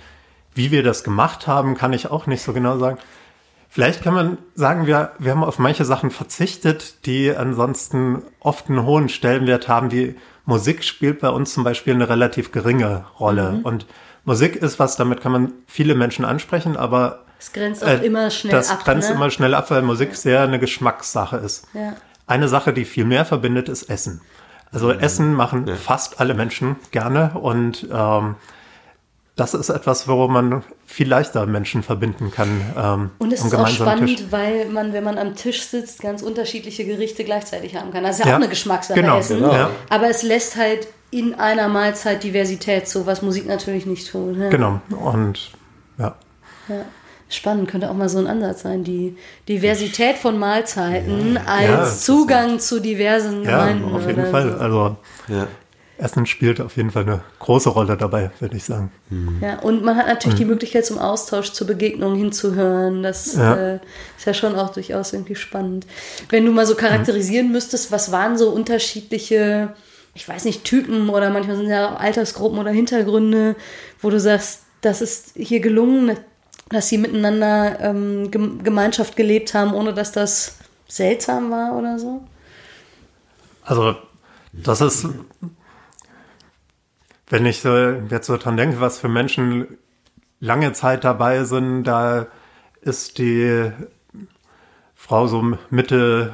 wie 0.59 0.71
wir 0.71 0.83
das 0.83 1.05
gemacht 1.05 1.47
haben, 1.47 1.75
kann 1.75 1.95
ich 1.95 2.11
auch 2.11 2.27
nicht 2.27 2.43
so 2.43 2.53
genau 2.53 2.79
sagen. 2.79 2.99
Vielleicht 3.71 4.03
kann 4.03 4.15
man 4.15 4.39
sagen, 4.55 4.87
wir, 4.87 5.13
wir 5.19 5.31
haben 5.31 5.45
auf 5.45 5.59
manche 5.59 5.85
Sachen 5.85 6.11
verzichtet, 6.11 7.07
die 7.07 7.35
ansonsten 7.35 8.23
oft 8.41 8.69
einen 8.69 8.85
hohen 8.85 9.09
Stellenwert 9.09 9.69
haben. 9.69 9.89
Die 9.89 10.17
Musik 10.45 10.85
spielt 10.85 11.21
bei 11.21 11.29
uns 11.29 11.55
zum 11.55 11.65
Beispiel 11.65 11.95
eine 11.95 12.09
relativ 12.09 12.51
geringe 12.51 13.05
Rolle. 13.21 13.53
Mhm. 13.53 13.61
Und 13.61 13.87
Musik 14.25 14.57
ist 14.57 14.79
was, 14.79 14.97
damit 14.97 15.21
kann 15.21 15.33
man 15.33 15.53
viele 15.67 15.95
Menschen 15.95 16.25
ansprechen, 16.25 16.77
aber 16.77 17.25
es 17.39 17.53
grenzt 17.53 17.85
auch 17.85 17.89
äh, 17.89 18.05
immer 18.05 18.31
schnell 18.31 18.53
das 18.53 18.71
ab. 18.71 18.79
Das 18.79 18.85
grenzt 18.85 19.11
ne? 19.11 19.15
immer 19.15 19.31
schnell 19.31 19.55
ab, 19.55 19.71
weil 19.71 19.83
Musik 19.83 20.17
sehr 20.17 20.41
eine 20.41 20.59
Geschmackssache 20.59 21.37
ist. 21.37 21.67
Ja. 21.73 21.95
Eine 22.27 22.49
Sache, 22.49 22.73
die 22.73 22.85
viel 22.85 23.05
mehr 23.05 23.25
verbindet, 23.25 23.69
ist 23.69 23.85
Essen. 23.85 24.23
Also 24.73 24.93
mhm. 24.93 24.99
Essen 24.99 25.35
machen 25.35 25.67
ja. 25.67 25.77
fast 25.77 26.21
alle 26.21 26.35
Menschen 26.35 26.77
gerne 26.91 27.33
und 27.35 27.87
ähm, 27.93 28.35
das 29.39 29.55
ist 29.55 29.69
etwas, 29.69 30.09
wo 30.09 30.27
man 30.27 30.65
viel 30.85 31.09
leichter 31.09 31.47
Menschen 31.47 31.85
verbinden 31.85 32.33
kann. 32.33 32.61
Ähm, 32.77 33.11
und 33.19 33.33
es 33.33 33.45
ist 33.45 33.55
auch 33.55 33.69
spannend, 33.69 34.19
Tisch. 34.19 34.27
weil 34.31 34.67
man, 34.67 34.93
wenn 34.93 35.05
man 35.05 35.17
am 35.17 35.37
Tisch 35.37 35.63
sitzt, 35.63 36.03
ganz 36.03 36.23
unterschiedliche 36.23 36.85
Gerichte 36.85 37.23
gleichzeitig 37.23 37.77
haben 37.77 37.93
kann. 37.93 38.03
Das 38.03 38.19
ist 38.19 38.25
ja, 38.25 38.31
ja. 38.31 38.35
auch 38.35 38.41
eine 38.41 38.49
Geschmackssache 38.49 39.01
genau, 39.01 39.19
Essen. 39.19 39.39
Genau. 39.39 39.53
Ja. 39.53 39.71
Aber 39.91 40.11
es 40.11 40.25
lässt 40.25 40.57
halt 40.57 40.89
in 41.13 41.35
einer 41.35 41.69
Mahlzeit 41.69 42.25
Diversität 42.25 42.89
zu, 42.89 43.07
was 43.07 43.23
Musik 43.23 43.47
natürlich 43.47 43.87
nicht 43.87 44.11
tut. 44.11 44.37
Ja. 44.37 44.49
Genau. 44.51 44.81
Und 44.91 45.53
ja. 45.99 46.17
ja. 46.69 46.85
Spannend, 47.31 47.69
könnte 47.69 47.91
auch 47.91 47.95
mal 47.95 48.09
so 48.09 48.19
ein 48.19 48.27
Ansatz 48.27 48.63
sein, 48.63 48.83
die 48.83 49.17
Diversität 49.49 50.17
von 50.17 50.39
Mahlzeiten 50.39 51.39
als 51.47 52.05
Zugang 52.05 52.59
zu 52.59 52.81
diversen 52.81 53.45
Gemeinden. 53.45 53.89
Ja, 53.89 53.97
auf 53.97 54.07
jeden 54.07 54.27
Fall. 54.31 54.51
So. 54.51 54.59
Also 54.59 54.97
Essen 55.99 56.27
spielt 56.27 56.61
auf 56.61 56.77
jeden 56.77 56.91
Fall 56.91 57.03
eine 57.03 57.21
große 57.41 57.69
Rolle 57.69 57.97
dabei, 57.97 58.31
würde 58.39 58.57
ich 58.57 58.65
sagen. 58.65 58.93
Mhm. 59.11 59.39
Ja, 59.43 59.59
und 59.59 59.83
man 59.83 59.97
hat 59.97 60.07
natürlich 60.07 60.35
und, 60.35 60.41
die 60.41 60.45
Möglichkeit 60.45 60.87
zum 60.87 60.99
Austausch, 60.99 61.53
zur 61.53 61.67
Begegnung 61.67 62.15
hinzuhören. 62.15 63.03
Das 63.03 63.35
ja. 63.35 63.55
Äh, 63.55 63.81
ist 64.17 64.27
ja 64.27 64.33
schon 64.33 64.55
auch 64.55 64.73
durchaus 64.73 65.13
irgendwie 65.13 65.35
spannend. 65.35 65.87
Wenn 66.31 66.47
du 66.47 66.53
mal 66.53 66.67
so 66.67 66.77
charakterisieren 66.77 67.47
mhm. 67.49 67.53
müsstest, 67.53 67.91
was 67.91 68.13
waren 68.13 68.39
so 68.39 68.51
unterschiedliche, 68.51 69.75
ich 70.15 70.29
weiß 70.29 70.45
nicht, 70.45 70.65
Typen 70.65 71.09
oder 71.09 71.31
manchmal 71.31 71.57
sind 71.57 71.69
ja 71.69 71.95
auch 71.95 72.01
Altersgruppen 72.01 72.59
oder 72.59 72.71
Hintergründe, 72.71 73.57
wo 74.01 74.11
du 74.11 74.21
sagst, 74.21 74.63
das 74.81 75.01
ist 75.01 75.33
hier 75.35 75.59
gelungen, 75.59 76.17
dass 76.71 76.89
sie 76.89 76.99
miteinander 76.99 77.81
ähm, 77.81 78.31
Gemeinschaft 78.31 79.17
gelebt 79.17 79.53
haben, 79.55 79.75
ohne 79.75 79.93
dass 79.93 80.13
das 80.13 80.59
seltsam 80.87 81.51
war 81.51 81.77
oder 81.77 81.99
so? 81.99 82.23
Also, 83.65 83.97
das 84.53 84.81
ist 84.81 85.07
wenn 87.29 87.47
ich 87.47 87.61
so 87.61 87.77
jetzt 87.77 88.27
so 88.27 88.37
dran 88.37 88.57
denke, 88.57 88.81
was 88.81 88.99
für 88.99 89.09
Menschen 89.09 89.79
lange 90.41 90.73
Zeit 90.73 91.05
dabei 91.05 91.45
sind, 91.45 91.85
da 91.85 92.27
ist 92.81 93.19
die 93.19 93.71
Frau 94.95 95.27
so 95.27 95.57
Mitte 95.71 96.33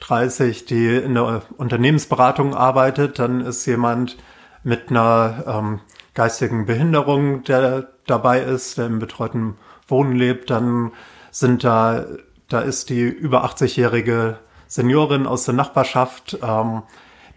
30, 0.00 0.66
die 0.66 0.96
in 0.96 1.14
der 1.14 1.42
Unternehmensberatung 1.56 2.54
arbeitet, 2.54 3.18
dann 3.18 3.40
ist 3.40 3.64
jemand 3.66 4.16
mit 4.62 4.90
einer 4.90 5.44
ähm, 5.46 5.80
geistigen 6.14 6.66
Behinderung, 6.66 7.44
der 7.44 7.88
dabei 8.06 8.40
ist, 8.40 8.78
der 8.78 8.86
im 8.86 8.98
betreuten 8.98 9.56
Wohnen 9.88 10.14
lebt, 10.14 10.50
dann 10.50 10.92
sind 11.30 11.64
da, 11.64 12.06
da 12.48 12.60
ist 12.60 12.90
die 12.90 13.02
über 13.02 13.44
80-jährige 13.44 14.38
Seniorin 14.66 15.26
aus 15.26 15.44
der 15.44 15.54
Nachbarschaft, 15.54 16.38
ähm, 16.42 16.82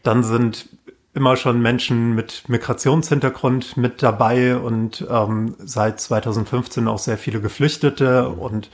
dann 0.04 0.24
sind 0.24 0.70
immer 1.18 1.36
schon 1.36 1.64
Menschen 1.64 2.14
mit 2.14 2.48
Migrationshintergrund 2.48 3.76
mit 3.76 4.04
dabei 4.04 4.56
und 4.56 5.04
ähm, 5.10 5.56
seit 5.58 6.00
2015 6.00 6.88
auch 6.88 7.00
sehr 7.00 7.18
viele 7.18 7.42
Geflüchtete 7.42 8.30
und 8.30 8.70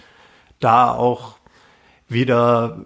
da 0.59 0.91
auch 0.91 1.37
wieder 2.09 2.85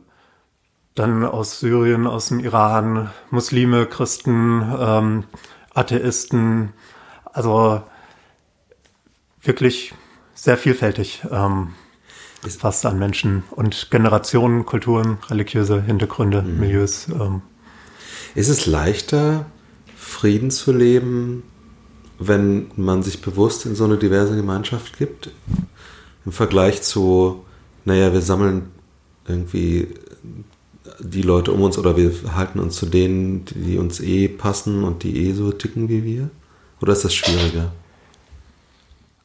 dann 0.93 1.25
aus 1.25 1.59
Syrien, 1.59 2.05
aus 2.05 2.27
dem 2.27 2.39
Iran, 2.39 3.09
Muslime, 3.31 3.87
Christen, 3.87 4.61
ähm, 4.79 5.23
Atheisten, 5.73 6.73
also 7.25 7.81
wirklich 9.41 9.95
sehr 10.35 10.57
vielfältig 10.57 11.23
ähm, 11.31 11.73
fast 12.59 12.85
an 12.85 12.99
Menschen 12.99 13.43
und 13.49 13.89
Generationen, 13.89 14.67
Kulturen, 14.67 15.17
religiöse 15.31 15.81
Hintergründe, 15.81 16.43
mhm. 16.43 16.59
Milieus. 16.59 17.07
Ähm, 17.07 17.41
ist 18.35 18.49
es 18.49 18.65
leichter, 18.65 19.45
Frieden 19.95 20.51
zu 20.51 20.71
leben, 20.71 21.43
wenn 22.19 22.71
man 22.75 23.03
sich 23.03 23.21
bewusst 23.21 23.65
in 23.65 23.75
so 23.75 23.83
eine 23.83 23.97
diverse 23.97 24.35
Gemeinschaft 24.35 24.97
gibt? 24.97 25.31
Im 26.25 26.31
Vergleich 26.31 26.81
zu, 26.81 27.45
naja, 27.85 28.13
wir 28.13 28.21
sammeln 28.21 28.71
irgendwie 29.27 29.87
die 30.99 31.21
Leute 31.21 31.51
um 31.51 31.61
uns 31.61 31.77
oder 31.77 31.97
wir 31.97 32.11
halten 32.35 32.59
uns 32.59 32.75
zu 32.75 32.85
denen, 32.85 33.45
die 33.45 33.77
uns 33.77 33.99
eh 33.99 34.27
passen 34.27 34.83
und 34.83 35.03
die 35.03 35.27
eh 35.27 35.33
so 35.33 35.51
ticken 35.51 35.89
wie 35.89 36.03
wir? 36.03 36.29
Oder 36.81 36.93
ist 36.93 37.05
das 37.05 37.13
schwieriger? 37.13 37.71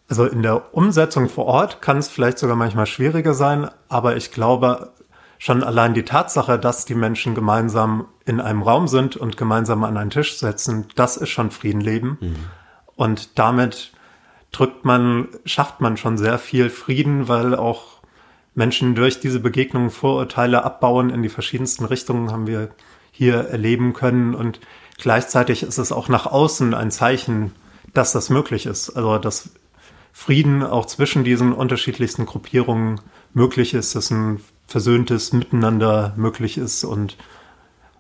Also 0.09 0.27
in 0.27 0.43
der 0.43 0.75
Umsetzung 0.75 1.29
vor 1.29 1.47
Ort 1.47 1.81
kann 1.81 1.97
es 1.97 2.09
vielleicht 2.09 2.39
sogar 2.39 2.57
manchmal 2.57 2.87
schwieriger 2.87 3.35
sein, 3.35 3.71
aber 3.89 4.17
ich 4.17 4.31
glaube, 4.31 4.93
schon 5.43 5.65
allein 5.65 5.93
die 5.93 6.05
Tatsache, 6.05 6.57
dass 6.57 6.85
die 6.85 6.95
Menschen 6.95 7.35
gemeinsam 7.35 8.07
in 8.25 8.41
einem 8.41 8.63
Raum 8.63 8.87
sind 8.87 9.17
und 9.17 9.37
gemeinsam 9.37 9.83
an 9.83 9.97
einen 9.97 10.11
Tisch 10.11 10.39
setzen, 10.39 10.87
das 10.95 11.17
ist 11.17 11.31
schon 11.31 11.51
Friedenleben. 11.51 12.17
Mhm. 12.21 12.37
Und 12.95 13.41
damit 13.41 13.91
drückt 14.53 14.85
man, 14.85 15.27
schafft 15.45 15.81
man 15.81 15.97
schon 15.97 16.17
sehr 16.17 16.39
viel 16.39 16.71
Frieden, 16.71 17.27
weil 17.27 17.57
auch 17.57 18.03
Menschen 18.55 18.95
durch 18.95 19.19
diese 19.19 19.41
Begegnungen 19.41 19.91
Vorurteile 19.91 20.63
abbauen 20.63 21.11
in 21.11 21.25
die 21.25 21.29
verschiedensten 21.29 21.87
Richtungen, 21.87 22.31
haben 22.31 22.47
wir 22.47 22.69
hier 23.11 23.39
erleben 23.39 23.95
können. 23.95 24.37
Und 24.37 24.61
gleichzeitig 24.97 25.65
ist 25.65 25.79
es 25.79 25.91
auch 25.91 26.09
nach 26.09 26.27
außen 26.27 26.73
ein 26.73 26.93
Zeichen, 26.93 27.51
dass 27.95 28.13
das 28.13 28.31
möglich 28.31 28.65
ist. 28.65 28.91
Also, 28.91 29.19
dass 29.19 29.51
Frieden 30.13 30.63
auch 30.63 30.87
zwischen 30.87 31.25
diesen 31.25 31.53
unterschiedlichsten 31.53 32.27
Gruppierungen 32.27 33.01
möglich 33.35 33.75
ist, 33.75 33.97
dass 33.97 34.13
ein 34.13 34.41
versöhntes 34.73 35.33
Miteinander 35.33 36.15
möglich 36.17 36.59
ist 36.59 36.83
und 36.83 37.17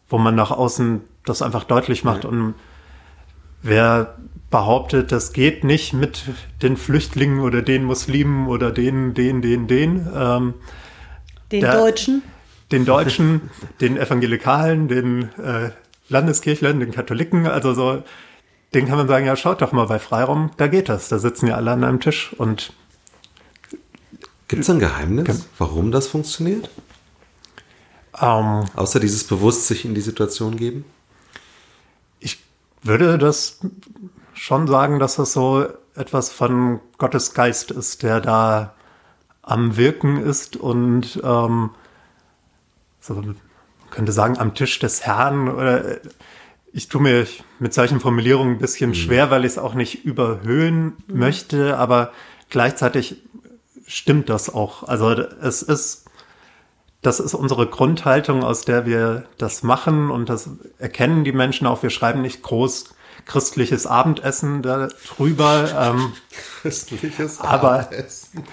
wo 0.08 0.18
man 0.18 0.35
nach 0.35 0.50
außen 0.50 1.02
das 1.24 1.42
einfach 1.42 1.64
deutlich 1.64 2.02
macht. 2.02 2.24
Und 2.24 2.54
wer 3.62 4.16
behauptet, 4.50 5.12
das 5.12 5.32
geht 5.32 5.64
nicht 5.64 5.92
mit 5.92 6.24
den 6.62 6.76
Flüchtlingen 6.76 7.40
oder 7.40 7.62
den 7.62 7.85
Muslimen 7.85 8.48
oder 8.48 8.70
den, 8.70 9.14
den, 9.14 9.42
den, 9.42 9.66
den. 9.66 10.08
Ähm, 10.14 10.54
den 11.52 11.61
der, 11.61 11.72
Deutschen. 11.72 12.22
Den 12.72 12.85
Deutschen, 12.85 13.50
den 13.80 13.96
Evangelikalen, 13.96 14.88
den 14.88 15.28
äh, 15.38 15.70
Landeskirchlern, 16.08 16.80
den 16.80 16.90
Katholiken, 16.90 17.46
also 17.46 17.74
so, 17.74 18.02
den 18.74 18.87
kann 18.87 18.96
man 18.96 19.08
sagen, 19.08 19.26
ja, 19.26 19.37
schaut 19.37 19.61
doch 19.61 19.72
mal 19.72 19.87
bei 19.87 19.98
Freiraum, 19.98 20.50
da 20.56 20.66
geht 20.66 20.88
das. 20.88 21.08
Da 21.08 21.18
sitzen 21.18 21.46
ja 21.46 21.56
alle 21.56 21.70
an 21.72 21.85
einem 21.85 22.00
Tisch 22.00 22.32
und 22.32 22.72
Gibt 24.53 24.65
es 24.65 24.69
ein 24.69 24.81
Geheimnis, 24.81 25.49
warum 25.57 25.93
das 25.93 26.09
funktioniert? 26.09 26.69
Ähm, 28.21 28.67
Außer 28.77 29.01
dieses 29.01 29.25
bewusst 29.25 29.67
sich 29.67 29.87
in 29.87 29.95
die 29.95 30.03
Situation 30.03 30.59
geben? 30.59 30.85
Ich 32.21 32.38
würde 32.83 33.17
das 33.17 33.61
schon 34.35 34.67
sagen, 34.67 34.99
dass 34.99 35.17
das 35.17 35.33
so 35.33 35.67
etwas 35.95 36.31
von 36.31 36.81
Gottes 36.99 37.33
Geist 37.33 37.71
ist, 37.71 38.03
der 38.03 38.21
da 38.21 38.75
am 39.41 39.79
Wirken 39.79 40.19
ist 40.23 40.59
und 40.59 41.19
ähm, 41.25 41.71
so, 43.01 43.15
man 43.15 43.37
könnte 43.88 44.12
sagen, 44.12 44.37
am 44.37 44.55
Tisch 44.55 44.79
des 44.79 45.07
Herrn 45.07 45.49
oder 45.49 45.97
ich 46.75 46.91
tue 46.91 47.01
mir 47.01 47.27
mit 47.59 47.73
solchen 47.73 48.01
Formulierungen 48.01 48.57
ein 48.57 48.61
bisschen 48.61 48.91
mhm. 48.91 48.97
schwer, 48.97 49.31
weil 49.31 49.47
ich 49.47 49.53
es 49.53 49.59
auch 49.59 49.73
nicht 49.73 50.05
überhöhen 50.05 50.93
mhm. 51.07 51.19
möchte, 51.19 51.79
aber 51.79 52.12
gleichzeitig 52.51 53.17
stimmt 53.87 54.29
das 54.29 54.53
auch. 54.53 54.85
Also 54.85 55.11
es 55.11 55.62
ist, 55.62 56.07
das 57.03 57.21
ist 57.21 57.35
unsere 57.35 57.66
Grundhaltung, 57.66 58.45
aus 58.45 58.64
der 58.64 58.87
wir 58.87 59.25
das 59.38 59.62
machen 59.62 60.11
und 60.11 60.29
das 60.29 60.51
erkennen 60.79 61.25
die 61.25 61.33
Menschen 61.33 61.66
auch. 61.66 61.83
Wir 61.83 61.90
schreiben 61.90 62.23
nicht 62.23 62.42
groß 62.42 62.95
christliches 63.27 63.87
Abendessen 63.87 64.62
darüber. 64.62 65.68
Ähm, 65.79 66.12
christliches 66.61 67.40
aber, 67.40 67.81
Abendessen. 67.81 68.45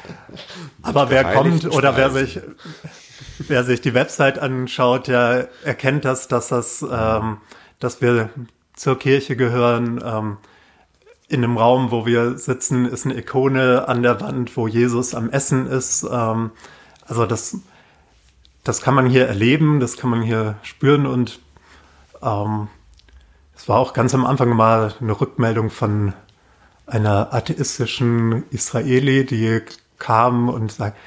Aber 0.82 1.10
wer 1.10 1.34
kommt 1.34 1.66
oder 1.66 1.98
wer 1.98 2.12
sich, 2.12 2.40
wer 3.40 3.64
sich 3.64 3.82
die 3.82 3.94
Website 3.94 4.40
anschaut, 4.40 5.08
der 5.08 5.50
erkennt 5.64 6.06
das, 6.06 6.28
dass 6.28 6.50
das, 6.50 6.86
ähm, 6.90 7.38
dass 7.80 8.02
wir 8.02 8.30
zur 8.76 8.98
Kirche 8.98 9.36
gehören. 9.36 10.02
Ähm, 10.04 10.38
in 11.30 11.44
einem 11.44 11.58
Raum, 11.58 11.92
wo 11.92 12.06
wir 12.06 12.38
sitzen, 12.38 12.86
ist 12.86 13.06
eine 13.06 13.18
Ikone 13.18 13.88
an 13.88 14.04
der 14.04 14.20
Wand, 14.20 14.58
wo 14.58 14.68
Jesus 14.68 15.14
am 15.14 15.30
Essen 15.30 15.68
ist. 15.68 16.06
Ähm, 16.12 16.52
also 17.06 17.26
das, 17.26 17.58
das 18.64 18.82
kann 18.82 18.96
man 18.96 19.06
hier 19.06 19.28
erleben, 19.28 19.80
das 19.80 19.96
kann 19.96 20.10
man 20.10 20.22
hier 20.22 20.56
spüren 20.64 21.06
und 21.06 21.40
ähm, 22.22 22.68
es 23.56 23.70
war 23.70 23.78
auch 23.78 23.94
ganz 23.94 24.14
am 24.14 24.26
Anfang 24.26 24.50
mal 24.50 24.94
eine 25.00 25.20
Rückmeldung 25.20 25.70
von 25.70 26.14
einer 26.88 27.34
atheistischen 27.34 28.44
Israeli, 28.50 29.26
die 29.26 29.62
kam 30.00 30.50
und 30.50 30.72
sagt, 30.72 30.98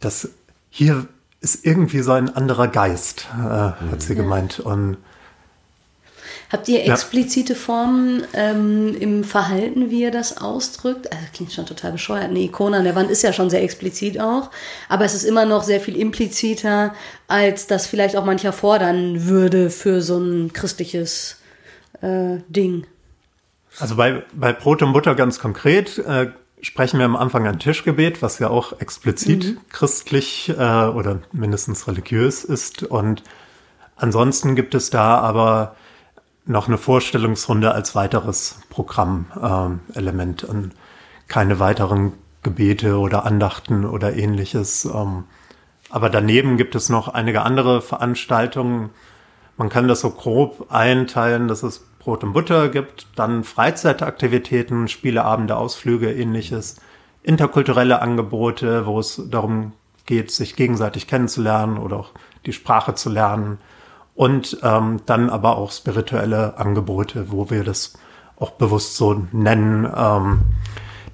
dass 0.00 0.30
hier 0.70 1.06
ist 1.40 1.64
irgendwie 1.64 2.00
so 2.00 2.12
ein 2.12 2.34
anderer 2.34 2.68
Geist, 2.68 3.28
äh, 3.38 3.42
hat 3.42 4.02
sie 4.02 4.14
gemeint. 4.14 4.58
Und 4.58 4.96
Habt 6.50 6.66
ihr 6.68 6.86
explizite 6.86 7.54
Formen 7.54 8.22
ähm, 8.32 8.96
im 8.98 9.22
Verhalten, 9.22 9.90
wie 9.90 10.00
ihr 10.00 10.10
das 10.10 10.38
ausdrückt? 10.38 11.12
Also, 11.12 11.22
das 11.24 11.32
klingt 11.32 11.52
schon 11.52 11.66
total 11.66 11.92
bescheuert. 11.92 12.24
Eine 12.24 12.40
Ikone 12.40 12.78
an 12.78 12.84
der 12.84 12.94
Wand 12.94 13.10
ist 13.10 13.22
ja 13.22 13.34
schon 13.34 13.50
sehr 13.50 13.62
explizit 13.62 14.18
auch, 14.18 14.50
aber 14.88 15.04
es 15.04 15.14
ist 15.14 15.24
immer 15.24 15.44
noch 15.44 15.62
sehr 15.62 15.80
viel 15.80 15.96
impliziter, 15.96 16.94
als 17.26 17.66
das 17.66 17.86
vielleicht 17.86 18.16
auch 18.16 18.24
mancher 18.24 18.54
fordern 18.54 19.26
würde 19.26 19.68
für 19.68 20.00
so 20.00 20.18
ein 20.18 20.52
christliches 20.54 21.36
äh, 22.00 22.38
Ding. 22.48 22.86
Also 23.78 23.96
bei, 23.96 24.22
bei 24.32 24.54
Brot 24.54 24.82
und 24.82 24.94
Butter 24.94 25.14
ganz 25.14 25.38
konkret 25.38 25.98
äh, 25.98 26.28
sprechen 26.62 26.98
wir 26.98 27.04
am 27.04 27.16
Anfang 27.16 27.46
ein 27.46 27.58
Tischgebet, 27.58 28.22
was 28.22 28.38
ja 28.38 28.48
auch 28.48 28.80
explizit 28.80 29.44
mhm. 29.44 29.58
christlich 29.70 30.48
äh, 30.48 30.52
oder 30.54 31.20
mindestens 31.32 31.86
religiös 31.86 32.42
ist. 32.42 32.84
Und 32.84 33.22
ansonsten 33.96 34.56
gibt 34.56 34.74
es 34.74 34.88
da 34.88 35.18
aber 35.18 35.76
noch 36.48 36.66
eine 36.66 36.78
Vorstellungsrunde 36.78 37.72
als 37.72 37.94
weiteres 37.94 38.60
Programmelement 38.70 40.44
ähm, 40.44 40.48
und 40.48 40.72
keine 41.28 41.60
weiteren 41.60 42.14
Gebete 42.42 42.98
oder 42.98 43.26
Andachten 43.26 43.84
oder 43.84 44.16
ähnliches. 44.16 44.86
Ähm, 44.86 45.24
aber 45.90 46.08
daneben 46.08 46.56
gibt 46.56 46.74
es 46.74 46.88
noch 46.88 47.08
einige 47.08 47.42
andere 47.42 47.82
Veranstaltungen. 47.82 48.90
Man 49.58 49.68
kann 49.68 49.88
das 49.88 50.00
so 50.00 50.10
grob 50.10 50.66
einteilen, 50.70 51.48
dass 51.48 51.62
es 51.62 51.84
Brot 51.98 52.24
und 52.24 52.32
Butter 52.32 52.68
gibt, 52.70 53.08
dann 53.16 53.44
Freizeitaktivitäten, 53.44 54.88
Spieleabende, 54.88 55.56
Ausflüge, 55.56 56.12
ähnliches, 56.12 56.76
interkulturelle 57.22 58.00
Angebote, 58.00 58.86
wo 58.86 58.98
es 59.00 59.20
darum 59.30 59.72
geht, 60.06 60.30
sich 60.30 60.56
gegenseitig 60.56 61.06
kennenzulernen 61.06 61.76
oder 61.76 61.96
auch 61.98 62.12
die 62.46 62.54
Sprache 62.54 62.94
zu 62.94 63.10
lernen 63.10 63.58
und 64.18 64.58
ähm, 64.64 65.00
dann 65.06 65.30
aber 65.30 65.58
auch 65.58 65.70
spirituelle 65.70 66.58
Angebote, 66.58 67.30
wo 67.30 67.50
wir 67.50 67.62
das 67.62 67.92
auch 68.36 68.50
bewusst 68.50 68.96
so 68.96 69.22
nennen, 69.30 69.88
ähm, 69.96 70.40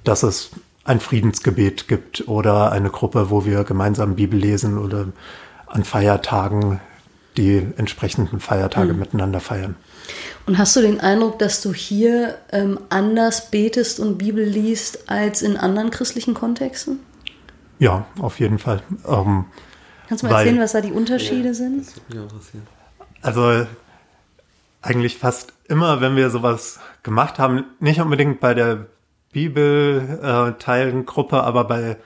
dass 0.03 0.23
es 0.23 0.49
ein 0.85 0.99
Friedensgebet 0.99 1.87
gibt 1.87 2.27
oder 2.27 2.71
eine 2.71 2.89
Gruppe, 2.89 3.29
wo 3.29 3.45
wir 3.45 3.63
gemeinsam 3.63 4.15
Bibel 4.15 4.39
lesen 4.39 4.79
oder 4.79 5.05
an 5.67 5.83
Feiertagen 5.83 6.79
die 7.37 7.67
entsprechenden 7.77 8.39
Feiertage 8.39 8.93
mhm. 8.93 8.99
miteinander 9.01 9.39
feiern. 9.39 9.75
Und 10.47 10.57
hast 10.57 10.75
du 10.75 10.81
den 10.81 10.99
Eindruck, 10.99 11.37
dass 11.37 11.61
du 11.61 11.75
hier 11.75 12.39
ähm, 12.51 12.79
anders 12.89 13.51
betest 13.51 13.99
und 13.99 14.17
Bibel 14.17 14.43
liest 14.43 15.11
als 15.11 15.43
in 15.43 15.57
anderen 15.57 15.91
christlichen 15.91 16.33
Kontexten? 16.33 17.01
Ja, 17.77 18.07
auf 18.19 18.39
jeden 18.39 18.57
Fall. 18.57 18.81
Ähm, 19.07 19.45
Kannst 20.09 20.23
du 20.23 20.27
mal 20.27 20.33
weil, 20.33 20.47
erzählen, 20.47 20.63
was 20.63 20.71
da 20.71 20.81
die 20.81 20.91
Unterschiede 20.91 21.49
ja, 21.49 21.53
sind? 21.53 21.85
Das 21.85 21.95
würde 21.97 22.15
mich 22.15 22.31
interessieren. 22.31 22.74
Also 23.25 23.65
eigentlich 24.83 25.17
fast 25.17 25.53
immer, 25.67 25.99
wenn 25.99 26.15
wir 26.15 26.29
sowas 26.29 26.79
gemacht 27.01 27.39
haben, 27.39 27.63
nicht 27.79 27.99
unbedingt 27.99 28.39
bei 28.39 28.53
der 28.53 28.85
Bibelteilengruppe, 29.31 31.37
äh, 31.37 31.39
aber 31.39 31.63
bei 31.63 31.97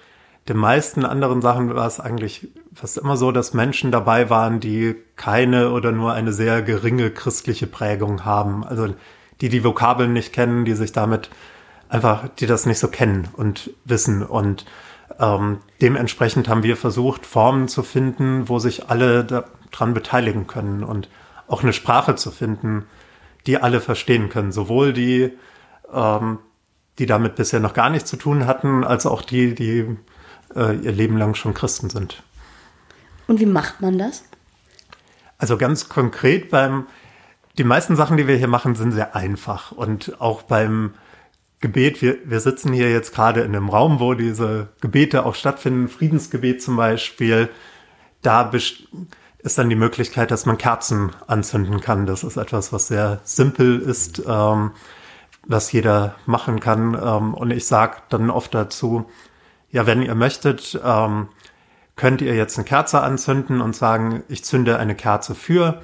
den 0.48 0.56
meisten 0.56 1.04
anderen 1.04 1.42
Sachen 1.42 1.76
war 1.76 1.88
es 1.88 2.00
eigentlich 2.00 2.48
fast 2.74 2.98
immer 2.98 3.18
so, 3.18 3.34
dass 3.34 3.54
Menschen 3.54 3.92
dabei 3.92 4.30
waren, 4.30 4.62
die 4.62 4.96
keine 5.18 5.72
oder 5.72 5.92
nur 5.92 6.14
eine 6.14 6.32
sehr 6.32 6.62
geringe 6.62 7.12
christliche 7.12 7.68
Prägung 7.68 8.24
haben. 8.24 8.64
Also 8.64 8.96
die 9.42 9.50
die 9.50 9.66
Vokabeln 9.66 10.14
nicht 10.14 10.32
kennen, 10.32 10.64
die 10.64 10.74
sich 10.74 10.94
damit 10.94 11.30
einfach, 11.90 12.30
die 12.30 12.46
das 12.46 12.66
nicht 12.66 12.80
so 12.80 12.88
kennen 12.88 13.28
und 13.34 13.72
wissen. 13.84 14.24
Und 14.24 14.64
ähm, 15.20 15.58
dementsprechend 15.82 16.48
haben 16.48 16.64
wir 16.64 16.78
versucht, 16.78 17.26
Formen 17.26 17.68
zu 17.68 17.84
finden, 17.84 18.48
wo 18.48 18.58
sich 18.58 18.90
alle 18.90 19.44
daran 19.72 19.94
beteiligen 19.94 20.48
können 20.48 20.84
und 20.84 21.10
auch 21.48 21.64
eine 21.64 21.74
Sprache 21.74 22.16
zu 22.16 22.32
finden, 22.32 22.86
die 23.48 23.58
alle 23.58 23.82
verstehen 23.82 24.30
können. 24.30 24.52
Sowohl 24.52 24.94
die, 24.94 25.32
ähm, 25.94 26.40
die 26.98 27.06
damit 27.06 27.36
bisher 27.36 27.60
noch 27.60 27.74
gar 27.74 27.90
nichts 27.90 28.10
zu 28.10 28.18
tun 28.18 28.46
hatten, 28.46 28.84
als 28.84 29.06
auch 29.06 29.22
die, 29.22 29.56
die 29.56 29.98
äh, 30.56 30.76
ihr 30.76 30.92
Leben 30.92 31.18
lang 31.18 31.36
schon 31.36 31.54
Christen 31.54 31.90
sind. 31.90 32.24
Und 33.28 33.40
wie 33.40 33.46
macht 33.46 33.82
man 33.82 33.98
das? 33.98 34.24
Also 35.38 35.58
ganz 35.58 35.88
konkret 35.88 36.50
beim, 36.50 36.88
die 37.58 37.64
meisten 37.64 37.96
Sachen, 37.96 38.18
die 38.18 38.28
wir 38.28 38.36
hier 38.36 38.48
machen, 38.48 38.76
sind 38.76 38.92
sehr 38.92 39.16
einfach. 39.16 39.72
Und 39.72 40.20
auch 40.20 40.42
beim 40.44 40.94
Gebet, 41.62 42.02
wir, 42.02 42.18
wir 42.26 42.40
sitzen 42.40 42.74
hier 42.74 42.92
jetzt 42.92 43.14
gerade 43.14 43.42
in 43.42 43.56
einem 43.56 43.70
Raum, 43.70 44.00
wo 44.00 44.14
diese 44.14 44.70
Gebete 44.82 45.26
auch 45.26 45.36
stattfinden, 45.36 45.88
Friedensgebet 45.88 46.62
zum 46.62 46.76
Beispiel, 46.76 47.50
da 48.22 48.44
ist 49.42 49.58
dann 49.58 49.70
die 49.70 49.76
Möglichkeit, 49.76 50.32
dass 50.32 50.46
man 50.46 50.58
Kerzen 50.58 51.12
anzünden 51.28 51.80
kann. 51.80 52.06
Das 52.06 52.24
ist 52.24 52.38
etwas, 52.38 52.74
was 52.74 52.88
sehr 52.88 53.22
simpel 53.24 53.80
ist, 53.80 54.22
ähm, 54.28 54.72
was 55.48 55.72
jeder 55.72 56.16
machen 56.26 56.60
kann. 56.60 56.94
Ähm, 56.94 57.34
und 57.34 57.52
ich 57.52 57.66
sage 57.66 57.98
dann 58.10 58.30
oft 58.30 58.54
dazu, 58.54 59.10
ja, 59.72 59.86
wenn 59.86 60.02
ihr 60.02 60.16
möchtet, 60.16 60.80
ähm, 60.84 61.30
könnt 61.96 62.22
ihr 62.22 62.36
jetzt 62.36 62.58
eine 62.58 62.66
Kerze 62.66 63.02
anzünden 63.02 63.62
und 63.62 63.76
sagen, 63.76 64.24
ich 64.28 64.44
zünde 64.44 64.78
eine 64.78 64.96
Kerze 64.96 65.36
für, 65.36 65.82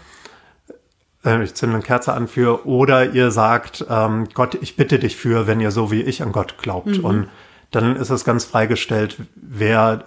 äh, 1.23 1.43
ich 1.43 1.53
zünde 1.53 1.75
eine 1.75 1.83
Kerze 1.83 2.13
an 2.13 2.27
für, 2.27 2.65
oder 2.65 3.13
ihr 3.13 3.31
sagt, 3.31 3.85
ähm, 3.89 4.27
Gott, 4.33 4.55
ich 4.55 4.75
bitte 4.75 4.99
dich 4.99 5.15
für, 5.15 5.47
wenn 5.47 5.61
ihr 5.61 5.71
so 5.71 5.91
wie 5.91 6.01
ich 6.01 6.21
an 6.21 6.31
Gott 6.31 6.57
glaubt. 6.57 6.99
Mhm. 6.99 7.05
Und 7.05 7.29
dann 7.71 7.95
ist 7.95 8.09
es 8.09 8.25
ganz 8.25 8.45
freigestellt, 8.45 9.17
wer, 9.35 10.05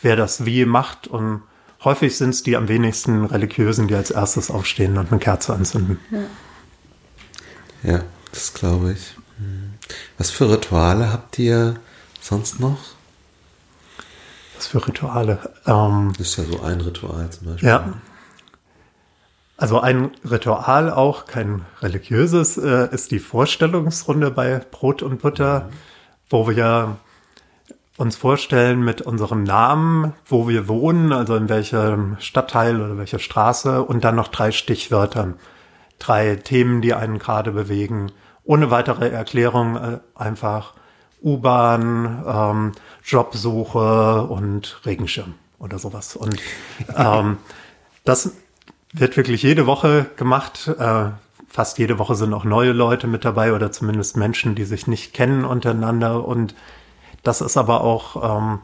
wer 0.00 0.16
das 0.16 0.44
wie 0.44 0.64
macht. 0.64 1.06
Und 1.06 1.42
häufig 1.84 2.16
sind 2.16 2.30
es 2.30 2.42
die 2.42 2.56
am 2.56 2.68
wenigsten 2.68 3.24
religiösen, 3.24 3.88
die 3.88 3.94
als 3.94 4.10
erstes 4.10 4.50
aufstehen 4.50 4.98
und 4.98 5.10
eine 5.10 5.20
Kerze 5.20 5.54
anzünden. 5.54 5.98
Ja, 7.82 7.92
ja 7.92 8.04
das 8.32 8.54
glaube 8.54 8.92
ich. 8.92 9.14
Hm. 9.38 9.74
Was 10.16 10.30
für 10.30 10.50
Rituale 10.50 11.12
habt 11.12 11.38
ihr 11.38 11.76
sonst 12.20 12.60
noch? 12.60 12.78
Was 14.56 14.66
für 14.66 14.86
Rituale? 14.86 15.38
Ähm, 15.66 16.12
das 16.18 16.28
ist 16.28 16.36
ja 16.38 16.44
so 16.44 16.60
ein 16.62 16.80
Ritual 16.80 17.30
zum 17.30 17.46
Beispiel. 17.46 17.68
Ja. 17.68 17.92
Also 19.56 19.80
ein 19.80 20.12
Ritual 20.28 20.90
auch, 20.90 21.26
kein 21.26 21.64
religiöses, 21.80 22.56
äh, 22.58 22.88
ist 22.92 23.10
die 23.10 23.18
Vorstellungsrunde 23.18 24.30
bei 24.30 24.60
Brot 24.70 25.02
und 25.02 25.20
Butter, 25.20 25.62
mhm. 25.62 25.72
wo 26.30 26.48
wir 26.48 26.96
uns 27.98 28.16
vorstellen 28.16 28.84
mit 28.84 29.02
unserem 29.02 29.42
Namen, 29.42 30.14
wo 30.24 30.48
wir 30.48 30.68
wohnen, 30.68 31.12
also 31.12 31.34
in 31.34 31.48
welchem 31.48 32.16
Stadtteil 32.20 32.80
oder 32.80 32.96
welcher 32.96 33.18
Straße 33.18 33.82
und 33.82 34.04
dann 34.04 34.14
noch 34.14 34.28
drei 34.28 34.52
Stichwörtern, 34.52 35.34
drei 35.98 36.36
Themen, 36.36 36.80
die 36.80 36.94
einen 36.94 37.18
gerade 37.18 37.50
bewegen, 37.50 38.12
ohne 38.44 38.70
weitere 38.70 39.08
Erklärung 39.08 39.76
äh, 39.76 39.98
einfach 40.14 40.74
U-Bahn, 41.22 42.24
ähm, 42.24 42.72
Jobsuche 43.04 44.22
und 44.22 44.80
Regenschirm 44.86 45.34
oder 45.58 45.80
sowas. 45.80 46.14
Und 46.14 46.36
ähm, 46.96 47.38
das 48.04 48.32
wird 48.92 49.16
wirklich 49.16 49.42
jede 49.42 49.66
Woche 49.66 50.06
gemacht. 50.14 50.68
Äh, 50.68 51.06
fast 51.48 51.78
jede 51.78 51.98
Woche 51.98 52.14
sind 52.14 52.32
auch 52.32 52.44
neue 52.44 52.72
Leute 52.72 53.08
mit 53.08 53.24
dabei 53.24 53.52
oder 53.52 53.72
zumindest 53.72 54.16
Menschen, 54.16 54.54
die 54.54 54.64
sich 54.64 54.86
nicht 54.86 55.14
kennen 55.14 55.44
untereinander. 55.44 56.24
Und 56.24 56.54
das 57.22 57.40
ist 57.40 57.56
aber 57.56 57.82
auch 57.82 58.38
ähm, 58.38 58.60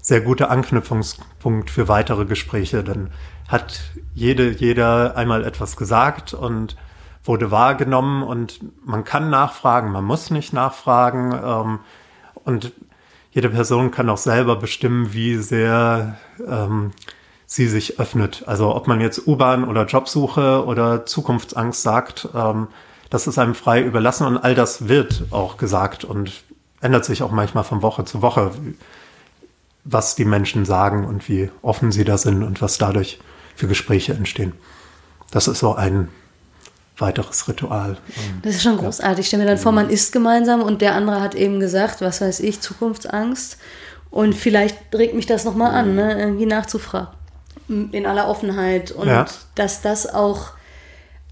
sehr 0.00 0.20
guter 0.20 0.50
Anknüpfungspunkt 0.50 1.70
für 1.70 1.88
weitere 1.88 2.24
Gespräche. 2.26 2.84
Dann 2.84 3.10
hat 3.48 3.80
jede, 4.14 4.50
jeder 4.50 5.16
einmal 5.16 5.44
etwas 5.44 5.76
gesagt 5.76 6.34
und 6.34 6.76
wurde 7.24 7.50
wahrgenommen 7.50 8.22
und 8.22 8.60
man 8.84 9.04
kann 9.04 9.30
nachfragen, 9.30 9.90
man 9.90 10.04
muss 10.04 10.30
nicht 10.30 10.52
nachfragen 10.52 11.32
ähm, 11.32 11.78
und 12.44 12.72
jede 13.30 13.48
Person 13.48 13.90
kann 13.90 14.10
auch 14.10 14.18
selber 14.18 14.56
bestimmen, 14.56 15.12
wie 15.12 15.36
sehr 15.36 16.18
ähm, 16.46 16.92
sie 17.46 17.66
sich 17.66 17.98
öffnet. 17.98 18.44
Also 18.46 18.74
ob 18.74 18.86
man 18.86 19.00
jetzt 19.00 19.26
U-Bahn 19.26 19.64
oder 19.64 19.86
Jobsuche 19.86 20.64
oder 20.64 21.06
Zukunftsangst 21.06 21.82
sagt, 21.82 22.28
ähm, 22.34 22.68
das 23.10 23.26
ist 23.26 23.38
einem 23.38 23.54
frei 23.54 23.82
überlassen 23.82 24.26
und 24.26 24.38
all 24.38 24.54
das 24.54 24.88
wird 24.88 25.24
auch 25.30 25.56
gesagt 25.56 26.04
und 26.04 26.43
ändert 26.84 27.04
sich 27.04 27.22
auch 27.22 27.30
manchmal 27.30 27.64
von 27.64 27.82
Woche 27.82 28.04
zu 28.04 28.22
Woche, 28.22 28.50
was 29.84 30.14
die 30.14 30.24
Menschen 30.24 30.64
sagen 30.64 31.06
und 31.06 31.28
wie 31.28 31.50
offen 31.62 31.92
sie 31.92 32.04
da 32.04 32.18
sind 32.18 32.42
und 32.42 32.60
was 32.60 32.78
dadurch 32.78 33.18
für 33.56 33.66
Gespräche 33.66 34.12
entstehen. 34.12 34.52
Das 35.30 35.48
ist 35.48 35.60
so 35.60 35.74
ein 35.74 36.08
weiteres 36.98 37.48
Ritual. 37.48 37.96
Das 38.42 38.56
ist 38.56 38.62
schon 38.62 38.76
großartig. 38.76 39.20
Ich 39.20 39.26
stelle 39.26 39.44
mir 39.44 39.48
dann 39.48 39.58
vor, 39.58 39.72
man 39.72 39.90
isst 39.90 40.12
gemeinsam 40.12 40.62
und 40.62 40.80
der 40.80 40.94
andere 40.94 41.20
hat 41.20 41.34
eben 41.34 41.58
gesagt, 41.58 42.02
was 42.02 42.20
weiß 42.20 42.40
ich, 42.40 42.60
Zukunftsangst. 42.60 43.58
Und 44.10 44.34
vielleicht 44.34 44.76
regt 44.94 45.14
mich 45.14 45.26
das 45.26 45.44
nochmal 45.44 45.72
an, 45.72 45.96
ne? 45.96 46.18
irgendwie 46.18 46.46
nachzufragen. 46.46 47.08
In 47.68 48.06
aller 48.06 48.28
Offenheit. 48.28 48.92
Und 48.92 49.08
ja. 49.08 49.26
dass 49.54 49.80
das 49.80 50.06
auch 50.06 50.50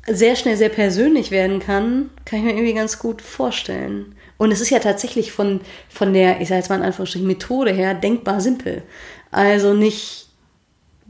sehr 0.07 0.35
schnell 0.35 0.57
sehr 0.57 0.71
persönlich 0.71 1.31
werden 1.31 1.61
kann, 1.61 2.11
kann 2.25 2.41
ich 2.41 2.45
mir 2.45 2.53
irgendwie 2.53 2.75
ganz 2.75 2.99
gut 2.99 3.23
vorstellen. 3.23 4.17
Und 4.43 4.51
es 4.51 4.61
ist 4.61 4.71
ja 4.71 4.81
tatsächlich 4.81 5.31
von, 5.31 5.61
von 5.89 6.13
der, 6.13 6.41
ich 6.41 6.49
sage 6.49 6.59
jetzt 6.59 6.69
mal 6.69 6.75
in 6.75 6.83
Anführungsstrichen, 6.83 7.29
Methode 7.29 7.71
her 7.71 7.95
denkbar 7.95 8.41
simpel. 8.41 8.83
Also 9.31 9.73
nicht 9.73 10.31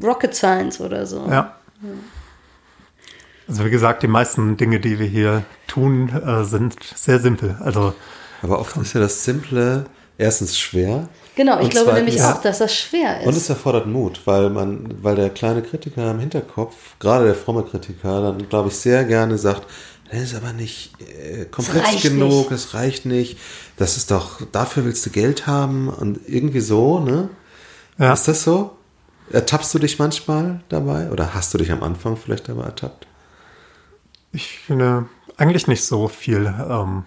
Rocket 0.03 0.35
Science 0.35 0.83
oder 0.83 1.07
so. 1.07 1.27
Ja. 1.31 1.57
Also 3.49 3.64
wie 3.64 3.71
gesagt, 3.71 4.03
die 4.03 4.07
meisten 4.07 4.59
Dinge, 4.59 4.81
die 4.81 4.99
wir 4.99 5.07
hier 5.07 5.45
tun, 5.66 6.11
äh, 6.11 6.45
sind 6.45 6.77
sehr 6.95 7.21
simpel. 7.21 7.57
Also 7.61 7.95
Aber 8.42 8.59
oft 8.59 8.77
ist 8.77 8.92
ja 8.92 9.01
das 9.01 9.25
Simple 9.25 9.87
erstens 10.18 10.59
schwer. 10.59 11.09
Genau, 11.35 11.59
ich 11.61 11.71
glaube 11.71 11.92
zweitens- 11.92 12.05
nämlich 12.05 12.23
auch, 12.23 12.42
dass 12.42 12.59
das 12.59 12.75
schwer 12.75 13.21
ist. 13.21 13.27
Und 13.27 13.35
es 13.35 13.49
erfordert 13.49 13.87
Mut, 13.87 14.21
weil 14.27 14.51
man, 14.51 15.03
weil 15.03 15.16
der 15.16 15.31
kleine 15.31 15.62
Kritiker 15.62 16.11
im 16.11 16.18
Hinterkopf, 16.18 16.75
gerade 16.99 17.25
der 17.25 17.35
fromme 17.35 17.62
Kritiker, 17.62 18.21
dann 18.21 18.47
glaube 18.51 18.68
ich 18.68 18.77
sehr 18.77 19.05
gerne 19.05 19.38
sagt, 19.38 19.66
das 20.12 20.20
ist 20.22 20.35
aber 20.35 20.53
nicht 20.53 20.92
äh, 21.01 21.44
komplex 21.46 22.03
genug, 22.03 22.51
nicht. 22.51 22.53
es 22.53 22.75
reicht 22.75 23.07
nicht, 23.07 23.38
das 23.77 23.96
ist 23.96 24.11
doch, 24.11 24.40
dafür 24.53 24.85
willst 24.85 25.05
du 25.07 25.11
Geld 25.11 25.46
haben 25.46 25.88
und 25.88 26.20
irgendwie 26.29 26.61
so, 26.61 27.01
ne? 27.01 27.29
ja, 27.98 28.12
Ist 28.12 28.29
das 28.29 28.44
so? 28.44 28.77
Ertappst 29.31 29.72
du 29.75 29.79
dich 29.79 29.98
manchmal 29.98 30.61
dabei 30.68 31.11
oder 31.11 31.33
hast 31.35 31.55
du 31.55 31.59
dich 31.59 31.72
am 31.72 31.83
Anfang 31.83 32.16
vielleicht 32.16 32.48
dabei 32.48 32.64
ertappt? 32.64 33.07
ich 34.33 34.59
finde 34.61 35.07
eigentlich 35.37 35.66
nicht 35.66 35.85
so 35.85 36.09
viel. 36.09 36.46
Ähm, 36.68 37.05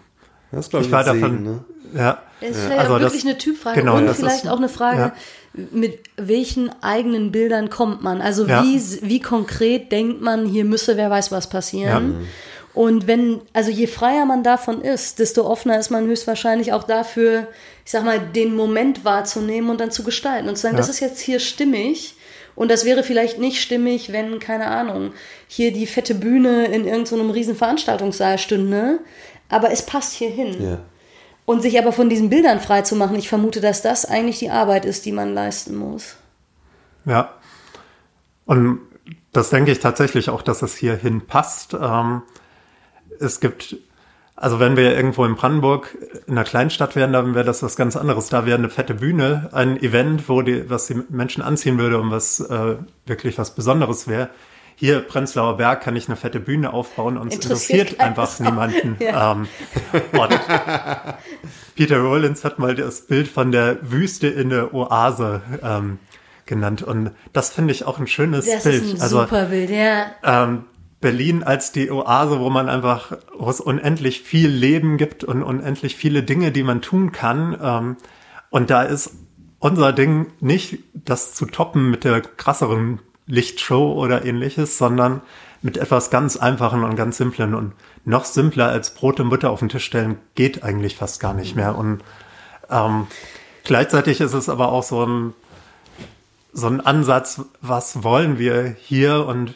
Das 0.51 0.67
ich, 0.67 0.91
war 0.91 0.99
ein 0.99 1.05
davon, 1.05 1.19
Segen, 1.21 1.43
ne? 1.43 1.63
ja, 1.95 2.19
Es 2.41 2.51
ist 2.57 2.63
vielleicht 2.65 2.79
Also 2.81 2.93
auch 2.95 2.99
das- 2.99 3.13
wirklich 3.13 3.25
eine 3.25 3.37
Typfrage 3.37 3.79
genau, 3.81 3.97
und 3.97 4.05
das 4.05 4.17
vielleicht 4.17 4.45
ist- 4.45 4.49
auch 4.49 4.57
eine 4.57 4.69
Frage, 4.69 4.99
ja. 4.99 5.63
mit 5.71 5.99
welchen 6.17 6.69
eigenen 6.83 7.31
Bildern 7.31 7.69
kommt 7.69 8.03
man? 8.03 8.21
Also 8.21 8.45
Ja. 8.45 8.63
wie, 8.63 8.79
wie 9.01 9.19
konkret 9.21 9.91
denkt 9.91 10.21
man, 10.21 10.45
hier 10.45 10.65
müsse 10.65 10.97
wer 10.97 11.09
weiß 11.09 11.31
was 11.31 11.49
passieren? 11.49 12.27
Und 12.75 13.07
wenn, 13.07 13.41
also 13.53 13.71
je 13.71 13.87
freier 13.87 14.25
man 14.25 14.43
davon 14.43 14.81
ist, 14.81 15.19
desto 15.19 15.47
offener 15.49 15.79
ist 15.79 15.91
man 15.91 16.05
höchstwahrscheinlich 16.05 16.73
auch 16.73 16.83
dafür, 16.83 17.47
ich 17.85 17.91
sag 17.91 18.03
mal, 18.03 18.19
den 18.19 18.53
Moment 18.53 19.05
wahrzunehmen 19.05 19.69
und 19.69 19.79
dann 19.79 19.91
zu 19.91 20.03
gestalten 20.03 20.49
und 20.49 20.57
zu 20.57 20.63
sagen, 20.63 20.75
Ja. 20.75 20.79
das 20.79 20.89
ist 20.89 20.99
jetzt 20.99 21.21
hier 21.21 21.39
stimmig. 21.39 22.15
Und 22.53 22.69
das 22.69 22.83
wäre 22.85 23.03
vielleicht 23.03 23.39
nicht 23.39 23.61
stimmig, 23.61 24.11
wenn, 24.11 24.39
keine 24.39 24.67
Ahnung, 24.67 25.13
hier 25.47 25.71
die 25.71 25.87
fette 25.87 26.15
Bühne 26.15 26.65
in 26.65 26.85
irgendeinem 26.85 27.27
so 27.27 27.31
riesen 27.31 27.55
Veranstaltungssaal 27.55 28.37
stünde. 28.37 28.99
Aber 29.49 29.71
es 29.71 29.85
passt 29.85 30.13
hier 30.13 30.29
hin. 30.29 30.61
Ja. 30.61 30.79
Und 31.45 31.61
sich 31.61 31.77
aber 31.79 31.93
von 31.93 32.09
diesen 32.09 32.29
Bildern 32.29 32.59
frei 32.59 32.81
zu 32.81 32.95
machen, 32.95 33.15
ich 33.17 33.29
vermute, 33.29 33.61
dass 33.61 33.81
das 33.81 34.05
eigentlich 34.05 34.39
die 34.39 34.49
Arbeit 34.49 34.83
ist, 34.83 35.05
die 35.05 35.11
man 35.11 35.33
leisten 35.33 35.75
muss. 35.75 36.15
Ja. 37.05 37.33
Und 38.45 38.79
das 39.31 39.49
denke 39.49 39.71
ich 39.71 39.79
tatsächlich 39.79 40.29
auch, 40.29 40.41
dass 40.41 40.61
es 40.61 40.75
hierhin 40.75 41.21
passt. 41.21 41.73
Ähm, 41.73 42.21
es 43.19 43.39
gibt, 43.39 43.77
also 44.35 44.59
wenn 44.59 44.75
wir 44.77 44.95
irgendwo 44.95 45.25
in 45.25 45.35
Brandenburg 45.35 45.95
in 46.27 46.33
einer 46.33 46.43
Kleinstadt 46.43 46.95
wären, 46.95 47.13
dann 47.13 47.35
wäre 47.35 47.45
das 47.45 47.63
was 47.63 47.75
ganz 47.75 47.95
anderes. 47.95 48.29
Da 48.29 48.45
wäre 48.45 48.57
eine 48.57 48.69
fette 48.69 48.93
Bühne, 48.93 49.49
ein 49.51 49.81
Event, 49.81 50.27
wo 50.29 50.41
die, 50.41 50.69
was 50.69 50.87
die 50.87 51.01
Menschen 51.09 51.41
anziehen 51.41 51.77
würde 51.77 51.99
und 51.99 52.11
was 52.11 52.39
äh, 52.39 52.75
wirklich 53.05 53.37
was 53.37 53.55
Besonderes 53.55 54.07
wäre. 54.07 54.29
Hier, 54.77 54.99
Prenzlauer 54.99 55.55
Berg, 55.55 55.81
kann 55.81 55.95
ich 55.95 56.09
eine 56.09 56.17
fette 56.17 56.41
Bühne 56.41 56.73
aufbauen 56.73 57.17
und 57.17 57.29
es 57.29 57.35
Interessiert 57.35 57.91
interessiert 57.91 58.01
einfach 58.01 58.39
niemanden. 58.39 58.97
Ja. 58.99 59.31
Ähm, 59.31 59.47
Peter 61.75 61.99
Rollins 61.99 62.43
hat 62.43 62.59
mal 62.59 62.75
das 62.75 63.01
Bild 63.01 63.29
von 63.29 63.53
der 63.53 63.77
Wüste 63.81 64.27
in 64.27 64.49
der 64.49 64.73
Oase 64.73 65.41
ähm, 65.63 65.99
genannt. 66.45 66.81
Und 66.83 67.11
das 67.31 67.51
finde 67.51 67.73
ich 67.73 67.85
auch 67.85 67.99
ein 67.99 68.07
schönes 68.07 68.45
Das 68.45 68.63
Bild. 68.63 68.83
ist 68.83 68.95
ein 68.95 69.01
also 69.01 69.21
super 69.21 69.45
Bild, 69.45 69.69
ja. 69.69 70.07
ähm, 70.23 70.65
Berlin 71.01 71.43
als 71.43 71.71
die 71.71 71.91
Oase, 71.91 72.39
wo 72.39 72.49
man 72.49 72.69
einfach, 72.69 73.17
wo 73.37 73.49
es 73.49 73.59
unendlich 73.59 74.21
viel 74.21 74.49
Leben 74.49 74.97
gibt 74.97 75.23
und 75.23 75.43
unendlich 75.43 75.95
viele 75.95 76.23
Dinge, 76.23 76.51
die 76.51 76.63
man 76.63 76.81
tun 76.81 77.11
kann. 77.11 77.57
Ähm, 77.61 77.97
und 78.49 78.69
da 78.69 78.83
ist 78.83 79.11
unser 79.59 79.93
Ding 79.93 80.27
nicht 80.39 80.79
das 80.93 81.33
zu 81.33 81.45
toppen 81.45 81.89
mit 81.91 82.03
der 82.03 82.21
krasseren 82.21 82.99
Lichtshow 83.27 83.93
oder 83.93 84.25
ähnliches, 84.25 84.77
sondern 84.77 85.21
mit 85.61 85.77
etwas 85.77 86.11
ganz 86.11 86.37
Einfachen 86.37 86.83
und 86.83 86.95
ganz 86.95 87.17
Simplen. 87.17 87.55
Und 87.55 87.73
noch 88.05 88.25
simpler 88.25 88.67
als 88.67 88.93
Brot 88.93 89.19
und 89.19 89.29
Butter 89.29 89.49
auf 89.49 89.59
den 89.59 89.69
Tisch 89.69 89.85
stellen 89.85 90.19
geht 90.35 90.63
eigentlich 90.63 90.95
fast 90.95 91.19
gar 91.19 91.33
nicht 91.33 91.55
mehr. 91.55 91.75
Und 91.75 92.03
ähm, 92.69 93.07
gleichzeitig 93.63 94.21
ist 94.21 94.33
es 94.33 94.47
aber 94.47 94.71
auch 94.71 94.83
so 94.83 95.05
ein, 95.05 95.33
so 96.53 96.67
ein 96.67 96.81
Ansatz, 96.81 97.41
was 97.61 98.03
wollen 98.03 98.37
wir 98.37 98.75
hier? 98.79 99.25
Und 99.25 99.55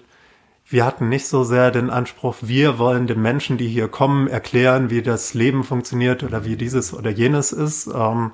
wir 0.70 0.86
hatten 0.86 1.10
nicht 1.10 1.28
so 1.28 1.44
sehr 1.44 1.72
den 1.72 1.90
Anspruch, 1.90 2.36
wir 2.42 2.78
wollen 2.78 3.08
den 3.08 3.22
Menschen, 3.22 3.58
die 3.58 3.68
hier 3.68 3.88
kommen, 3.88 4.28
erklären, 4.28 4.90
wie 4.90 5.02
das 5.02 5.34
Leben 5.34 5.64
funktioniert 5.64 6.24
oder 6.24 6.46
wie 6.46 6.56
dieses 6.56 6.94
oder 6.94 7.10
jenes 7.10 7.52
ist, 7.52 7.88
ähm, 7.88 8.32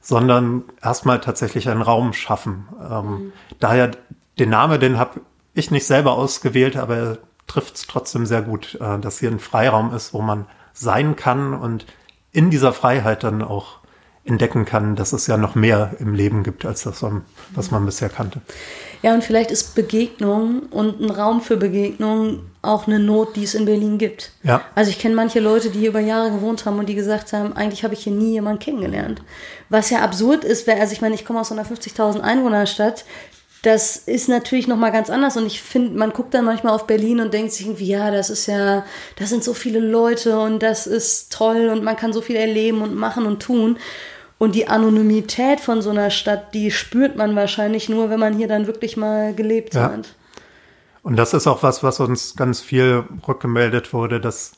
sondern 0.00 0.64
erstmal 0.80 1.20
tatsächlich 1.20 1.68
einen 1.68 1.82
Raum 1.82 2.12
schaffen. 2.12 2.68
Ähm, 2.88 3.32
Daher 3.58 3.90
den 4.38 4.50
Namen, 4.50 4.80
den 4.80 4.98
habe 4.98 5.20
ich 5.54 5.70
nicht 5.70 5.86
selber 5.86 6.12
ausgewählt, 6.12 6.76
aber 6.76 6.96
er 6.96 7.18
trifft 7.46 7.74
es 7.74 7.86
trotzdem 7.86 8.26
sehr 8.26 8.42
gut, 8.42 8.78
äh, 8.80 8.98
dass 8.98 9.18
hier 9.18 9.30
ein 9.30 9.40
Freiraum 9.40 9.92
ist, 9.92 10.14
wo 10.14 10.22
man 10.22 10.46
sein 10.72 11.16
kann 11.16 11.52
und 11.52 11.86
in 12.30 12.50
dieser 12.50 12.72
Freiheit 12.72 13.24
dann 13.24 13.42
auch 13.42 13.78
entdecken 14.24 14.64
kann, 14.64 14.94
dass 14.94 15.12
es 15.12 15.26
ja 15.26 15.36
noch 15.36 15.56
mehr 15.56 15.96
im 15.98 16.14
Leben 16.14 16.44
gibt, 16.44 16.64
als 16.64 16.84
das, 16.84 17.04
was 17.54 17.70
man 17.72 17.84
bisher 17.84 18.08
kannte. 18.08 18.40
Ja, 19.02 19.14
und 19.14 19.24
vielleicht 19.24 19.50
ist 19.50 19.74
Begegnung 19.74 20.62
und 20.70 21.00
ein 21.00 21.10
Raum 21.10 21.40
für 21.40 21.56
Begegnung 21.56 22.40
auch 22.62 22.86
eine 22.86 23.00
Not, 23.00 23.34
die 23.34 23.42
es 23.42 23.54
in 23.54 23.64
Berlin 23.64 23.98
gibt. 23.98 24.30
Ja. 24.44 24.62
Also 24.76 24.90
ich 24.90 25.00
kenne 25.00 25.16
manche 25.16 25.40
Leute, 25.40 25.70
die 25.70 25.80
hier 25.80 25.88
über 25.88 26.00
Jahre 26.00 26.30
gewohnt 26.30 26.64
haben 26.64 26.78
und 26.78 26.88
die 26.88 26.94
gesagt 26.94 27.32
haben, 27.32 27.52
eigentlich 27.54 27.82
habe 27.82 27.94
ich 27.94 28.04
hier 28.04 28.12
nie 28.12 28.32
jemanden 28.32 28.60
kennengelernt. 28.60 29.20
Was 29.68 29.90
ja 29.90 29.98
absurd 29.98 30.44
ist, 30.44 30.68
weil, 30.68 30.80
also 30.80 30.92
ich 30.92 31.00
meine, 31.00 31.16
ich 31.16 31.24
komme 31.24 31.40
aus 31.40 31.48
so 31.48 31.54
einer 31.54 31.66
50.000 31.66 32.20
Einwohnerstadt. 32.20 33.04
Das 33.62 33.96
ist 33.96 34.28
natürlich 34.28 34.66
noch 34.66 34.76
mal 34.76 34.90
ganz 34.90 35.10
anders 35.10 35.36
und 35.36 35.46
ich 35.46 35.62
finde, 35.62 35.96
man 35.96 36.12
guckt 36.12 36.34
dann 36.34 36.44
manchmal 36.44 36.74
auf 36.74 36.86
Berlin 36.86 37.20
und 37.20 37.32
denkt 37.32 37.52
sich 37.52 37.66
irgendwie, 37.66 37.86
ja, 37.86 38.10
das 38.10 38.28
ist 38.28 38.46
ja, 38.46 38.84
das 39.16 39.28
sind 39.28 39.44
so 39.44 39.54
viele 39.54 39.78
Leute 39.78 40.38
und 40.38 40.62
das 40.62 40.88
ist 40.88 41.32
toll 41.32 41.68
und 41.68 41.84
man 41.84 41.96
kann 41.96 42.12
so 42.12 42.20
viel 42.20 42.34
erleben 42.36 42.82
und 42.82 42.94
machen 42.94 43.24
und 43.24 43.40
tun. 43.40 43.78
Und 44.42 44.56
die 44.56 44.66
Anonymität 44.66 45.60
von 45.60 45.82
so 45.82 45.90
einer 45.90 46.10
Stadt, 46.10 46.52
die 46.52 46.72
spürt 46.72 47.14
man 47.14 47.36
wahrscheinlich 47.36 47.88
nur, 47.88 48.10
wenn 48.10 48.18
man 48.18 48.34
hier 48.34 48.48
dann 48.48 48.66
wirklich 48.66 48.96
mal 48.96 49.32
gelebt 49.36 49.74
Ja. 49.74 49.84
hat. 49.84 50.16
Und 51.04 51.14
das 51.14 51.32
ist 51.32 51.46
auch 51.46 51.62
was, 51.62 51.84
was 51.84 52.00
uns 52.00 52.34
ganz 52.34 52.60
viel 52.60 53.04
rückgemeldet 53.28 53.92
wurde, 53.92 54.18
dass, 54.18 54.54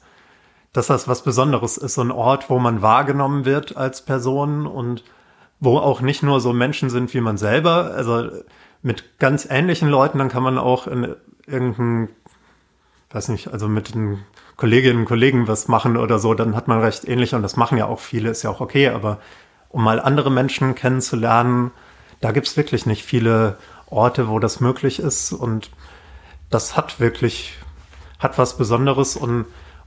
dass 0.73 0.87
das 0.87 1.07
was 1.07 1.20
Besonderes 1.20 1.77
ist, 1.77 1.97
so 1.97 2.01
ein 2.01 2.11
Ort, 2.12 2.49
wo 2.49 2.59
man 2.59 2.81
wahrgenommen 2.81 3.44
wird 3.44 3.77
als 3.77 4.01
Person 4.01 4.66
und 4.66 5.05
wo 5.61 5.77
auch 5.77 6.01
nicht 6.01 6.23
nur 6.23 6.40
so 6.40 6.55
Menschen 6.55 6.88
sind 6.88 7.12
wie 7.12 7.20
man 7.20 7.37
selber, 7.37 7.92
also 7.94 8.31
mit 8.81 9.18
ganz 9.18 9.47
ähnlichen 9.51 9.90
Leuten, 9.90 10.16
dann 10.16 10.31
kann 10.31 10.42
man 10.42 10.57
auch 10.57 10.87
in 10.87 11.14
irgendeinem, 11.47 12.09
weiß 13.11 13.29
nicht, 13.29 13.49
also 13.49 13.68
mit 13.68 13.94
den 13.94 14.20
Kolleginnen 14.57 15.01
und 15.01 15.05
Kollegen 15.05 15.47
was 15.47 15.68
machen 15.68 15.99
oder 15.99 16.18
so, 16.18 16.33
dann 16.33 16.57
hat 16.57 16.68
man 16.68 16.81
recht 16.81 17.07
ähnlich 17.07 17.35
und 17.35 17.42
das 17.42 17.57
machen 17.57 17.77
ja 17.77 17.85
auch 17.85 18.01
viele, 18.01 18.31
ist 18.31 18.44
ja 18.44 18.49
auch 18.49 18.62
okay, 18.62 18.88
aber 18.88 19.18
um 19.74 19.82
mal 19.82 19.98
andere 19.98 20.30
Menschen 20.30 20.76
kennenzulernen, 20.76 21.72
da 22.20 22.30
gibt's 22.30 22.56
wirklich 22.56 22.87
nicht 22.87 23.02
viele 23.02 23.58
Orte, 23.87 24.28
wo 24.28 24.38
das 24.38 24.60
möglich 24.60 25.00
ist 25.00 25.32
und 25.32 25.70
das 26.48 26.76
hat 26.76 27.00
wirklich, 27.00 27.58
hat 28.20 28.38
was 28.38 28.56
Besonderes 28.56 29.16
und, 29.16 29.46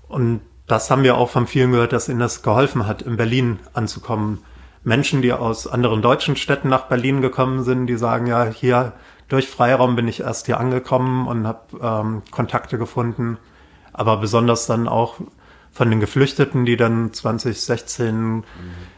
und 0.09 0.41
das 0.67 0.91
haben 0.91 1.03
wir 1.03 1.15
auch 1.15 1.29
von 1.29 1.47
vielen 1.47 1.71
gehört, 1.71 1.93
dass 1.93 2.09
ihnen 2.09 2.19
das 2.19 2.43
geholfen 2.43 2.85
hat, 2.85 3.01
in 3.01 3.15
Berlin 3.15 3.59
anzukommen. 3.73 4.43
Menschen, 4.83 5.21
die 5.21 5.31
aus 5.31 5.67
anderen 5.67 6.01
deutschen 6.01 6.35
Städten 6.35 6.67
nach 6.67 6.89
Berlin 6.89 7.21
gekommen 7.21 7.63
sind, 7.63 7.87
die 7.87 7.95
sagen, 7.95 8.27
ja, 8.27 8.43
hier 8.43 8.91
durch 9.29 9.47
Freiraum 9.47 9.95
bin 9.95 10.09
ich 10.09 10.19
erst 10.19 10.47
hier 10.47 10.59
angekommen 10.59 11.27
und 11.27 11.47
habe 11.47 11.61
ähm, 11.81 12.23
Kontakte 12.31 12.77
gefunden. 12.77 13.37
Aber 13.93 14.17
besonders 14.17 14.65
dann 14.65 14.89
auch 14.89 15.15
von 15.71 15.89
den 15.89 16.01
Geflüchteten, 16.01 16.65
die 16.65 16.75
dann 16.75 17.13
2016 17.13 18.43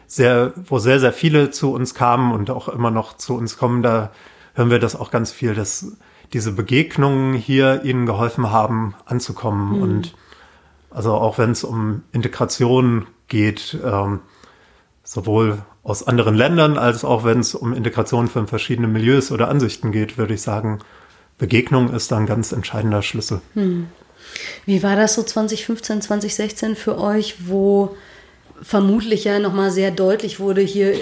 sehr, 0.09 0.53
wo 0.55 0.79
sehr, 0.79 0.99
sehr 0.99 1.13
viele 1.13 1.51
zu 1.51 1.71
uns 1.71 1.93
kamen 1.93 2.33
und 2.33 2.49
auch 2.49 2.67
immer 2.67 2.89
noch 2.89 3.15
zu 3.15 3.35
uns 3.35 3.57
kommen, 3.57 3.83
da 3.83 4.11
hören 4.55 4.71
wir 4.71 4.79
das 4.79 4.95
auch 4.95 5.11
ganz 5.11 5.31
viel, 5.31 5.53
dass 5.53 5.93
diese 6.33 6.51
Begegnungen 6.51 7.33
hier 7.35 7.83
ihnen 7.85 8.07
geholfen 8.07 8.51
haben, 8.51 8.95
anzukommen. 9.05 9.81
Und 9.81 10.15
also 10.89 11.13
auch 11.13 11.37
wenn 11.37 11.51
es 11.51 11.63
um 11.63 12.01
Integration 12.11 13.05
geht, 13.27 13.77
ähm, 13.85 14.21
sowohl 15.03 15.59
aus 15.83 16.07
anderen 16.07 16.35
Ländern 16.35 16.79
als 16.79 17.05
auch 17.05 17.23
wenn 17.23 17.39
es 17.39 17.53
um 17.53 17.73
Integration 17.73 18.27
von 18.27 18.47
verschiedenen 18.47 18.91
Milieus 18.91 19.31
oder 19.31 19.47
Ansichten 19.47 19.91
geht, 19.91 20.17
würde 20.17 20.33
ich 20.33 20.41
sagen, 20.41 20.79
Begegnung 21.37 21.93
ist 21.93 22.11
da 22.11 22.17
ein 22.17 22.25
ganz 22.25 22.51
entscheidender 22.51 23.03
Schlüssel. 23.03 23.41
Wie 24.65 24.81
war 24.81 24.95
das 24.95 25.13
so 25.13 25.21
2015, 25.23 26.01
2016 26.01 26.75
für 26.75 26.97
euch? 26.97 27.47
Wo 27.47 27.95
vermutlich 28.61 29.23
ja 29.23 29.39
nochmal 29.39 29.71
sehr 29.71 29.91
deutlich 29.91 30.39
wurde, 30.39 30.61
hier, 30.61 30.93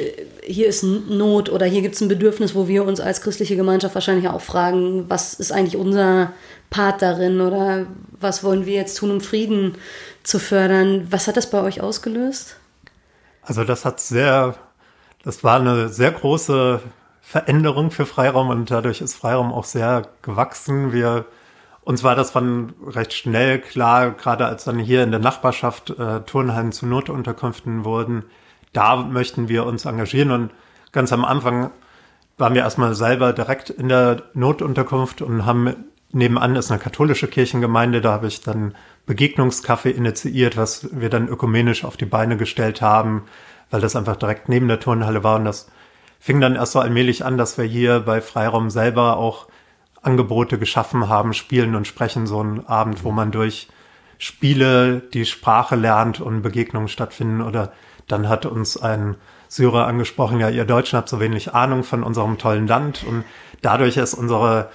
hier 0.44 0.68
ist 0.68 0.84
Not 0.84 1.50
oder 1.50 1.66
hier 1.66 1.82
gibt 1.82 1.96
es 1.96 2.02
ein 2.02 2.08
Bedürfnis, 2.08 2.56
wo 2.56 2.68
wir 2.68 2.86
uns 2.86 3.00
als 3.00 3.22
christliche 3.22 3.56
Gemeinschaft 3.56 3.96
wahrscheinlich 3.96 4.28
auch 4.30 4.42
fragen, 4.42 5.06
was 5.10 5.34
ist 5.34 5.52
eigentlich 5.52 5.76
unser 5.76 6.34
Part 6.70 7.02
darin 7.02 7.42
oder 7.42 7.88
was 8.20 8.44
wollen 8.44 8.66
wir 8.66 8.76
jetzt 8.76 8.98
tun, 8.98 9.12
um 9.12 9.22
Frieden 9.22 9.76
zu 10.24 10.40
fördern. 10.40 11.08
Was 11.10 11.28
hat 11.28 11.38
das 11.38 11.50
bei 11.50 11.62
euch 11.62 11.82
ausgelöst? 11.82 12.58
Also 13.42 13.64
das 13.64 13.86
hat 13.86 14.00
sehr, 14.00 14.56
das 15.24 15.44
war 15.44 15.60
eine 15.60 15.90
sehr 15.90 16.12
große 16.12 16.82
Veränderung 17.22 17.92
für 17.92 18.06
Freiraum 18.06 18.50
und 18.50 18.70
dadurch 18.70 19.02
ist 19.02 19.16
Freiraum 19.16 19.52
auch 19.54 19.66
sehr 19.66 20.04
gewachsen. 20.22 20.92
Wir 20.92 21.26
uns 21.88 22.04
war 22.04 22.16
das 22.16 22.34
dann 22.34 22.74
recht 22.86 23.14
schnell 23.14 23.62
klar, 23.62 24.12
gerade 24.12 24.46
als 24.46 24.66
dann 24.66 24.78
hier 24.78 25.04
in 25.04 25.12
der 25.12 25.22
Nachbarschaft 25.22 25.92
äh, 25.92 26.20
Turnhallen 26.20 26.74
zu 26.74 26.86
Notunterkünften 26.86 27.86
wurden, 27.86 28.26
da 28.74 28.98
möchten 28.98 29.48
wir 29.48 29.66
uns 29.66 29.86
engagieren. 29.86 30.32
Und 30.32 30.52
ganz 30.92 31.14
am 31.14 31.24
Anfang 31.24 31.72
waren 32.38 32.56
wir 32.56 32.64
erstmal 32.64 32.94
selber 32.94 33.32
direkt 33.32 33.70
in 33.70 33.88
der 33.88 34.24
Notunterkunft 34.34 35.22
und 35.22 35.46
haben 35.46 35.76
nebenan 36.12 36.58
ist 36.58 36.72
eine 36.72 36.82
katholische 36.82 37.30
Kirchengemeinde, 37.30 38.02
da 38.02 38.12
habe 38.12 38.28
ich 38.28 38.42
dann 38.42 38.76
Begegnungskaffee 39.06 39.92
initiiert, 39.92 40.58
was 40.58 40.90
wir 40.92 41.10
dann 41.10 41.30
ökumenisch 41.30 41.86
auf 41.86 41.96
die 41.96 42.06
Beine 42.06 42.36
gestellt 42.36 42.82
haben, 42.82 43.24
weil 43.70 43.80
das 43.80 43.96
einfach 43.96 44.18
direkt 44.18 44.50
neben 44.50 44.68
der 44.68 44.82
Turnhalle 44.82 45.24
war. 45.24 45.38
Und 45.38 45.46
das 45.46 45.72
fing 46.20 46.42
dann 46.42 46.58
erst 46.58 46.74
so 46.74 46.82
allmählich 46.82 47.24
an, 47.24 47.38
dass 47.38 47.58
wir 47.58 47.64
hier 47.64 48.02
bei 48.02 48.20
Freiraum 48.20 48.70
selber 48.72 49.16
auch 49.16 49.48
Angebote 50.08 50.58
geschaffen 50.58 51.10
haben, 51.10 51.34
Spielen 51.34 51.76
und 51.76 51.86
Sprechen, 51.86 52.28
so 52.28 52.42
ein 52.42 52.66
Abend, 52.66 53.04
wo 53.04 53.12
man 53.12 53.32
durch 53.32 53.68
Spiele 54.18 55.02
die 55.14 55.26
Sprache 55.26 55.76
lernt 55.76 56.22
und 56.22 56.42
Begegnungen 56.42 56.88
stattfinden. 56.88 57.42
Oder 57.42 57.74
dann 58.08 58.30
hat 58.30 58.46
uns 58.46 58.78
ein 58.78 59.16
Syrer 59.50 59.86
angesprochen, 59.86 60.40
ja, 60.40 60.50
ihr 60.50 60.64
Deutschen 60.64 60.98
habt 60.98 61.10
so 61.10 61.20
wenig 61.20 61.54
Ahnung 61.54 61.84
von 61.84 62.04
unserem 62.04 62.38
tollen 62.38 62.68
Land. 62.68 63.04
Und 63.04 63.26
dadurch 63.62 63.98
ist 63.98 64.14
unsere 64.14 64.70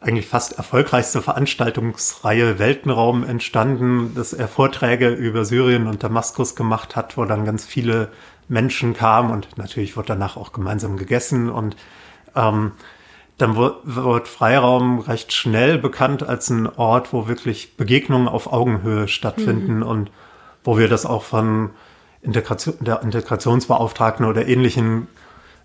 eigentlich 0.00 0.26
fast 0.26 0.56
erfolgreichste 0.58 1.20
Veranstaltungsreihe 1.22 2.58
Weltenraum 2.58 3.22
entstanden, 3.24 4.14
dass 4.14 4.32
er 4.32 4.48
Vorträge 4.48 5.08
über 5.08 5.44
Syrien 5.44 5.86
und 5.86 6.02
Damaskus 6.02 6.56
gemacht 6.56 6.96
hat, 6.96 7.16
wo 7.16 7.24
dann 7.24 7.44
ganz 7.44 7.64
viele 7.64 8.10
Menschen 8.48 8.94
kamen 8.94 9.30
und 9.30 9.56
natürlich 9.56 9.96
wurde 9.96 10.08
danach 10.08 10.36
auch 10.36 10.52
gemeinsam 10.52 10.98
gegessen 10.98 11.48
und 11.48 11.76
ähm, 12.36 12.72
dann 13.38 13.56
wird 13.56 14.28
Freiraum 14.28 15.00
recht 15.00 15.32
schnell 15.32 15.78
bekannt 15.78 16.22
als 16.22 16.50
ein 16.50 16.68
Ort, 16.68 17.12
wo 17.12 17.26
wirklich 17.26 17.76
Begegnungen 17.76 18.28
auf 18.28 18.52
Augenhöhe 18.52 19.08
stattfinden 19.08 19.78
mhm. 19.78 19.82
und 19.82 20.10
wo 20.62 20.78
wir 20.78 20.88
das 20.88 21.04
auch 21.04 21.24
von 21.24 21.70
Integration, 22.22 22.76
der 22.80 23.02
Integrationsbeauftragten 23.02 24.24
oder 24.24 24.46
ähnlichen 24.46 25.08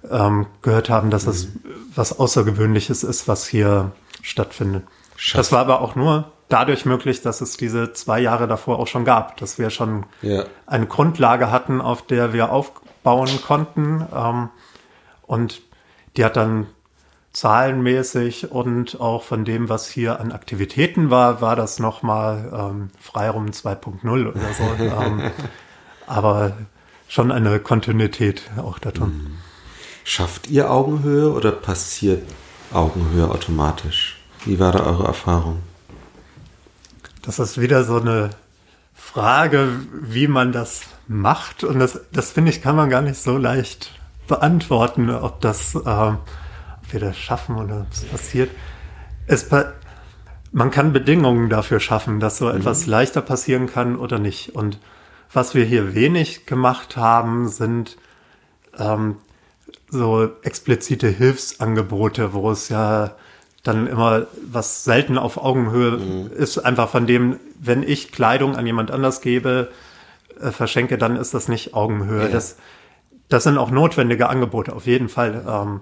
ähm, 0.09 0.47
gehört 0.61 0.89
haben, 0.89 1.09
dass 1.09 1.25
mhm. 1.25 1.31
es 1.31 1.47
was 1.95 2.19
Außergewöhnliches 2.19 3.03
ist, 3.03 3.27
was 3.27 3.47
hier 3.47 3.91
stattfindet. 4.21 4.83
Schaff. 5.15 5.39
Das 5.39 5.51
war 5.51 5.59
aber 5.59 5.81
auch 5.81 5.95
nur 5.95 6.31
dadurch 6.49 6.85
möglich, 6.85 7.21
dass 7.21 7.41
es 7.41 7.55
diese 7.57 7.93
zwei 7.93 8.19
Jahre 8.19 8.47
davor 8.47 8.79
auch 8.79 8.87
schon 8.87 9.05
gab, 9.05 9.37
dass 9.37 9.59
wir 9.59 9.69
schon 9.69 10.05
ja. 10.21 10.45
eine 10.65 10.87
Grundlage 10.87 11.51
hatten, 11.51 11.81
auf 11.81 12.01
der 12.01 12.33
wir 12.33 12.51
aufbauen 12.51 13.41
konnten. 13.45 14.05
Ähm, 14.13 14.49
und 15.27 15.61
die 16.17 16.25
hat 16.25 16.35
dann 16.35 16.67
zahlenmäßig 17.33 18.51
und 18.51 18.99
auch 18.99 19.23
von 19.23 19.45
dem, 19.45 19.69
was 19.69 19.87
hier 19.87 20.19
an 20.19 20.31
Aktivitäten 20.31 21.09
war, 21.09 21.41
war 21.41 21.55
das 21.55 21.79
nochmal 21.79 22.51
ähm, 22.53 22.89
Freiraum 22.99 23.47
2.0 23.47 24.27
oder 24.27 24.53
so. 24.57 24.83
ähm, 24.83 25.31
aber 26.07 26.57
schon 27.07 27.31
eine 27.31 27.59
Kontinuität 27.59 28.49
auch 28.57 28.79
da 28.79 28.91
drin. 28.91 29.07
Mhm. 29.07 29.37
Schafft 30.03 30.47
ihr 30.47 30.71
Augenhöhe 30.71 31.31
oder 31.31 31.51
passiert 31.51 32.23
Augenhöhe 32.73 33.29
automatisch? 33.29 34.17
Wie 34.45 34.59
war 34.59 34.71
da 34.71 34.79
eure 34.85 35.05
Erfahrung? 35.05 35.59
Das 37.21 37.37
ist 37.37 37.59
wieder 37.59 37.83
so 37.83 37.99
eine 37.99 38.31
Frage, 38.95 39.79
wie 39.91 40.27
man 40.27 40.51
das 40.51 40.81
macht. 41.07 41.63
Und 41.63 41.79
das, 41.79 41.99
das 42.11 42.31
finde 42.31 42.51
ich, 42.51 42.61
kann 42.61 42.75
man 42.75 42.89
gar 42.89 43.01
nicht 43.01 43.21
so 43.21 43.37
leicht 43.37 43.91
beantworten, 44.27 45.09
ob 45.09 45.41
das 45.41 45.75
äh, 45.75 46.13
wir 46.93 46.99
das 46.99 47.17
schaffen 47.17 47.57
oder 47.57 47.85
es 47.91 48.05
passiert. 48.05 48.49
Es 49.27 49.49
man 50.51 50.71
kann 50.71 50.93
Bedingungen 50.93 51.49
dafür 51.49 51.79
schaffen, 51.79 52.19
dass 52.19 52.37
so 52.37 52.45
mhm. 52.45 52.57
etwas 52.57 52.87
leichter 52.87 53.21
passieren 53.21 53.67
kann 53.67 53.95
oder 53.95 54.19
nicht. 54.19 54.55
Und 54.55 54.79
was 55.31 55.53
wir 55.53 55.65
hier 55.65 55.93
wenig 55.93 56.45
gemacht 56.45 56.97
haben, 56.97 57.47
sind 57.47 57.97
ähm, 58.77 59.17
so 59.89 60.29
explizite 60.43 61.07
Hilfsangebote, 61.07 62.33
wo 62.33 62.51
es 62.51 62.69
ja 62.69 63.11
dann 63.63 63.87
immer 63.87 64.27
was 64.49 64.83
selten 64.83 65.17
auf 65.17 65.37
Augenhöhe 65.37 65.91
mhm. 65.91 66.31
ist, 66.31 66.57
einfach 66.59 66.89
von 66.89 67.05
dem, 67.05 67.39
wenn 67.59 67.83
ich 67.83 68.11
Kleidung 68.11 68.55
an 68.55 68.65
jemand 68.65 68.89
anders 68.91 69.21
gebe, 69.21 69.69
äh, 70.39 70.51
verschenke, 70.51 70.97
dann 70.97 71.15
ist 71.15 71.33
das 71.33 71.47
nicht 71.47 71.73
Augenhöhe. 71.73 72.23
Ja. 72.23 72.29
Das, 72.29 72.57
das 73.27 73.43
sind 73.43 73.57
auch 73.57 73.69
notwendige 73.69 74.29
Angebote, 74.29 74.73
auf 74.73 74.87
jeden 74.87 75.09
Fall. 75.09 75.45
Ähm, 75.47 75.81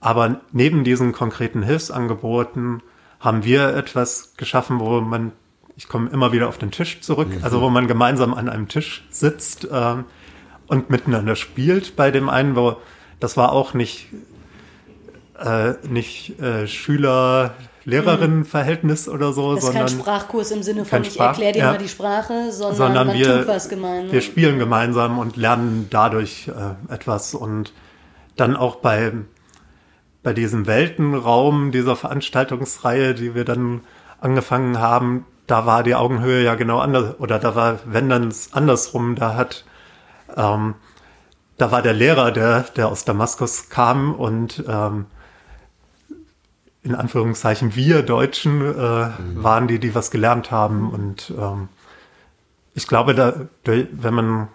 aber 0.00 0.40
neben 0.52 0.82
diesen 0.82 1.12
konkreten 1.12 1.62
Hilfsangeboten 1.62 2.82
haben 3.20 3.44
wir 3.44 3.74
etwas 3.76 4.34
geschaffen, 4.36 4.80
wo 4.80 5.00
man, 5.00 5.32
ich 5.76 5.88
komme 5.88 6.10
immer 6.10 6.32
wieder 6.32 6.48
auf 6.48 6.58
den 6.58 6.70
Tisch 6.70 7.00
zurück, 7.02 7.28
mhm. 7.28 7.44
also 7.44 7.60
wo 7.60 7.68
man 7.68 7.86
gemeinsam 7.86 8.32
an 8.32 8.48
einem 8.48 8.68
Tisch 8.68 9.06
sitzt 9.10 9.68
ähm, 9.70 10.04
und 10.66 10.88
miteinander 10.88 11.36
spielt. 11.36 11.96
Bei 11.96 12.10
dem 12.10 12.28
einen, 12.30 12.56
wo 12.56 12.76
das 13.20 13.36
war 13.36 13.52
auch 13.52 13.74
nicht 13.74 14.08
äh, 15.38 15.74
nicht 15.88 16.40
äh, 16.40 16.66
Schüler 16.66 17.54
Lehrerinnen-Verhältnis 17.84 19.08
oder 19.08 19.32
so, 19.32 19.54
das 19.54 19.64
ist 19.64 19.66
sondern 19.72 19.86
kein 19.86 19.98
Sprachkurs 19.98 20.50
im 20.50 20.62
Sinne 20.62 20.84
von 20.84 21.02
ich 21.02 21.18
erkläre 21.18 21.52
dir 21.52 21.58
ja, 21.60 21.72
mal 21.72 21.78
die 21.78 21.88
Sprache, 21.88 22.52
sondern, 22.52 22.76
sondern 22.76 23.06
man 23.08 23.16
wir, 23.16 23.38
tut 23.38 23.48
was 23.48 23.68
gemeinsam. 23.68 24.12
Wir 24.12 24.20
spielen 24.20 24.58
gemeinsam 24.58 25.18
und 25.18 25.36
lernen 25.36 25.88
dadurch 25.90 26.48
äh, 26.48 26.92
etwas 26.92 27.34
und 27.34 27.72
dann 28.36 28.54
auch 28.54 28.76
bei 28.76 29.12
bei 30.22 30.32
diesem 30.32 30.66
Weltenraum 30.66 31.72
dieser 31.72 31.96
Veranstaltungsreihe, 31.96 33.14
die 33.14 33.34
wir 33.34 33.44
dann 33.44 33.80
angefangen 34.20 34.78
haben, 34.78 35.24
da 35.46 35.66
war 35.66 35.82
die 35.82 35.94
Augenhöhe 35.94 36.44
ja 36.44 36.54
genau 36.54 36.78
anders, 36.78 37.18
oder 37.18 37.38
da 37.38 37.54
war, 37.54 37.80
wenn 37.84 38.08
dann 38.08 38.32
andersrum, 38.52 39.16
da 39.16 39.34
hat, 39.34 39.64
ähm, 40.36 40.74
da 41.56 41.72
war 41.72 41.82
der 41.82 41.94
Lehrer, 41.94 42.30
der, 42.30 42.62
der 42.76 42.88
aus 42.88 43.04
Damaskus 43.04 43.68
kam 43.68 44.14
und 44.14 44.64
ähm, 44.68 45.06
in 46.82 46.94
Anführungszeichen 46.94 47.74
wir 47.74 48.02
Deutschen 48.02 48.60
äh, 48.60 49.06
mhm. 49.08 49.42
waren 49.42 49.68
die, 49.68 49.78
die 49.78 49.94
was 49.94 50.10
gelernt 50.10 50.50
haben 50.50 50.90
und 50.90 51.32
ähm, 51.36 51.68
ich 52.74 52.86
glaube, 52.86 53.14
da, 53.14 53.34
wenn 53.64 54.14
man, 54.14 54.48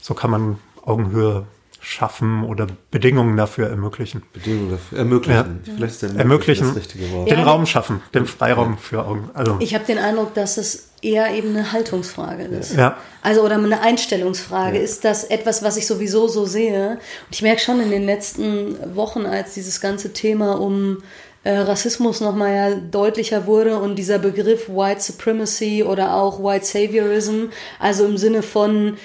so 0.00 0.14
kann 0.14 0.30
man 0.30 0.58
Augenhöhe 0.82 1.46
schaffen 1.88 2.44
oder 2.44 2.66
Bedingungen 2.90 3.38
dafür 3.38 3.68
ermöglichen. 3.68 4.22
Bedingungen 4.34 4.72
dafür 4.72 4.98
ermöglichen. 4.98 5.62
Ja. 5.64 5.72
Vielleicht 5.74 6.02
ist 6.02 6.16
ermöglichen, 6.16 6.66
das 6.68 6.76
richtige 6.76 7.10
Wort. 7.12 7.30
Den 7.30 7.38
ja, 7.38 7.44
Raum 7.44 7.64
schaffen, 7.64 8.02
den 8.12 8.26
Freiraum 8.26 8.72
ja. 8.72 8.76
für 8.76 9.06
Augen. 9.06 9.30
Also 9.32 9.56
ich 9.60 9.74
habe 9.74 9.86
den 9.86 9.96
Eindruck, 9.96 10.34
dass 10.34 10.58
es 10.58 10.90
eher 11.00 11.32
eben 11.32 11.50
eine 11.50 11.72
Haltungsfrage 11.72 12.44
ist. 12.44 12.76
Ja. 12.76 12.98
Also 13.22 13.42
oder 13.42 13.54
eine 13.54 13.80
Einstellungsfrage. 13.80 14.76
Ist 14.76 15.06
das 15.06 15.24
etwas, 15.24 15.62
was 15.62 15.78
ich 15.78 15.86
sowieso 15.86 16.28
so 16.28 16.44
sehe? 16.44 16.90
Und 16.90 17.32
ich 17.32 17.40
merke 17.40 17.62
schon 17.62 17.80
in 17.80 17.90
den 17.90 18.04
letzten 18.04 18.76
Wochen, 18.94 19.24
als 19.24 19.54
dieses 19.54 19.80
ganze 19.80 20.12
Thema 20.12 20.60
um 20.60 20.98
äh, 21.44 21.56
Rassismus 21.56 22.20
nochmal 22.20 22.54
ja 22.54 22.74
deutlicher 22.74 23.46
wurde 23.46 23.78
und 23.78 23.96
dieser 23.96 24.18
Begriff 24.18 24.68
White 24.68 25.00
Supremacy 25.00 25.84
oder 25.84 26.16
auch 26.16 26.44
White 26.44 26.66
Saviorism, 26.66 27.46
also 27.78 28.04
im 28.04 28.18
Sinne 28.18 28.42
von 28.42 28.98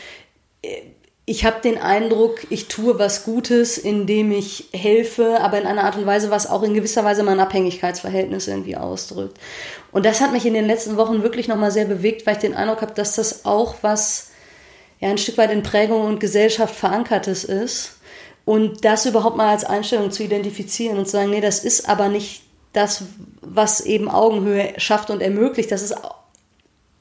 äh, 0.61 0.92
ich 1.25 1.45
habe 1.45 1.61
den 1.61 1.77
Eindruck, 1.77 2.45
ich 2.49 2.67
tue 2.67 2.99
was 2.99 3.23
Gutes, 3.23 3.77
indem 3.77 4.31
ich 4.33 4.65
helfe, 4.73 5.39
aber 5.39 5.59
in 5.59 5.65
einer 5.65 5.85
Art 5.85 5.95
und 5.95 6.05
Weise, 6.05 6.31
was 6.31 6.49
auch 6.49 6.63
in 6.63 6.73
gewisser 6.73 7.05
Weise 7.05 7.23
mein 7.23 7.39
Abhängigkeitsverhältnis 7.39 8.49
irgendwie 8.49 8.75
ausdrückt. 8.75 9.39
Und 9.93 10.05
das 10.05 10.19
hat 10.19 10.33
mich 10.33 10.45
in 10.45 10.53
den 10.53 10.67
letzten 10.67 10.97
Wochen 10.97 11.23
wirklich 11.23 11.47
nochmal 11.47 11.71
sehr 11.71 11.85
bewegt, 11.85 12.25
weil 12.25 12.35
ich 12.35 12.41
den 12.41 12.55
Eindruck 12.55 12.81
habe, 12.81 12.93
dass 12.93 13.15
das 13.15 13.45
auch 13.45 13.75
was 13.81 14.31
ja 14.99 15.09
ein 15.09 15.17
Stück 15.17 15.37
weit 15.37 15.51
in 15.51 15.63
Prägung 15.63 16.05
und 16.05 16.19
Gesellschaft 16.19 16.75
verankertes 16.75 17.45
ist. 17.45 17.97
Und 18.43 18.83
das 18.83 19.05
überhaupt 19.05 19.37
mal 19.37 19.51
als 19.51 19.63
Einstellung 19.63 20.11
zu 20.11 20.23
identifizieren 20.23 20.97
und 20.97 21.05
zu 21.05 21.13
sagen, 21.13 21.29
nee, 21.29 21.39
das 21.39 21.63
ist 21.63 21.87
aber 21.87 22.09
nicht 22.09 22.43
das, 22.73 23.03
was 23.39 23.79
eben 23.79 24.09
Augenhöhe 24.09 24.73
schafft 24.75 25.09
und 25.09 25.21
ermöglicht. 25.21 25.71
Das 25.71 25.83
ist 25.83 25.95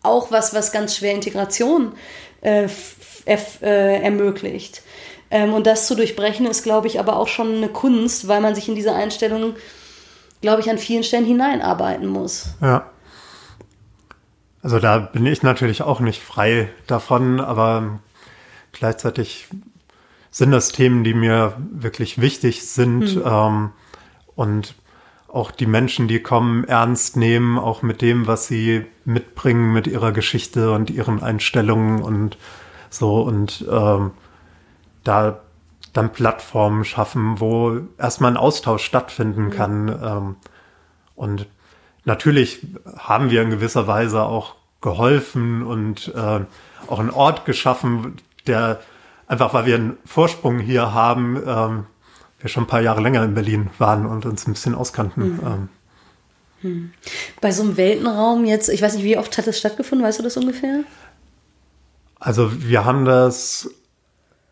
auch 0.02 0.30
was, 0.30 0.54
was 0.54 0.70
ganz 0.70 0.94
schwer 0.94 1.14
Integration 1.14 1.94
äh, 2.42 2.68
äh, 3.26 4.02
ermöglicht. 4.02 4.82
Ähm, 5.30 5.54
und 5.54 5.66
das 5.66 5.86
zu 5.86 5.94
durchbrechen 5.94 6.46
ist, 6.46 6.62
glaube 6.62 6.86
ich, 6.86 7.00
aber 7.00 7.16
auch 7.16 7.28
schon 7.28 7.56
eine 7.56 7.68
Kunst, 7.68 8.28
weil 8.28 8.40
man 8.40 8.54
sich 8.54 8.68
in 8.68 8.74
diese 8.74 8.94
Einstellung, 8.94 9.54
glaube 10.40 10.60
ich, 10.60 10.70
an 10.70 10.78
vielen 10.78 11.04
Stellen 11.04 11.24
hineinarbeiten 11.24 12.06
muss. 12.06 12.54
Ja. 12.60 12.90
Also 14.62 14.78
da 14.78 14.98
bin 14.98 15.26
ich 15.26 15.42
natürlich 15.42 15.82
auch 15.82 16.00
nicht 16.00 16.22
frei 16.22 16.68
davon, 16.86 17.40
aber 17.40 18.00
gleichzeitig 18.72 19.48
sind 20.30 20.52
das 20.52 20.70
Themen, 20.70 21.02
die 21.02 21.14
mir 21.14 21.56
wirklich 21.70 22.20
wichtig 22.20 22.66
sind 22.68 23.16
mhm. 23.16 23.22
ähm, 23.24 23.70
und 24.36 24.74
auch 25.28 25.50
die 25.50 25.66
Menschen, 25.66 26.08
die 26.08 26.20
kommen, 26.20 26.64
ernst 26.64 27.16
nehmen, 27.16 27.58
auch 27.58 27.82
mit 27.82 28.02
dem, 28.02 28.26
was 28.26 28.46
sie 28.46 28.84
mitbringen, 29.04 29.72
mit 29.72 29.86
ihrer 29.86 30.12
Geschichte 30.12 30.72
und 30.72 30.90
ihren 30.90 31.22
Einstellungen 31.22 32.02
und 32.02 32.36
so 32.93 33.22
und 33.22 33.64
ähm, 33.70 34.12
da 35.05 35.40
dann 35.93 36.12
Plattformen 36.12 36.84
schaffen, 36.84 37.40
wo 37.40 37.80
erstmal 37.99 38.32
ein 38.32 38.36
Austausch 38.36 38.84
stattfinden 38.84 39.51
kann. 39.51 39.88
Ähm, 39.88 40.36
und 41.14 41.47
natürlich 42.05 42.66
haben 42.97 43.30
wir 43.30 43.43
in 43.43 43.51
gewisser 43.51 43.86
Weise 43.86 44.22
auch 44.22 44.55
geholfen 44.80 45.62
und 45.62 46.12
äh, 46.14 46.40
auch 46.88 46.99
einen 46.99 47.11
Ort 47.11 47.45
geschaffen, 47.45 48.16
der 48.47 48.80
einfach, 49.26 49.55
weil 49.55 49.66
wir 49.66 49.76
einen 49.76 49.99
Vorsprung 50.05 50.59
hier 50.59 50.93
haben, 50.93 51.40
ähm, 51.47 51.86
wir 52.40 52.49
schon 52.49 52.64
ein 52.64 52.68
paar 52.68 52.80
Jahre 52.80 53.01
länger 53.01 53.22
in 53.22 53.34
Berlin 53.34 53.70
waren 53.78 54.07
und 54.07 54.26
uns 54.26 54.47
ein 54.47 54.55
bisschen 54.55 54.74
auskannten. 54.74 55.36
Mhm. 55.36 55.40
Ähm. 55.47 55.68
Hm. 56.62 56.93
Bei 57.40 57.53
so 57.53 57.62
einem 57.62 57.76
Weltenraum 57.76 58.45
jetzt, 58.45 58.68
ich 58.68 58.82
weiß 58.82 58.95
nicht, 58.95 59.05
wie 59.05 59.18
oft 59.18 59.36
hat 59.36 59.47
das 59.47 59.59
stattgefunden, 59.59 60.07
weißt 60.07 60.20
du 60.20 60.22
das 60.22 60.36
ungefähr? 60.36 60.84
Also 62.22 62.62
wir 62.62 62.84
haben 62.84 63.04
das 63.04 63.68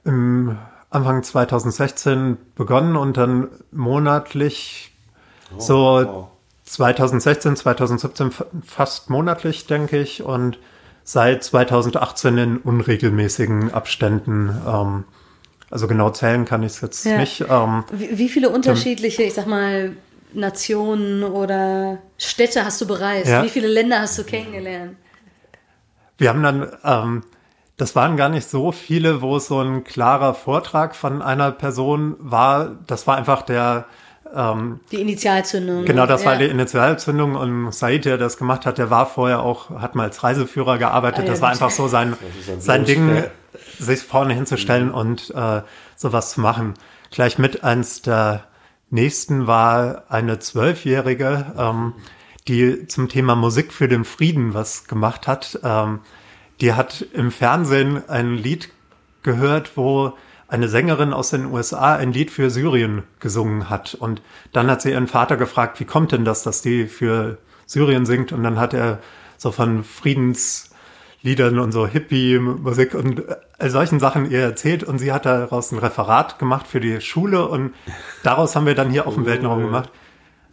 im 0.04 0.58
Anfang 0.90 1.22
2016 1.22 2.36
begonnen 2.56 2.96
und 2.96 3.16
dann 3.16 3.46
monatlich 3.70 4.92
oh, 5.54 5.60
so 5.60 5.76
wow. 5.76 6.28
2016, 6.64 7.54
2017 7.54 8.32
fast 8.66 9.08
monatlich, 9.08 9.68
denke 9.68 10.00
ich, 10.00 10.24
und 10.24 10.58
seit 11.04 11.44
2018 11.44 12.38
in 12.38 12.56
unregelmäßigen 12.56 13.72
Abständen. 13.72 14.48
Ähm, 14.66 15.04
also 15.70 15.86
genau 15.86 16.10
zählen 16.10 16.44
kann 16.46 16.64
ich 16.64 16.72
es 16.72 16.80
jetzt 16.80 17.06
ja. 17.06 17.18
nicht. 17.18 17.44
Ähm, 17.48 17.84
wie, 17.92 18.18
wie, 18.18 18.28
viele 18.28 18.50
unterschiedliche, 18.50 19.22
ich 19.22 19.34
sag 19.34 19.46
mal, 19.46 19.92
Nationen 20.32 21.22
oder 21.22 21.98
Städte 22.18 22.64
hast 22.64 22.80
du 22.80 22.88
bereist? 22.88 23.28
Ja. 23.28 23.44
Wie 23.44 23.48
viele 23.48 23.68
Länder 23.68 24.00
hast 24.00 24.18
du 24.18 24.24
kennengelernt? 24.24 24.96
Wir 26.18 26.30
haben 26.30 26.42
dann 26.42 26.68
ähm, 26.82 27.22
das 27.80 27.96
waren 27.96 28.16
gar 28.16 28.28
nicht 28.28 28.48
so 28.48 28.72
viele, 28.72 29.22
wo 29.22 29.36
es 29.36 29.46
so 29.46 29.60
ein 29.60 29.84
klarer 29.84 30.34
Vortrag 30.34 30.94
von 30.94 31.22
einer 31.22 31.50
Person 31.50 32.16
war. 32.18 32.76
Das 32.86 33.06
war 33.06 33.16
einfach 33.16 33.42
der 33.42 33.86
ähm, 34.34 34.80
die 34.92 35.00
Initialzündung. 35.00 35.84
Genau, 35.84 36.06
das 36.06 36.22
ja. 36.22 36.30
war 36.30 36.36
die 36.36 36.44
Initialzündung 36.44 37.34
und 37.34 37.72
Said, 37.72 38.04
der 38.04 38.18
das 38.18 38.36
gemacht 38.36 38.66
hat, 38.66 38.78
der 38.78 38.90
war 38.90 39.06
vorher 39.06 39.40
auch, 39.40 39.70
hat 39.70 39.94
mal 39.94 40.04
als 40.04 40.22
Reiseführer 40.22 40.78
gearbeitet. 40.78 41.20
Ah, 41.20 41.24
ja, 41.24 41.30
das 41.30 41.40
war 41.40 41.50
einfach 41.50 41.70
so 41.70 41.88
sein, 41.88 42.16
sein 42.58 42.84
Ding, 42.84 43.24
sich 43.78 44.00
vorne 44.00 44.34
hinzustellen 44.34 44.88
mhm. 44.88 44.94
und 44.94 45.34
äh, 45.34 45.62
sowas 45.96 46.30
zu 46.32 46.40
machen. 46.40 46.74
Gleich 47.10 47.38
mit 47.38 47.64
eins 47.64 48.02
der 48.02 48.44
nächsten 48.90 49.46
war 49.46 50.04
eine 50.08 50.38
Zwölfjährige, 50.38 51.46
ähm, 51.58 51.94
die 52.46 52.86
zum 52.86 53.08
Thema 53.08 53.34
Musik 53.34 53.72
für 53.72 53.88
den 53.88 54.04
Frieden 54.04 54.54
was 54.54 54.86
gemacht 54.86 55.26
hat. 55.26 55.58
Ähm, 55.64 56.00
die 56.60 56.74
hat 56.74 57.06
im 57.12 57.30
Fernsehen 57.30 58.02
ein 58.08 58.36
Lied 58.36 58.70
gehört, 59.22 59.76
wo 59.76 60.14
eine 60.48 60.68
Sängerin 60.68 61.12
aus 61.12 61.30
den 61.30 61.46
USA 61.46 61.94
ein 61.94 62.12
Lied 62.12 62.30
für 62.30 62.50
Syrien 62.50 63.04
gesungen 63.20 63.70
hat. 63.70 63.94
Und 63.94 64.20
dann 64.52 64.68
hat 64.68 64.82
sie 64.82 64.90
ihren 64.90 65.06
Vater 65.06 65.36
gefragt, 65.36 65.78
wie 65.78 65.84
kommt 65.84 66.12
denn 66.12 66.24
das, 66.24 66.42
dass 66.42 66.60
die 66.60 66.86
für 66.86 67.38
Syrien 67.66 68.04
singt? 68.04 68.32
Und 68.32 68.42
dann 68.42 68.58
hat 68.58 68.74
er 68.74 68.98
so 69.38 69.52
von 69.52 69.84
Friedensliedern 69.84 71.60
und 71.60 71.70
so 71.70 71.86
Hippie-Musik 71.86 72.94
und 72.94 73.22
all 73.58 73.70
solchen 73.70 74.00
Sachen 74.00 74.28
ihr 74.28 74.40
erzählt. 74.40 74.82
Und 74.82 74.98
sie 74.98 75.12
hat 75.12 75.24
daraus 75.24 75.70
ein 75.70 75.78
Referat 75.78 76.40
gemacht 76.40 76.66
für 76.66 76.80
die 76.80 77.00
Schule. 77.00 77.46
Und 77.46 77.72
daraus 78.24 78.56
haben 78.56 78.66
wir 78.66 78.74
dann 78.74 78.90
hier 78.90 79.06
auch 79.06 79.16
im 79.16 79.26
Weltenraum 79.26 79.62
gemacht. 79.62 79.90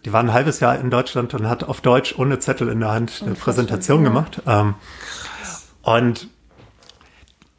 Die 0.06 0.14
war 0.14 0.20
ein 0.20 0.32
halbes 0.32 0.60
Jahr 0.60 0.80
in 0.80 0.92
Deutschland 0.92 1.34
und 1.34 1.50
hat 1.50 1.64
auf 1.64 1.82
Deutsch 1.82 2.14
ohne 2.20 2.38
Zettel 2.38 2.70
in 2.70 2.82
der 2.82 2.92
Hand 2.92 3.24
eine 3.26 3.34
Präsentation 3.34 4.04
gemacht. 4.04 4.44
Ähm, 4.46 4.76
und 5.88 6.28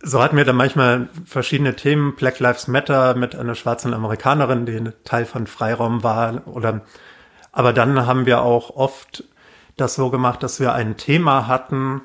so 0.03 0.23
hatten 0.23 0.37
wir 0.37 0.45
dann 0.45 0.55
manchmal 0.55 1.09
verschiedene 1.25 1.75
Themen. 1.77 2.15
Black 2.15 2.41
Lives 2.41 2.69
Matter 2.69 3.15
mit 3.15 3.35
einer 3.35 3.55
schwarzen 3.55 3.95
Amerikanerin, 3.95 4.67
die 4.67 4.93
Teil 5.05 5.25
von 5.25 5.47
Freiraum 5.47 6.03
war. 6.03 6.47
Oder, 6.47 6.83
aber 7.53 7.73
dann 7.73 8.07
haben 8.07 8.27
wir 8.27 8.43
auch 8.43 8.77
oft 8.77 9.25
das 9.79 9.95
so 9.95 10.11
gemacht, 10.11 10.43
dass 10.43 10.61
wir 10.61 10.75
ein 10.75 10.99
Thema 10.99 11.47
hatten, 11.47 12.03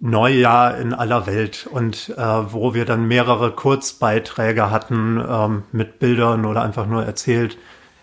Neujahr 0.00 0.76
in 0.76 0.92
aller 0.92 1.26
Welt 1.26 1.66
und 1.66 2.10
äh, 2.10 2.20
wo 2.20 2.74
wir 2.74 2.84
dann 2.84 3.08
mehrere 3.08 3.52
Kurzbeiträge 3.52 4.70
hatten 4.70 5.24
ähm, 5.26 5.62
mit 5.72 5.98
Bildern 5.98 6.44
oder 6.44 6.62
einfach 6.62 6.86
nur 6.86 7.06
erzählt, 7.06 7.56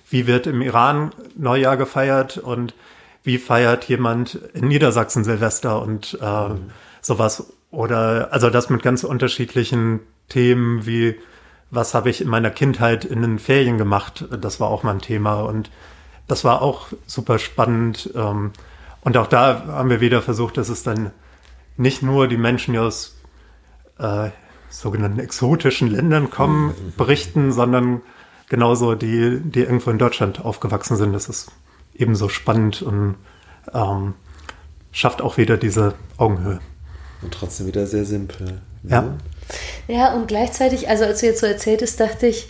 wie 0.10 0.26
wird 0.26 0.48
im 0.48 0.64
Iran 0.64 1.12
Neujahr 1.38 1.78
gefeiert 1.78 2.40
und 2.40 2.74
wie 3.22 3.38
feiert 3.38 3.84
jemand 3.84 4.34
in 4.56 4.68
Niedersachsen 4.68 5.24
Silvester 5.24 5.80
und 5.80 6.18
äh, 6.20 6.50
mhm 6.50 6.72
sowas. 7.02 7.54
Oder 7.72 8.30
also 8.32 8.50
das 8.50 8.70
mit 8.70 8.84
ganz 8.84 9.04
unterschiedlichen 9.04 10.02
Themen 10.30 10.86
wie 10.86 11.18
was 11.72 11.94
habe 11.94 12.10
ich 12.10 12.22
in 12.22 12.28
meiner 12.28 12.52
Kindheit 12.52 13.06
in 13.06 13.22
den 13.22 13.40
Ferien 13.40 13.78
gemacht? 13.78 14.26
Das 14.30 14.60
war 14.60 14.68
auch 14.68 14.84
mal 14.84 14.92
ein 14.92 15.02
Thema 15.02 15.42
und 15.42 15.72
das 16.28 16.44
war 16.44 16.62
auch 16.62 16.88
super 17.08 17.40
spannend. 17.40 18.12
Ähm, 18.14 18.52
und 19.02 19.18
auch 19.18 19.28
da 19.28 19.64
haben 19.68 19.90
wir 19.90 20.02
wieder 20.02 20.22
versucht, 20.22 20.58
dass 20.58 20.70
es 20.70 20.84
dann 20.84 21.12
nicht 21.78 22.04
nur 22.04 22.28
die 22.28 22.38
Menschen, 22.38 22.74
die 22.74 22.80
aus 22.80 23.16
äh, 23.98 24.30
sogenannten 24.70 25.20
exotischen 25.20 25.90
Ländern 25.90 26.30
kommen, 26.30 26.68
mhm. 26.68 26.94
berichten, 26.98 27.52
sondern 27.52 28.02
genauso 28.50 28.96
die, 28.96 29.40
die 29.40 29.62
irgendwo 29.62 29.90
in 29.90 29.98
Deutschland 29.98 30.44
aufgewachsen 30.44 30.98
sind. 30.98 31.14
Das 31.14 31.30
ist 31.30 31.52
ebenso 31.96 32.28
spannend 32.28 32.82
und 32.82 33.16
ähm, 33.74 34.14
schafft 34.92 35.22
auch 35.22 35.38
wieder 35.38 35.58
diese 35.58 35.94
Augenhöhe. 36.18 36.60
Und 37.22 37.34
trotzdem 37.34 37.68
wieder 37.68 37.86
sehr 37.88 38.06
simpel. 38.06 38.62
Ne? 38.84 38.90
Ja. 38.90 39.18
Ja, 39.88 40.14
und 40.14 40.28
gleichzeitig, 40.28 40.90
also 40.90 41.04
als 41.04 41.20
du 41.20 41.26
jetzt 41.26 41.42
so 41.42 41.46
erzähltest, 41.46 42.00
dachte 42.00 42.28
ich, 42.28 42.48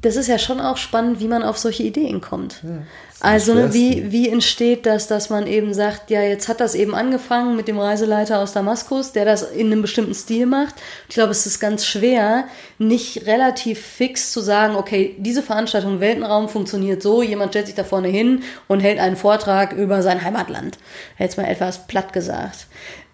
das 0.00 0.16
ist 0.16 0.28
ja 0.28 0.38
schon 0.38 0.60
auch 0.60 0.76
spannend, 0.76 1.20
wie 1.20 1.28
man 1.28 1.42
auf 1.42 1.58
solche 1.58 1.82
Ideen 1.82 2.20
kommt. 2.20 2.62
Ja, 2.62 2.82
also 3.20 3.72
wie, 3.72 4.12
wie 4.12 4.28
entsteht 4.28 4.84
das, 4.84 5.08
dass 5.08 5.30
man 5.30 5.46
eben 5.46 5.72
sagt, 5.72 6.10
ja, 6.10 6.22
jetzt 6.22 6.48
hat 6.48 6.60
das 6.60 6.74
eben 6.74 6.94
angefangen 6.94 7.56
mit 7.56 7.66
dem 7.66 7.78
Reiseleiter 7.78 8.40
aus 8.40 8.52
Damaskus, 8.52 9.12
der 9.12 9.24
das 9.24 9.42
in 9.42 9.66
einem 9.66 9.80
bestimmten 9.80 10.14
Stil 10.14 10.44
macht. 10.44 10.74
Ich 11.08 11.14
glaube, 11.14 11.30
es 11.30 11.46
ist 11.46 11.58
ganz 11.58 11.86
schwer, 11.86 12.44
nicht 12.78 13.26
relativ 13.26 13.80
fix 13.80 14.32
zu 14.32 14.40
sagen, 14.40 14.76
okay, 14.76 15.16
diese 15.18 15.42
Veranstaltung 15.42 15.94
im 15.94 16.00
Weltenraum 16.00 16.50
funktioniert 16.50 17.02
so, 17.02 17.22
jemand 17.22 17.52
stellt 17.52 17.66
sich 17.66 17.74
da 17.74 17.84
vorne 17.84 18.08
hin 18.08 18.42
und 18.68 18.80
hält 18.80 18.98
einen 18.98 19.16
Vortrag 19.16 19.72
über 19.72 20.02
sein 20.02 20.22
Heimatland. 20.22 20.78
Jetzt 21.18 21.38
mal 21.38 21.44
etwas 21.44 21.86
platt 21.86 22.12
gesagt. 22.12 22.66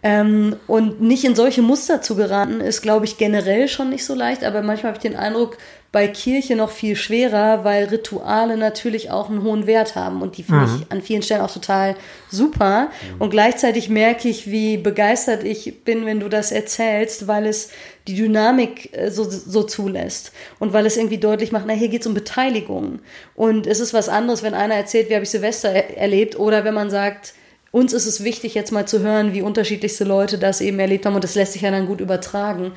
Ähm, 0.02 0.56
und 0.66 1.00
nicht 1.00 1.24
in 1.24 1.36
solche 1.36 1.62
Muster 1.62 2.02
zu 2.02 2.16
geraten, 2.16 2.60
ist, 2.60 2.82
glaube 2.82 3.04
ich, 3.04 3.18
generell 3.18 3.68
schon 3.68 3.90
nicht 3.90 4.04
so 4.04 4.14
leicht. 4.14 4.42
Aber 4.42 4.60
manchmal 4.62 4.92
habe 4.92 4.98
ich 4.98 5.08
den 5.08 5.16
Eindruck, 5.16 5.58
bei 5.92 6.08
Kirche 6.08 6.56
noch 6.56 6.70
viel 6.70 6.96
schwerer, 6.96 7.64
weil 7.64 7.84
Rituale 7.84 8.56
natürlich 8.56 9.10
auch 9.10 9.28
einen 9.28 9.42
hohen 9.42 9.66
Wert 9.66 9.91
haben. 9.94 10.22
Und 10.22 10.36
die 10.36 10.42
finde 10.42 10.66
mhm. 10.66 10.76
ich 10.80 10.92
an 10.92 11.02
vielen 11.02 11.22
Stellen 11.22 11.40
auch 11.42 11.52
total 11.52 11.96
super. 12.30 12.90
Und 13.18 13.30
gleichzeitig 13.30 13.88
merke 13.88 14.28
ich, 14.28 14.50
wie 14.50 14.76
begeistert 14.76 15.44
ich 15.44 15.84
bin, 15.84 16.06
wenn 16.06 16.20
du 16.20 16.28
das 16.28 16.52
erzählst, 16.52 17.26
weil 17.26 17.46
es 17.46 17.70
die 18.08 18.14
Dynamik 18.14 18.96
äh, 18.96 19.10
so, 19.10 19.24
so 19.24 19.62
zulässt. 19.62 20.32
Und 20.58 20.72
weil 20.72 20.86
es 20.86 20.96
irgendwie 20.96 21.18
deutlich 21.18 21.52
macht, 21.52 21.64
na, 21.66 21.74
hier 21.74 21.88
geht 21.88 22.02
es 22.02 22.06
um 22.06 22.14
Beteiligung. 22.14 23.00
Und 23.34 23.66
es 23.66 23.80
ist 23.80 23.94
was 23.94 24.08
anderes, 24.08 24.42
wenn 24.42 24.54
einer 24.54 24.74
erzählt, 24.74 25.08
wie 25.08 25.14
habe 25.14 25.24
ich 25.24 25.30
Silvester 25.30 25.70
er 25.70 25.96
erlebt, 25.96 26.38
oder 26.38 26.64
wenn 26.64 26.74
man 26.74 26.90
sagt, 26.90 27.34
uns 27.72 27.94
ist 27.94 28.06
es 28.06 28.22
wichtig, 28.22 28.54
jetzt 28.54 28.70
mal 28.70 28.86
zu 28.86 29.00
hören, 29.00 29.32
wie 29.32 29.42
unterschiedlichste 29.42 30.04
Leute 30.04 30.38
das 30.38 30.60
eben 30.60 30.78
erlebt 30.78 31.06
haben 31.06 31.14
und 31.14 31.24
das 31.24 31.34
lässt 31.34 31.54
sich 31.54 31.62
ja 31.62 31.70
dann 31.70 31.86
gut 31.86 32.00
übertragen. 32.00 32.72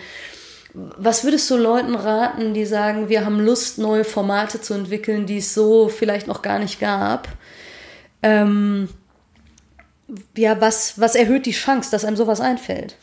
Was 0.76 1.24
würdest 1.24 1.50
du 1.50 1.56
Leuten 1.56 1.96
raten, 1.96 2.54
die 2.54 2.66
sagen, 2.66 3.08
wir 3.08 3.26
haben 3.26 3.40
Lust, 3.40 3.78
neue 3.78 4.04
Formate 4.04 4.60
zu 4.60 4.74
entwickeln, 4.74 5.26
die 5.26 5.38
es 5.38 5.54
so 5.54 5.88
vielleicht 5.88 6.28
noch 6.28 6.42
gar 6.42 6.60
nicht 6.60 6.80
gab? 6.82 7.30
Ähm, 8.22 8.90
ja, 10.36 10.60
was, 10.60 11.00
was 11.00 11.16
erhöht 11.16 11.46
die 11.46 11.52
Chance, 11.52 11.92
dass 11.92 12.04
einem 12.04 12.18
sowas 12.18 12.42
einfällt? 12.42 12.98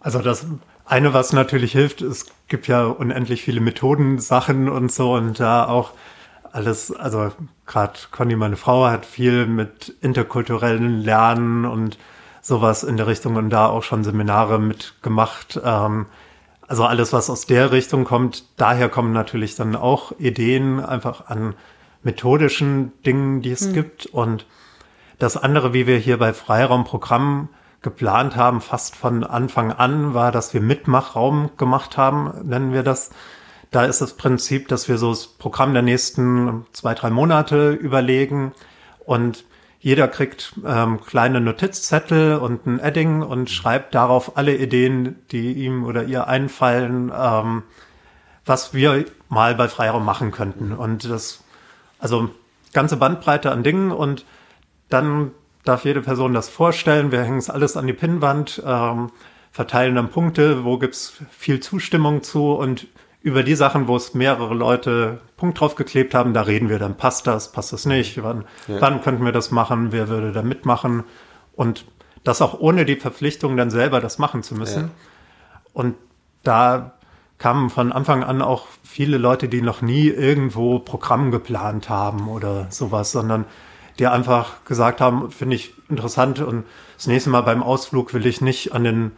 Also 0.00 0.20
das 0.20 0.46
eine, 0.86 1.12
was 1.12 1.32
natürlich 1.32 1.72
hilft, 1.72 2.00
es 2.00 2.26
gibt 2.48 2.66
ja 2.66 2.84
unendlich 2.84 3.42
viele 3.42 3.60
Methoden, 3.60 4.18
Sachen 4.18 4.68
und 4.68 4.90
so 4.90 5.14
und 5.14 5.38
da 5.38 5.66
auch 5.66 5.92
alles, 6.52 6.90
also 6.90 7.30
gerade 7.66 7.92
Conny, 8.10 8.34
meine 8.34 8.56
Frau, 8.56 8.86
hat 8.86 9.06
viel 9.06 9.46
mit 9.46 9.94
interkulturellen 10.00 11.00
Lernen 11.00 11.64
und 11.64 11.98
sowas 12.40 12.82
in 12.82 12.96
der 12.96 13.06
Richtung 13.06 13.36
und 13.36 13.50
da 13.50 13.68
auch 13.68 13.82
schon 13.82 14.04
Seminare 14.04 14.58
mitgemacht. 14.58 15.60
Ähm, 15.62 16.06
also 16.66 16.84
alles, 16.84 17.12
was 17.12 17.28
aus 17.30 17.46
der 17.46 17.72
Richtung 17.72 18.04
kommt, 18.04 18.44
daher 18.56 18.88
kommen 18.88 19.12
natürlich 19.12 19.56
dann 19.56 19.74
auch 19.74 20.12
Ideen 20.18 20.78
einfach 20.78 21.26
an 21.26 21.54
methodischen 22.02 22.92
Dingen, 23.02 23.42
die 23.42 23.50
es 23.50 23.68
mhm. 23.68 23.72
gibt. 23.72 24.06
Und 24.06 24.46
das 25.18 25.36
andere, 25.36 25.74
wie 25.74 25.86
wir 25.86 25.98
hier 25.98 26.18
bei 26.18 26.32
Freiraumprogrammen 26.32 27.48
geplant 27.82 28.36
haben, 28.36 28.60
fast 28.60 28.94
von 28.94 29.24
Anfang 29.24 29.72
an, 29.72 30.14
war, 30.14 30.32
dass 30.32 30.54
wir 30.54 30.60
Mitmachraum 30.60 31.50
gemacht 31.56 31.96
haben, 31.96 32.32
nennen 32.48 32.72
wir 32.72 32.82
das. 32.82 33.10
Da 33.70 33.84
ist 33.84 34.00
das 34.00 34.14
Prinzip, 34.14 34.68
dass 34.68 34.88
wir 34.88 34.98
so 34.98 35.10
das 35.10 35.26
Programm 35.26 35.72
der 35.72 35.82
nächsten 35.82 36.66
zwei, 36.72 36.94
drei 36.94 37.10
Monate 37.10 37.70
überlegen 37.70 38.52
und 39.04 39.44
jeder 39.80 40.08
kriegt 40.08 40.52
ähm, 40.64 41.00
kleine 41.00 41.40
Notizzettel 41.40 42.36
und 42.36 42.66
ein 42.66 42.80
Edding 42.80 43.22
und 43.22 43.48
schreibt 43.48 43.94
darauf 43.94 44.36
alle 44.36 44.54
Ideen, 44.56 45.16
die 45.32 45.54
ihm 45.54 45.84
oder 45.84 46.04
ihr 46.04 46.26
einfallen, 46.26 47.10
ähm, 47.16 47.62
was 48.44 48.74
wir 48.74 49.06
mal 49.30 49.54
bei 49.54 49.68
Freiraum 49.68 50.04
machen 50.04 50.32
könnten. 50.32 50.72
Und 50.72 51.08
das, 51.08 51.42
also 51.98 52.28
ganze 52.74 52.98
Bandbreite 52.98 53.50
an 53.50 53.62
Dingen 53.62 53.90
und 53.90 54.26
dann 54.90 55.30
darf 55.64 55.86
jede 55.86 56.02
Person 56.02 56.34
das 56.34 56.50
vorstellen. 56.50 57.10
Wir 57.10 57.22
hängen 57.22 57.38
es 57.38 57.48
alles 57.48 57.78
an 57.78 57.86
die 57.86 57.94
Pinnwand, 57.94 58.62
ähm, 58.66 59.10
verteilen 59.50 59.94
dann 59.94 60.10
Punkte, 60.10 60.62
wo 60.64 60.76
gibt's 60.76 61.14
viel 61.30 61.60
Zustimmung 61.60 62.22
zu 62.22 62.52
und 62.52 62.86
über 63.22 63.42
die 63.42 63.54
Sachen, 63.54 63.86
wo 63.86 63.96
es 63.96 64.14
mehrere 64.14 64.54
Leute 64.54 65.20
Punkt 65.36 65.60
drauf 65.60 65.74
geklebt 65.74 66.14
haben, 66.14 66.32
da 66.32 66.42
reden 66.42 66.68
wir 66.68 66.78
dann, 66.78 66.96
passt 66.96 67.26
das, 67.26 67.52
passt 67.52 67.72
das 67.72 67.84
nicht, 67.84 68.22
wann, 68.22 68.44
ja. 68.66 68.80
wann 68.80 69.02
könnten 69.02 69.24
wir 69.24 69.32
das 69.32 69.50
machen, 69.50 69.92
wer 69.92 70.08
würde 70.08 70.32
da 70.32 70.42
mitmachen 70.42 71.04
und 71.54 71.84
das 72.24 72.42
auch 72.42 72.58
ohne 72.60 72.84
die 72.84 72.96
Verpflichtung 72.96 73.56
dann 73.56 73.70
selber 73.70 74.00
das 74.00 74.18
machen 74.18 74.42
zu 74.42 74.54
müssen. 74.54 74.84
Ja. 74.84 74.90
Und 75.72 75.96
da 76.42 76.92
kamen 77.38 77.70
von 77.70 77.92
Anfang 77.92 78.22
an 78.22 78.42
auch 78.42 78.66
viele 78.82 79.16
Leute, 79.18 79.48
die 79.48 79.62
noch 79.62 79.80
nie 79.82 80.08
irgendwo 80.08 80.78
Programm 80.78 81.30
geplant 81.30 81.88
haben 81.88 82.28
oder 82.28 82.66
sowas, 82.70 83.12
sondern 83.12 83.46
die 83.98 84.06
einfach 84.06 84.64
gesagt 84.64 85.00
haben, 85.00 85.30
finde 85.30 85.56
ich 85.56 85.74
interessant 85.88 86.40
und 86.40 86.64
das 86.96 87.06
nächste 87.06 87.30
Mal 87.30 87.42
beim 87.42 87.62
Ausflug 87.62 88.14
will 88.14 88.26
ich 88.26 88.40
nicht 88.40 88.72
an 88.72 88.84
den 88.84 89.12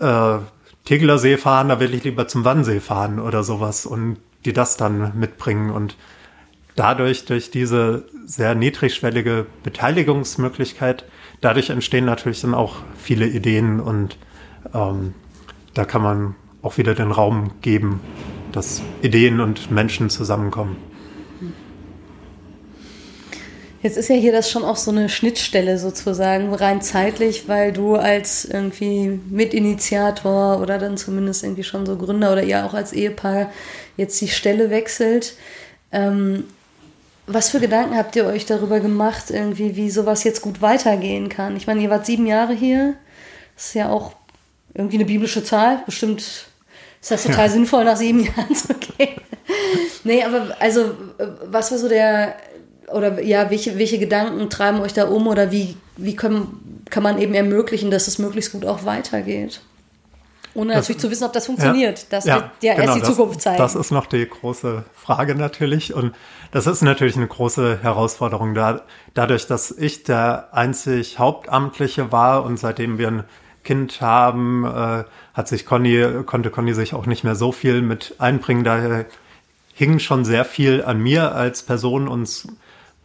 äh, 0.00 0.38
Tegeler 0.86 1.18
See 1.18 1.36
fahren, 1.36 1.68
da 1.68 1.80
will 1.80 1.92
ich 1.92 2.04
lieber 2.04 2.26
zum 2.28 2.44
Wannsee 2.44 2.80
fahren 2.80 3.18
oder 3.18 3.42
sowas 3.42 3.84
und 3.84 4.16
die 4.44 4.52
das 4.52 4.76
dann 4.76 5.18
mitbringen 5.18 5.70
und 5.70 5.96
dadurch, 6.76 7.24
durch 7.24 7.50
diese 7.50 8.06
sehr 8.24 8.54
niedrigschwellige 8.54 9.46
Beteiligungsmöglichkeit, 9.64 11.04
dadurch 11.40 11.70
entstehen 11.70 12.04
natürlich 12.04 12.40
dann 12.40 12.54
auch 12.54 12.76
viele 12.96 13.26
Ideen 13.26 13.80
und 13.80 14.16
ähm, 14.72 15.14
da 15.74 15.84
kann 15.84 16.02
man 16.02 16.34
auch 16.62 16.78
wieder 16.78 16.94
den 16.94 17.10
Raum 17.10 17.50
geben, 17.62 18.00
dass 18.52 18.80
Ideen 19.02 19.40
und 19.40 19.70
Menschen 19.70 20.08
zusammenkommen. 20.08 20.76
Jetzt 23.86 23.98
ist 23.98 24.08
ja 24.08 24.16
hier 24.16 24.32
das 24.32 24.50
schon 24.50 24.64
auch 24.64 24.74
so 24.74 24.90
eine 24.90 25.08
Schnittstelle 25.08 25.78
sozusagen, 25.78 26.52
rein 26.52 26.82
zeitlich, 26.82 27.46
weil 27.46 27.72
du 27.72 27.94
als 27.94 28.44
irgendwie 28.44 29.20
Mitinitiator 29.30 30.60
oder 30.60 30.78
dann 30.78 30.96
zumindest 30.96 31.44
irgendwie 31.44 31.62
schon 31.62 31.86
so 31.86 31.94
Gründer 31.94 32.32
oder 32.32 32.42
ihr 32.42 32.66
auch 32.66 32.74
als 32.74 32.92
Ehepaar 32.92 33.52
jetzt 33.96 34.20
die 34.20 34.26
Stelle 34.26 34.70
wechselt. 34.70 35.34
Ähm, 35.92 36.42
was 37.28 37.50
für 37.50 37.60
Gedanken 37.60 37.96
habt 37.96 38.16
ihr 38.16 38.26
euch 38.26 38.44
darüber 38.44 38.80
gemacht, 38.80 39.30
irgendwie, 39.30 39.76
wie 39.76 39.88
sowas 39.88 40.24
jetzt 40.24 40.42
gut 40.42 40.60
weitergehen 40.60 41.28
kann? 41.28 41.56
Ich 41.56 41.68
meine, 41.68 41.80
ihr 41.80 41.88
wart 41.88 42.06
sieben 42.06 42.26
Jahre 42.26 42.54
hier. 42.54 42.96
Das 43.54 43.66
ist 43.66 43.74
ja 43.74 43.88
auch 43.88 44.16
irgendwie 44.74 44.96
eine 44.96 45.04
biblische 45.04 45.44
Zahl. 45.44 45.84
Bestimmt 45.86 46.22
ist 47.00 47.10
das 47.12 47.22
total 47.22 47.46
ja. 47.46 47.52
sinnvoll, 47.52 47.84
nach 47.84 47.96
sieben 47.96 48.24
Jahren 48.36 48.52
zu 48.52 48.74
gehen. 48.74 49.20
nee, 50.02 50.24
aber 50.24 50.56
also, 50.58 50.90
was 51.44 51.70
war 51.70 51.78
so 51.78 51.88
der, 51.88 52.34
oder 52.92 53.22
ja, 53.22 53.50
welche, 53.50 53.78
welche 53.78 53.98
Gedanken 53.98 54.48
treiben 54.50 54.80
euch 54.80 54.92
da 54.92 55.04
um 55.06 55.26
oder 55.26 55.50
wie, 55.50 55.76
wie 55.96 56.16
können, 56.16 56.84
kann 56.90 57.02
man 57.02 57.18
eben 57.18 57.34
ermöglichen, 57.34 57.90
dass 57.90 58.08
es 58.08 58.18
möglichst 58.18 58.52
gut 58.52 58.64
auch 58.64 58.84
weitergeht? 58.84 59.60
Ohne 60.56 60.72
das, 60.72 60.84
natürlich 60.84 61.00
zu 61.00 61.10
wissen, 61.10 61.24
ob 61.24 61.34
das 61.34 61.46
funktioniert. 61.46 61.98
Ja, 61.98 62.06
das 62.10 62.24
ja, 62.24 62.34
wird 62.36 62.44
ja 62.62 62.74
genau, 62.74 62.86
erst 62.86 62.96
die 62.96 63.00
das, 63.00 63.10
Zukunft 63.10 63.40
zeigen. 63.42 63.58
Das 63.58 63.74
ist 63.74 63.90
noch 63.90 64.06
die 64.06 64.26
große 64.26 64.84
Frage 64.94 65.34
natürlich. 65.34 65.92
Und 65.92 66.14
das 66.50 66.66
ist 66.66 66.82
natürlich 66.82 67.16
eine 67.16 67.26
große 67.26 67.82
Herausforderung. 67.82 68.54
Da, 68.54 68.80
dadurch, 69.12 69.46
dass 69.46 69.70
ich 69.70 70.04
der 70.04 70.48
einzig 70.52 71.18
Hauptamtliche 71.18 72.10
war 72.10 72.44
und 72.44 72.58
seitdem 72.58 72.96
wir 72.96 73.08
ein 73.08 73.24
Kind 73.64 74.00
haben, 74.00 74.64
äh, 74.64 75.04
hat 75.34 75.48
sich 75.48 75.66
Conny, 75.66 76.22
konnte 76.24 76.50
Conny 76.50 76.72
sich 76.72 76.94
auch 76.94 77.04
nicht 77.04 77.22
mehr 77.22 77.34
so 77.34 77.52
viel 77.52 77.82
mit 77.82 78.14
einbringen. 78.18 78.64
Daher 78.64 79.04
hing 79.74 79.98
schon 79.98 80.24
sehr 80.24 80.46
viel 80.46 80.82
an 80.82 81.00
mir 81.00 81.34
als 81.34 81.64
Person. 81.64 82.08
Uns 82.08 82.48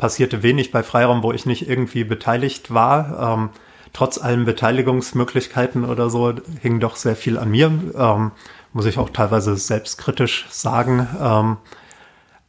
passierte 0.01 0.41
wenig 0.41 0.71
bei 0.71 0.81
Freiraum, 0.81 1.21
wo 1.21 1.31
ich 1.31 1.45
nicht 1.45 1.69
irgendwie 1.69 2.03
beteiligt 2.03 2.73
war. 2.73 3.35
Ähm, 3.35 3.49
trotz 3.93 4.17
allen 4.17 4.45
Beteiligungsmöglichkeiten 4.45 5.85
oder 5.85 6.09
so 6.09 6.33
hing 6.59 6.79
doch 6.79 6.95
sehr 6.95 7.15
viel 7.15 7.37
an 7.37 7.51
mir. 7.51 7.67
Ähm, 7.95 8.31
muss 8.73 8.87
ich 8.87 8.97
auch 8.97 9.11
teilweise 9.11 9.55
selbstkritisch 9.55 10.47
sagen. 10.49 11.07
Ähm, 11.21 11.57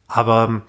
aber 0.07 0.63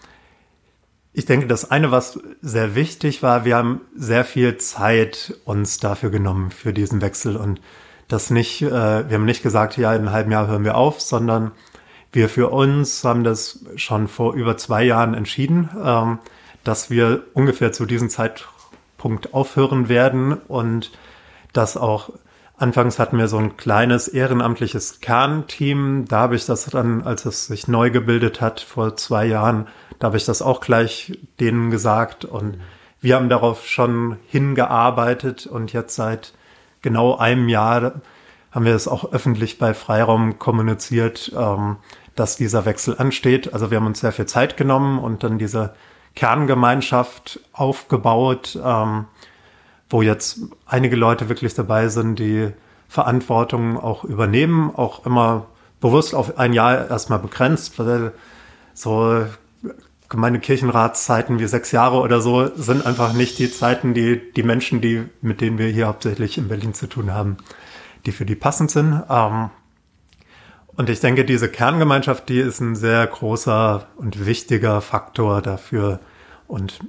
ich 1.14 1.24
denke, 1.24 1.47
das 1.47 1.70
eine, 1.70 1.91
was 1.91 2.20
sehr 2.43 2.74
wichtig 2.74 3.22
war, 3.22 3.47
wir 3.47 3.57
haben 3.57 3.80
sehr 3.97 4.26
viel 4.26 4.59
Zeit 4.59 5.35
uns 5.47 5.78
dafür 5.78 6.11
genommen, 6.11 6.51
für 6.51 6.74
diesen 6.74 7.01
Wechsel 7.01 7.37
und 7.37 7.62
das 8.09 8.28
nicht, 8.28 8.61
äh, 8.61 9.09
wir 9.09 9.14
haben 9.14 9.24
nicht 9.24 9.43
gesagt, 9.43 9.78
ja, 9.78 9.95
in 9.95 10.03
einem 10.03 10.12
halben 10.12 10.32
Jahr 10.32 10.49
hören 10.49 10.64
wir 10.64 10.76
auf, 10.76 11.01
sondern 11.01 11.53
wir 12.12 12.28
für 12.28 12.51
uns 12.51 13.05
haben 13.05 13.24
das 13.24 13.64
schon 13.76 14.07
vor 14.07 14.35
über 14.35 14.59
zwei 14.59 14.85
Jahren 14.85 15.14
entschieden, 15.14 15.70
ähm, 15.82 16.18
dass 16.65 16.91
wir 16.91 17.25
ungefähr 17.35 17.73
zu 17.73 17.87
diesem 17.87 18.11
Zeitpunkt 18.11 19.35
aufhören 19.35 19.89
werden 19.89 20.33
und 20.33 20.91
dass 21.53 21.77
auch 21.77 22.11
anfangs 22.57 22.99
hatten 22.99 23.19
wir 23.19 23.29
so 23.29 23.39
ein 23.39 23.57
kleines 23.57 24.09
ehrenamtliches 24.09 25.01
Kernteam. 25.01 26.07
Da 26.09 26.21
habe 26.21 26.37
ich 26.37 26.47
das 26.47 26.67
dann, 26.67 27.03
als 27.03 27.25
es 27.25 27.47
sich 27.47 27.69
neu 27.69 27.91
gebildet 27.91 28.41
hat 28.41 28.61
vor 28.61 28.97
zwei 28.97 29.27
Jahren, 29.27 29.69
da 29.99 30.07
habe 30.09 30.17
ich 30.17 30.25
das 30.25 30.43
auch 30.43 30.61
gleich 30.61 31.19
denen 31.41 31.71
gesagt 31.71 32.25
und 32.25 32.59
wir 33.01 33.17
haben 33.17 33.29
darauf 33.29 33.67
schon 33.67 34.17
hingearbeitet 34.29 35.47
und 35.47 35.73
jetzt 35.73 35.95
seit 35.95 36.33
genau 36.81 37.17
einem 37.17 37.49
Jahr 37.49 38.01
haben 38.51 38.65
wir 38.65 38.75
es 38.75 38.89
auch 38.89 39.12
öffentlich 39.12 39.59
bei 39.59 39.75
Freiraum 39.75 40.39
kommuniziert, 40.39 41.33
ähm, 41.37 41.77
dass 42.15 42.37
dieser 42.37 42.65
Wechsel 42.65 42.97
ansteht. 42.97 43.53
Also 43.53 43.71
wir 43.71 43.79
haben 43.79 43.87
uns 43.87 44.01
sehr 44.01 44.12
viel 44.12 44.27
Zeit 44.27 44.57
genommen 44.57 45.01
und 45.01 45.25
dann 45.25 45.39
diese 45.39 45.75
Kerngemeinschaft 46.15 47.41
aufgebaut, 47.53 48.59
ähm, 48.62 49.07
wo 49.91 50.03
jetzt 50.03 50.41
einige 50.67 50.97
Leute 50.97 51.29
wirklich 51.29 51.55
dabei 51.55 51.89
sind, 51.89 52.19
die 52.19 52.51
Verantwortung 52.89 53.79
auch 53.79 54.05
übernehmen, 54.05 54.71
auch 54.75 55.05
immer 55.05 55.47
bewusst 55.81 56.15
auf 56.15 56.39
ein 56.39 56.53
Jahr 56.53 56.89
erstmal 56.89 57.19
begrenzt, 57.19 57.79
weil 57.79 58.12
so 58.73 59.27
gemeine 60.09 60.39
Kirchenratszeiten 60.39 61.39
wie 61.39 61.47
sechs 61.47 61.73
Jahre 61.73 61.99
oder 61.99 62.21
so 62.21 62.55
sind 62.55 62.87
einfach 62.87 63.12
nicht 63.12 63.39
die 63.39 63.51
Zeiten, 63.51 63.95
die 63.95 64.33
die 64.33 64.43
Menschen, 64.43 64.81
die 64.81 65.05
mit 65.23 65.41
denen 65.41 65.59
wir 65.59 65.67
hier 65.69 65.89
hauptsächlich 65.89 66.39
in 66.39 66.49
Berlin 66.49 66.75
zu 66.75 66.87
tun 66.87 67.12
haben, 67.12 67.37
die 68.07 68.12
für 68.12 68.25
die 68.25 68.37
passend 68.37 68.71
sind. 68.71 69.03
Ähm, 69.11 69.51
und 70.77 70.91
ich 70.91 71.01
denke, 71.01 71.25
diese 71.25 71.49
Kerngemeinschaft, 71.49 72.29
die 72.29 72.41
ist 72.41 72.61
ein 72.61 72.75
sehr 72.75 73.07
großer 73.07 73.87
und 73.97 74.27
wichtiger 74.27 74.81
Faktor 74.81 75.41
dafür. 75.41 76.01
Und 76.49 76.81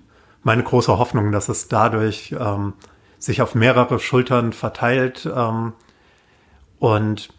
meine 0.43 0.63
große 0.63 0.97
Hoffnung, 0.97 1.31
dass 1.31 1.49
es 1.49 1.67
dadurch 1.67 2.35
ähm, 2.39 2.73
sich 3.19 3.41
auf 3.41 3.55
mehrere 3.55 3.99
Schultern 3.99 4.53
verteilt 4.53 5.29
ähm, 5.33 5.73
und 6.79 7.29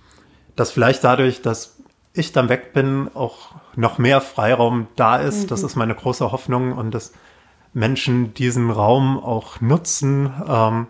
dass 0.54 0.70
vielleicht 0.70 1.04
dadurch, 1.04 1.42
dass 1.42 1.78
ich 2.12 2.32
dann 2.32 2.48
weg 2.48 2.72
bin, 2.72 3.10
auch 3.14 3.54
noch 3.74 3.98
mehr 3.98 4.20
Freiraum 4.20 4.88
da 4.96 5.16
ist. 5.16 5.44
Mhm. 5.44 5.46
Das 5.48 5.62
ist 5.62 5.76
meine 5.76 5.94
große 5.94 6.32
Hoffnung 6.32 6.72
und 6.72 6.92
dass 6.92 7.12
Menschen 7.74 8.34
diesen 8.34 8.70
Raum 8.70 9.18
auch 9.18 9.60
nutzen. 9.60 10.32
Ähm, 10.48 10.86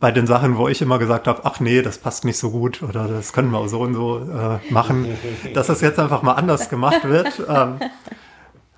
bei 0.00 0.12
den 0.12 0.26
Sachen, 0.26 0.56
wo 0.56 0.68
ich 0.68 0.80
immer 0.80 0.98
gesagt 0.98 1.26
habe, 1.26 1.42
ach 1.44 1.60
nee, 1.60 1.82
das 1.82 1.98
passt 1.98 2.24
nicht 2.24 2.38
so 2.38 2.50
gut 2.50 2.82
oder 2.82 3.08
das 3.08 3.32
können 3.32 3.50
wir 3.50 3.68
so 3.68 3.80
und 3.80 3.94
so 3.94 4.18
äh, 4.18 4.72
machen, 4.72 5.08
dass 5.54 5.68
es 5.68 5.80
jetzt 5.80 5.98
einfach 5.98 6.22
mal 6.22 6.34
anders 6.34 6.68
gemacht 6.68 7.04
wird. 7.04 7.42
Ähm, 7.48 7.80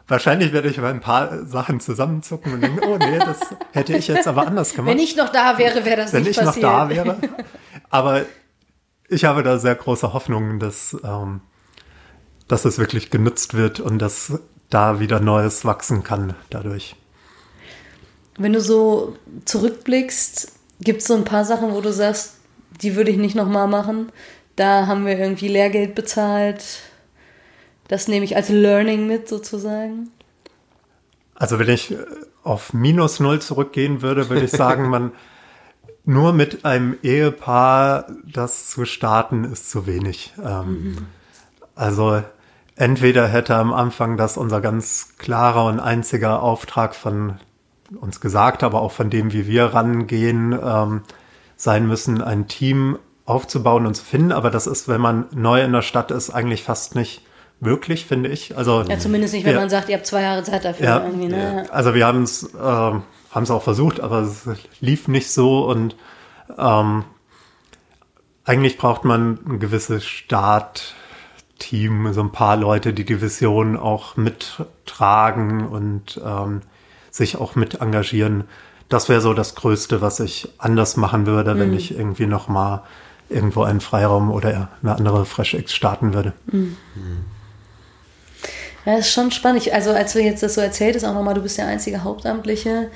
wahrscheinlich 0.09 0.53
werde 0.53 0.69
ich 0.69 0.79
über 0.79 0.89
ein 0.89 1.01
paar 1.01 1.45
Sachen 1.45 1.81
zusammenzucken 1.81 2.55
und 2.55 2.61
denken, 2.63 2.81
oh 2.87 2.97
nee, 2.97 3.19
das 3.19 3.39
hätte 3.73 3.97
ich 3.97 4.09
jetzt 4.09 4.27
aber 4.27 4.47
anders 4.47 4.75
gemacht. 4.75 4.91
Wenn 4.91 4.99
ich 4.99 5.17
noch 5.17 5.31
da 5.31 5.59
wäre, 5.59 5.85
wäre 5.85 5.99
das 5.99 6.13
Wenn 6.13 6.23
nicht 6.23 6.39
passiert. 6.39 6.65
Wenn 6.65 6.91
ich 6.91 6.97
noch 6.97 7.05
da 7.05 7.19
wäre. 7.19 7.19
Aber 7.91 8.23
ich 9.09 9.25
habe 9.25 9.43
da 9.43 9.59
sehr 9.59 9.75
große 9.75 10.13
Hoffnungen, 10.13 10.59
dass 10.59 10.97
ähm, 11.05 11.43
dass 12.51 12.65
es 12.65 12.79
wirklich 12.79 13.11
genutzt 13.11 13.55
wird 13.55 13.79
und 13.79 13.99
dass 14.01 14.41
da 14.71 14.99
wieder 14.99 15.21
Neues 15.21 15.65
wachsen 15.65 16.03
kann 16.03 16.35
dadurch. 16.51 16.97
Wenn 18.37 18.53
du 18.53 18.61
so 18.61 19.17
zurückblickst, 19.45 20.53
gibt 20.81 21.03
es 21.03 21.09
so 21.09 21.15
ein 21.15 21.25
paar 21.25 21.45
Sachen, 21.45 21.73
wo 21.73 21.81
du 21.81 21.93
sagst, 21.93 22.37
die 22.83 22.97
würde 22.97 23.11
ich 23.11 23.17
nicht 23.17 23.35
nochmal 23.35 23.69
machen. 23.69 24.11
Da 24.57 24.87
haben 24.87 25.07
wir 25.07 25.19
irgendwie 25.19 25.49
Lehrgeld 25.49 25.95
bezahlt. 25.95 26.65
Das 27.89 28.09
nehme 28.09 28.25
ich 28.25 28.37
als 28.37 28.49
Learning 28.49 29.07
mit 29.07 29.29
sozusagen. 29.29 30.11
Also 31.35 31.59
wenn 31.59 31.69
ich 31.69 31.95
auf 32.43 32.73
minus 32.73 33.21
null 33.21 33.41
zurückgehen 33.41 34.03
würde, 34.03 34.29
würde 34.29 34.45
ich 34.45 34.51
sagen, 34.51 34.89
man 34.89 35.13
nur 36.05 36.33
mit 36.33 36.65
einem 36.65 36.97
Ehepaar 37.03 38.07
das 38.25 38.71
zu 38.71 38.85
starten, 38.85 39.45
ist 39.45 39.71
zu 39.71 39.87
wenig. 39.87 40.35
Ähm, 40.43 40.67
mhm. 40.67 41.07
Also 41.75 42.23
entweder 42.77 43.27
hätte 43.29 43.55
am 43.57 43.73
Anfang 43.73 44.17
das 44.17 44.37
unser 44.37 44.61
ganz 44.61 45.15
klarer 45.19 45.67
und 45.67 45.81
einziger 45.81 46.43
Auftrag 46.43 46.95
von 46.95 47.39
uns 47.99 48.21
gesagt, 48.21 48.63
aber 48.63 48.83
auch 48.83 48.93
von 48.93 49.11
dem, 49.11 49.33
wie 49.33 49.47
wir 49.47 49.67
rangehen, 49.67 50.59
ähm, 50.63 51.03
sein 51.57 51.87
müssen, 51.87 52.23
ein 52.23 52.49
Team 52.49 52.99
aufzubauen 53.27 53.87
und 53.87 53.95
zu 53.95 54.05
finden. 54.05 54.33
Aber 54.33 54.51
das 54.51 54.67
ist, 54.67 54.89
wenn 54.89 55.01
man 55.01 55.27
neu 55.35 55.63
in 55.63 55.73
der 55.73 55.83
Stadt 55.83 56.11
ist, 56.11 56.31
eigentlich 56.31 56.63
fast 56.63 56.95
nicht 56.95 57.23
wirklich, 57.61 58.07
finde 58.07 58.31
ich. 58.31 58.57
Also 58.57 58.83
ja, 58.83 58.99
zumindest 58.99 59.35
nicht, 59.35 59.45
wenn 59.45 59.55
wir, 59.55 59.61
man 59.61 59.71
sagt, 59.71 59.89
ihr 59.89 59.97
habt 59.97 60.07
zwei 60.07 60.23
Jahre 60.23 60.43
Zeit 60.43 60.65
dafür. 60.65 60.87
Ja, 60.87 61.09
ne? 61.09 61.67
Also 61.71 61.95
wir 61.95 62.07
haben 62.07 62.23
es 62.23 62.55
äh, 62.55 62.59
haben 63.31 63.45
es 63.45 63.51
auch 63.51 63.63
versucht, 63.63 64.01
aber 64.01 64.21
es 64.21 64.49
lief 64.81 65.09
nicht 65.09 65.31
so 65.31 65.65
und 65.69 65.97
ähm, 66.59 67.05
eigentlich 68.45 68.77
braucht 68.79 69.05
man 69.05 69.39
ein 69.47 69.61
gewisses 69.61 70.05
Startteam, 70.05 70.93
so 72.13 72.21
ein 72.23 72.33
paar 72.33 72.57
Leute, 72.57 72.93
die 72.93 73.05
die 73.05 73.21
Vision 73.21 73.77
auch 73.77 74.17
mittragen 74.17 75.69
und 75.69 76.21
ähm, 76.25 76.63
sich 77.11 77.37
auch 77.37 77.55
mit 77.55 77.81
engagieren. 77.81 78.45
Das 78.89 79.09
wäre 79.09 79.21
so 79.21 79.35
das 79.35 79.55
Größte, 79.55 80.01
was 80.01 80.21
ich 80.21 80.49
anders 80.59 80.97
machen 80.97 81.27
würde, 81.27 81.59
wenn 81.59 81.71
mhm. 81.71 81.77
ich 81.77 81.97
irgendwie 81.97 82.27
noch 82.27 82.49
mal 82.49 82.83
irgendwo 83.29 83.63
einen 83.63 83.81
Freiraum 83.81 84.31
oder 84.31 84.69
eine 84.83 84.95
andere 84.95 85.25
FreshX 85.25 85.73
starten 85.73 86.13
würde. 86.15 86.33
Mhm. 86.47 86.77
Ja, 88.85 88.97
das 88.97 89.07
ist 89.07 89.13
schon 89.13 89.31
spannend. 89.31 89.71
Also 89.73 89.91
als 89.91 90.13
du 90.13 90.21
jetzt 90.21 90.43
das 90.43 90.55
so 90.55 90.61
erzählt 90.61 90.97
hast, 90.97 91.05
auch 91.05 91.15
nochmal, 91.15 91.35
du 91.35 91.43
bist 91.43 91.59
der 91.59 91.67
einzige 91.67 92.03
Hauptamtliche. 92.03 92.91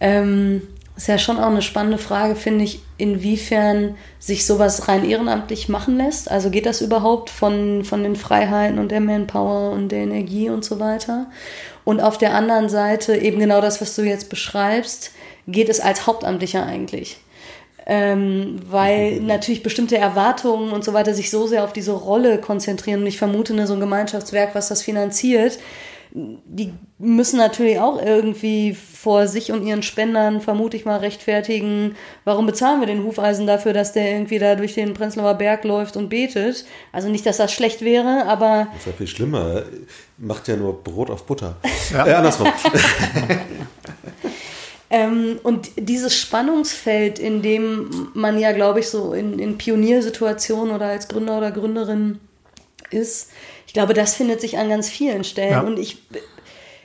Ähm, 0.00 0.62
ist 0.96 1.08
ja 1.08 1.18
schon 1.18 1.38
auch 1.38 1.50
eine 1.50 1.62
spannende 1.62 1.98
Frage, 1.98 2.36
finde 2.36 2.64
ich, 2.64 2.80
inwiefern 2.98 3.96
sich 4.20 4.46
sowas 4.46 4.86
rein 4.86 5.04
ehrenamtlich 5.04 5.68
machen 5.68 5.96
lässt. 5.96 6.30
Also 6.30 6.50
geht 6.50 6.66
das 6.66 6.80
überhaupt 6.80 7.30
von, 7.30 7.84
von 7.84 8.04
den 8.04 8.14
Freiheiten 8.14 8.78
und 8.78 8.92
der 8.92 9.00
Manpower 9.00 9.72
und 9.72 9.88
der 9.88 10.00
Energie 10.00 10.50
und 10.50 10.64
so 10.64 10.78
weiter? 10.78 11.26
Und 11.84 12.00
auf 12.00 12.16
der 12.16 12.34
anderen 12.34 12.68
Seite 12.68 13.16
eben 13.16 13.40
genau 13.40 13.60
das, 13.60 13.80
was 13.80 13.96
du 13.96 14.02
jetzt 14.02 14.30
beschreibst, 14.30 15.10
geht 15.48 15.68
es 15.68 15.80
als 15.80 16.06
Hauptamtlicher 16.06 16.64
eigentlich? 16.64 17.18
Ähm, 17.86 18.60
weil 18.64 19.20
natürlich 19.20 19.64
bestimmte 19.64 19.98
Erwartungen 19.98 20.70
und 20.70 20.84
so 20.84 20.94
weiter 20.94 21.12
sich 21.12 21.30
so 21.30 21.46
sehr 21.48 21.64
auf 21.64 21.72
diese 21.72 21.92
Rolle 21.92 22.38
konzentrieren. 22.38 23.00
Und 23.00 23.08
ich 23.08 23.18
vermute, 23.18 23.52
ne, 23.52 23.66
so 23.66 23.74
ein 23.74 23.80
Gemeinschaftswerk, 23.80 24.54
was 24.54 24.68
das 24.68 24.80
finanziert, 24.80 25.58
die 26.16 26.72
müssen 26.98 27.38
natürlich 27.38 27.80
auch 27.80 28.00
irgendwie 28.00 28.74
vor 28.74 29.26
sich 29.26 29.50
und 29.50 29.66
ihren 29.66 29.82
Spendern, 29.82 30.40
vermute 30.40 30.76
ich 30.76 30.84
mal, 30.84 30.98
rechtfertigen, 30.98 31.96
warum 32.24 32.46
bezahlen 32.46 32.78
wir 32.78 32.86
den 32.86 33.02
Hufeisen 33.02 33.48
dafür, 33.48 33.72
dass 33.72 33.92
der 33.92 34.12
irgendwie 34.12 34.38
da 34.38 34.54
durch 34.54 34.74
den 34.74 34.94
Prenzlauer 34.94 35.34
Berg 35.34 35.64
läuft 35.64 35.96
und 35.96 36.08
betet. 36.08 36.66
Also 36.92 37.08
nicht, 37.08 37.26
dass 37.26 37.38
das 37.38 37.52
schlecht 37.52 37.80
wäre, 37.80 38.26
aber... 38.26 38.68
Das 38.70 38.82
ist 38.82 38.86
ja 38.86 38.92
viel 38.92 39.06
schlimmer. 39.08 39.64
Macht 40.16 40.46
ja 40.46 40.56
nur 40.56 40.84
Brot 40.84 41.10
auf 41.10 41.24
Butter. 41.24 41.56
Ja, 41.92 42.06
ja 42.06 42.18
andersrum. 42.18 42.46
ähm, 44.90 45.40
und 45.42 45.70
dieses 45.76 46.14
Spannungsfeld, 46.14 47.18
in 47.18 47.42
dem 47.42 48.10
man 48.14 48.38
ja, 48.38 48.52
glaube 48.52 48.78
ich, 48.78 48.88
so 48.88 49.14
in, 49.14 49.40
in 49.40 49.58
Pioniersituationen 49.58 50.72
oder 50.72 50.86
als 50.86 51.08
Gründer 51.08 51.38
oder 51.38 51.50
Gründerin 51.50 52.20
ist, 52.90 53.30
ich 53.74 53.76
glaube, 53.76 53.92
das 53.92 54.14
findet 54.14 54.40
sich 54.40 54.56
an 54.56 54.68
ganz 54.68 54.88
vielen 54.88 55.24
Stellen. 55.24 55.50
Ja. 55.50 55.60
Und 55.62 55.80
ich, 55.80 55.96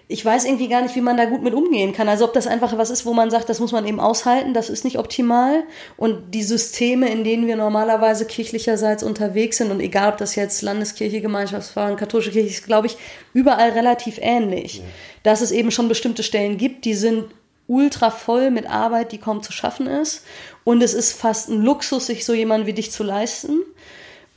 ich 0.07 0.25
weiß 0.25 0.45
irgendwie 0.45 0.69
gar 0.69 0.81
nicht, 0.81 0.95
wie 0.95 1.01
man 1.01 1.17
da 1.17 1.25
gut 1.25 1.43
mit 1.43 1.53
umgehen 1.53 1.93
kann. 1.93 2.09
Also 2.09 2.25
ob 2.25 2.33
das 2.33 2.47
einfach 2.47 2.79
was 2.79 2.89
ist, 2.89 3.05
wo 3.05 3.13
man 3.13 3.29
sagt, 3.29 3.47
das 3.47 3.59
muss 3.59 3.71
man 3.71 3.85
eben 3.85 3.99
aushalten, 3.99 4.55
das 4.55 4.71
ist 4.71 4.85
nicht 4.85 4.97
optimal. 4.97 5.61
Und 5.97 6.33
die 6.33 6.41
Systeme, 6.41 7.07
in 7.11 7.23
denen 7.23 7.45
wir 7.45 7.57
normalerweise 7.57 8.25
kirchlicherseits 8.25 9.03
unterwegs 9.03 9.57
sind, 9.57 9.69
und 9.69 9.81
egal 9.81 10.13
ob 10.13 10.17
das 10.17 10.33
jetzt 10.33 10.63
Landeskirche, 10.63 11.21
Gemeinschaftsverein, 11.21 11.95
katholische 11.95 12.31
Kirche 12.31 12.49
ist, 12.49 12.65
glaube 12.65 12.87
ich, 12.87 12.97
überall 13.33 13.69
relativ 13.69 14.17
ähnlich. 14.19 14.77
Ja. 14.77 14.83
Dass 15.21 15.41
es 15.41 15.51
eben 15.51 15.69
schon 15.69 15.89
bestimmte 15.89 16.23
Stellen 16.23 16.57
gibt, 16.57 16.85
die 16.85 16.95
sind 16.95 17.25
ultra 17.67 18.09
voll 18.09 18.49
mit 18.49 18.67
Arbeit, 18.67 19.11
die 19.11 19.19
kaum 19.19 19.43
zu 19.43 19.51
schaffen 19.51 19.85
ist. 19.85 20.25
Und 20.63 20.81
es 20.81 20.95
ist 20.95 21.13
fast 21.13 21.49
ein 21.49 21.61
Luxus, 21.61 22.07
sich 22.07 22.25
so 22.25 22.33
jemanden 22.33 22.65
wie 22.65 22.73
dich 22.73 22.91
zu 22.91 23.03
leisten. 23.03 23.59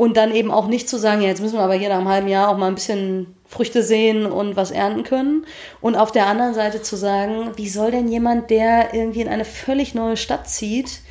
Und 0.03 0.16
dann 0.16 0.32
eben 0.32 0.50
auch 0.50 0.66
nicht 0.66 0.88
zu 0.88 0.98
sagen, 0.98 1.22
ja, 1.22 1.28
jetzt 1.28 1.40
müssen 1.40 1.59
wir 1.59 1.62
aber 1.62 1.74
hier 1.74 1.88
nach 1.88 1.98
einem 1.98 2.09
halben 2.09 2.26
Jahr 2.26 2.48
auch 2.48 2.59
mal 2.59 2.66
ein 2.66 2.74
bisschen 2.74 3.36
Früchte 3.46 3.84
sehen 3.84 4.26
und 4.26 4.57
was 4.57 4.72
ernten 4.72 5.05
können. 5.05 5.46
Und 5.80 5.94
auf 5.94 6.11
der 6.11 6.26
anderen 6.26 6.55
Seite 6.55 6.82
zu 6.82 6.96
sagen, 6.96 7.53
wie 7.55 7.68
soll 7.68 7.92
denn 7.92 8.09
jemand, 8.09 8.50
der 8.50 8.94
irgendwie 8.94 9.20
in 9.20 9.28
eine 9.28 9.44
völlig 9.44 9.94
neue 9.94 10.16
Stadt 10.16 10.50
zieht, 10.50 11.03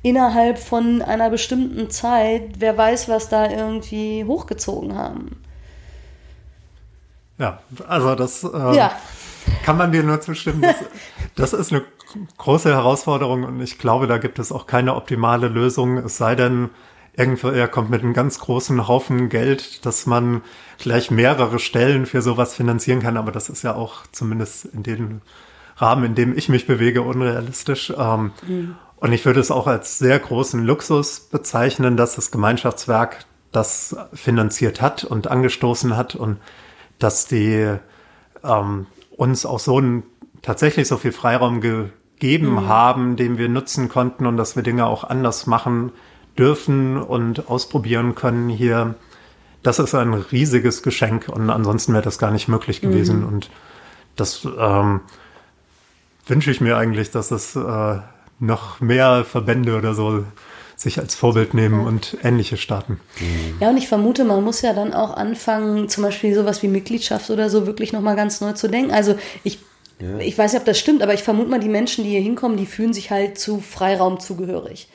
innerhalb 0.00 0.58
von 0.58 1.02
einer 1.02 1.28
bestimmten 1.28 1.90
Zeit, 1.90 2.52
wer 2.56 2.78
weiß, 2.78 3.10
was 3.10 3.28
da 3.28 3.50
irgendwie 3.50 4.24
hochgezogen 4.24 4.96
haben. 4.96 5.42
Ja, 7.36 7.60
also 7.86 8.14
das 8.14 8.44
äh, 8.44 8.74
ja. 8.74 8.92
kann 9.62 9.76
man 9.76 9.92
dir 9.92 10.02
nur 10.02 10.22
zustimmen. 10.22 10.62
Das, 10.62 10.76
das 11.36 11.52
ist 11.52 11.70
eine 11.70 11.84
große 12.38 12.70
Herausforderung 12.70 13.44
und 13.44 13.60
ich 13.60 13.78
glaube, 13.78 14.06
da 14.06 14.16
gibt 14.16 14.38
es 14.38 14.52
auch 14.52 14.66
keine 14.66 14.94
optimale 14.94 15.48
Lösung, 15.48 15.98
es 15.98 16.16
sei 16.16 16.34
denn, 16.34 16.70
irgendwo, 17.18 17.48
er 17.48 17.66
kommt 17.66 17.90
mit 17.90 18.02
einem 18.02 18.14
ganz 18.14 18.38
großen 18.38 18.86
Haufen 18.86 19.28
Geld, 19.28 19.84
dass 19.84 20.06
man 20.06 20.42
gleich 20.78 21.10
mehrere 21.10 21.58
Stellen 21.58 22.06
für 22.06 22.22
sowas 22.22 22.54
finanzieren 22.54 23.00
kann. 23.00 23.16
Aber 23.16 23.32
das 23.32 23.48
ist 23.48 23.62
ja 23.62 23.74
auch 23.74 24.06
zumindest 24.12 24.66
in 24.66 24.84
dem 24.84 25.20
Rahmen, 25.76 26.04
in 26.04 26.14
dem 26.14 26.36
ich 26.36 26.48
mich 26.48 26.66
bewege, 26.66 27.02
unrealistisch. 27.02 27.92
Ähm, 27.96 28.30
mhm. 28.46 28.76
Und 28.96 29.12
ich 29.12 29.26
würde 29.26 29.40
es 29.40 29.50
auch 29.50 29.66
als 29.66 29.98
sehr 29.98 30.18
großen 30.18 30.62
Luxus 30.64 31.20
bezeichnen, 31.20 31.96
dass 31.96 32.14
das 32.14 32.30
Gemeinschaftswerk 32.30 33.24
das 33.50 33.96
finanziert 34.12 34.80
hat 34.80 35.04
und 35.04 35.28
angestoßen 35.28 35.96
hat 35.96 36.14
und 36.14 36.38
dass 36.98 37.26
die 37.26 37.74
ähm, 38.44 38.86
uns 39.16 39.44
auch 39.44 39.58
so 39.58 39.80
ein, 39.80 40.04
tatsächlich 40.42 40.86
so 40.86 40.96
viel 40.96 41.12
Freiraum 41.12 41.60
gegeben 41.60 42.52
mhm. 42.52 42.68
haben, 42.68 43.16
den 43.16 43.38
wir 43.38 43.48
nutzen 43.48 43.88
konnten 43.88 44.26
und 44.26 44.36
dass 44.36 44.54
wir 44.54 44.62
Dinge 44.62 44.86
auch 44.86 45.02
anders 45.02 45.46
machen 45.46 45.92
dürfen 46.38 46.96
und 46.96 47.48
ausprobieren 47.48 48.14
können 48.14 48.48
hier. 48.48 48.94
Das 49.62 49.78
ist 49.78 49.94
ein 49.94 50.14
riesiges 50.14 50.82
Geschenk 50.82 51.28
und 51.28 51.50
ansonsten 51.50 51.92
wäre 51.92 52.02
das 52.02 52.18
gar 52.18 52.30
nicht 52.30 52.48
möglich 52.48 52.80
gewesen. 52.80 53.20
Mhm. 53.20 53.26
Und 53.26 53.50
das 54.16 54.46
ähm, 54.58 55.00
wünsche 56.26 56.50
ich 56.50 56.60
mir 56.60 56.76
eigentlich, 56.76 57.10
dass 57.10 57.30
es 57.30 57.56
äh, 57.56 57.98
noch 58.38 58.80
mehr 58.80 59.24
Verbände 59.24 59.76
oder 59.76 59.94
so 59.94 60.24
sich 60.76 61.00
als 61.00 61.16
Vorbild 61.16 61.54
nehmen 61.54 61.84
und 61.84 62.16
ähnliche 62.22 62.56
starten. 62.56 63.00
Ja, 63.58 63.70
und 63.70 63.78
ich 63.78 63.88
vermute, 63.88 64.24
man 64.24 64.44
muss 64.44 64.62
ja 64.62 64.72
dann 64.72 64.94
auch 64.94 65.16
anfangen, 65.16 65.88
zum 65.88 66.04
Beispiel 66.04 66.32
sowas 66.36 66.62
wie 66.62 66.68
Mitgliedschaft 66.68 67.30
oder 67.30 67.50
so 67.50 67.66
wirklich 67.66 67.92
nochmal 67.92 68.14
ganz 68.14 68.40
neu 68.40 68.52
zu 68.52 68.68
denken. 68.68 68.92
Also 68.92 69.18
ich, 69.42 69.58
ja. 69.98 70.18
ich 70.18 70.38
weiß 70.38 70.52
nicht, 70.52 70.60
ob 70.60 70.66
das 70.66 70.78
stimmt, 70.78 71.02
aber 71.02 71.14
ich 71.14 71.24
vermute 71.24 71.50
mal, 71.50 71.58
die 71.58 71.68
Menschen, 71.68 72.04
die 72.04 72.10
hier 72.10 72.20
hinkommen, 72.20 72.56
die 72.56 72.66
fühlen 72.66 72.92
sich 72.92 73.10
halt 73.10 73.40
zu 73.40 73.58
Freiraum 73.60 74.20
zugehörig 74.20 74.88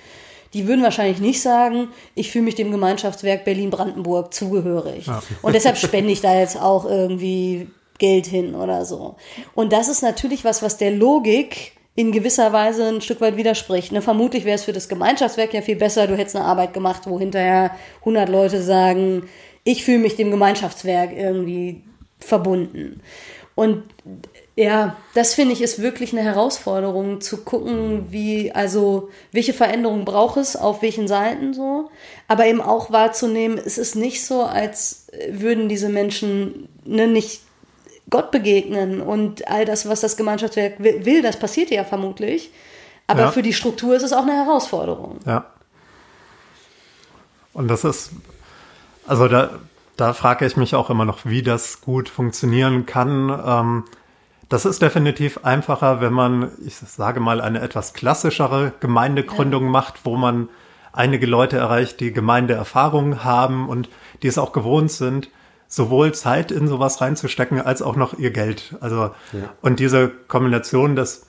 die 0.54 0.68
würden 0.68 0.84
wahrscheinlich 0.84 1.20
nicht 1.20 1.42
sagen, 1.42 1.90
ich 2.16 2.32
fühle 2.32 2.46
mich 2.46 2.56
dem 2.56 2.72
Gemeinschaftswerk 2.72 3.46
Berlin-Brandenburg 3.46 4.34
zugehörig. 4.34 5.08
Ja. 5.08 5.24
Und 5.42 5.56
deshalb 5.56 5.78
spende 5.78 6.12
ich 6.12 6.22
da 6.22 6.38
jetzt 6.38 6.60
auch 6.60 6.86
irgendwie 6.86 7.68
Geld 7.98 8.26
hin 8.26 8.56
oder 8.56 8.86
so. 8.86 9.16
Und 9.56 9.74
das 9.74 9.88
ist 9.88 10.02
natürlich 10.02 10.44
was, 10.44 10.62
was 10.62 10.78
der 10.78 10.92
Logik 10.92 11.74
in 11.96 12.12
gewisser 12.12 12.52
Weise 12.54 12.88
ein 12.88 13.02
Stück 13.02 13.22
weit 13.22 13.38
widerspricht. 13.38 13.92
Ne, 13.92 14.02
vermutlich 14.02 14.46
wäre 14.46 14.56
es 14.56 14.64
für 14.64 14.74
das 14.74 14.90
Gemeinschaftswerk 14.90 15.54
ja 15.54 15.62
viel 15.62 15.76
besser, 15.76 16.08
du 16.08 16.18
hättest 16.18 16.36
eine 16.36 16.46
Arbeit 16.46 16.74
gemacht, 16.74 17.04
wo 17.06 17.20
hinterher 17.20 17.72
100 18.00 18.30
Leute 18.30 18.62
sagen, 18.62 19.30
ich 19.64 19.84
fühle 19.84 20.00
mich 20.00 20.16
dem 20.16 20.32
Gemeinschaftswerk 20.32 21.12
irgendwie 21.16 21.84
verbunden. 22.20 23.02
Und 23.56 23.84
ja, 24.56 24.96
das 25.16 25.34
finde 25.34 25.54
ich 25.54 25.62
ist 25.62 25.82
wirklich 25.82 26.14
eine 26.14 26.22
Herausforderung 26.22 27.22
zu 27.22 27.38
gucken, 27.38 28.08
wie, 28.12 28.52
also, 28.52 29.10
welche 29.32 29.54
Veränderungen 29.54 30.06
braucht 30.06 30.38
es, 30.38 30.56
auf 30.56 30.82
welchen 30.84 31.08
Seiten 31.08 31.54
so, 31.54 31.90
aber 32.28 32.46
eben 32.46 32.62
auch 32.62 32.92
wahrzunehmen, 32.92 33.58
es 33.58 33.78
ist 33.80 33.96
nicht 33.96 34.24
so, 34.26 34.44
als 34.44 35.08
würden 35.30 35.70
diese 35.70 35.90
Menschen 35.90 36.70
ne, 36.86 37.08
nicht 37.08 37.42
Gott 38.10 38.30
begegnen 38.30 39.02
und 39.02 39.48
all 39.48 39.66
das, 39.66 39.88
was 39.88 40.02
das 40.02 40.18
Gemeinschaftswerk 40.18 40.76
will, 40.78 41.24
das 41.24 41.38
passiert 41.40 41.72
ja 41.72 41.84
vermutlich. 41.84 42.52
Aber 43.08 43.22
ja. 43.22 43.32
für 43.32 43.42
die 43.42 43.54
Struktur 43.54 43.96
ist 43.96 44.04
es 44.04 44.14
auch 44.14 44.24
eine 44.24 44.34
Herausforderung. 44.34 45.20
Ja. 45.26 45.46
Und 47.54 47.68
das 47.68 47.84
ist, 47.84 48.12
also 49.08 49.28
da, 49.28 49.60
da 49.98 50.14
frage 50.14 50.46
ich 50.46 50.58
mich 50.58 50.76
auch 50.76 50.90
immer 50.90 51.06
noch, 51.06 51.26
wie 51.26 51.42
das 51.42 51.82
gut 51.82 52.08
funktionieren 52.08 52.86
kann. 52.86 53.30
Ähm, 53.46 53.84
das 54.50 54.66
ist 54.66 54.82
definitiv 54.82 55.40
einfacher, 55.44 56.02
wenn 56.02 56.14
man, 56.14 56.52
ich 56.66 56.76
sage 56.76 57.20
mal, 57.20 57.42
eine 57.42 57.62
etwas 57.62 57.94
klassischere 57.94 58.74
Gemeindegründung 58.80 59.66
ja. 59.66 59.70
macht, 59.70 60.02
wo 60.04 60.16
man 60.16 60.50
einige 60.92 61.26
Leute 61.26 61.58
erreicht, 61.58 62.00
die 62.00 62.14
Gemeindeerfahrung 62.14 63.24
haben 63.24 63.68
und 63.68 63.90
die 64.22 64.28
es 64.28 64.38
auch 64.38 64.54
gewohnt 64.54 64.92
sind, 64.92 65.30
sowohl 65.68 66.14
Zeit 66.14 66.52
in 66.52 66.68
sowas 66.68 67.02
reinzustecken, 67.02 67.60
als 67.60 67.82
auch 67.82 67.96
noch 67.96 68.18
ihr 68.20 68.32
Geld. 68.32 68.76
Also, 68.80 69.12
ja. 69.32 69.50
und 69.62 69.80
diese 69.80 70.10
Kombination 70.28 70.96
des 70.96 71.26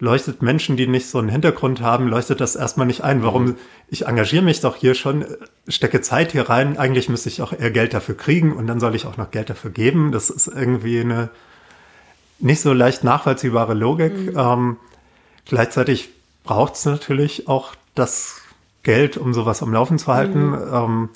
leuchtet 0.00 0.42
Menschen, 0.42 0.76
die 0.76 0.88
nicht 0.88 1.08
so 1.08 1.18
einen 1.18 1.28
Hintergrund 1.28 1.80
haben, 1.80 2.08
leuchtet 2.08 2.40
das 2.40 2.56
erstmal 2.56 2.86
nicht 2.86 3.02
ein. 3.02 3.22
Warum? 3.22 3.56
Ich 3.88 4.06
engagiere 4.06 4.42
mich 4.42 4.60
doch 4.60 4.74
hier 4.74 4.94
schon, 4.94 5.24
stecke 5.68 6.00
Zeit 6.00 6.32
hier 6.32 6.48
rein. 6.50 6.76
Eigentlich 6.76 7.08
müsste 7.08 7.28
ich 7.28 7.40
auch 7.40 7.52
eher 7.52 7.70
Geld 7.70 7.94
dafür 7.94 8.16
kriegen 8.16 8.52
und 8.52 8.66
dann 8.66 8.80
soll 8.80 8.96
ich 8.96 9.06
auch 9.06 9.16
noch 9.16 9.30
Geld 9.30 9.50
dafür 9.50 9.70
geben. 9.70 10.10
Das 10.10 10.30
ist 10.30 10.48
irgendwie 10.48 11.00
eine 11.00 11.30
nicht 12.38 12.60
so 12.60 12.72
leicht 12.72 13.04
nachvollziehbare 13.04 13.74
Logik. 13.74 14.14
Mhm. 14.14 14.38
Ähm, 14.38 14.76
gleichzeitig 15.44 16.10
braucht 16.44 16.74
es 16.74 16.84
natürlich 16.84 17.48
auch 17.48 17.74
das 17.94 18.42
Geld, 18.82 19.16
um 19.16 19.34
sowas 19.34 19.62
am 19.62 19.72
Laufen 19.72 19.98
zu 19.98 20.12
halten. 20.12 20.50
Mhm. 20.50 20.58
Ähm, 20.72 21.08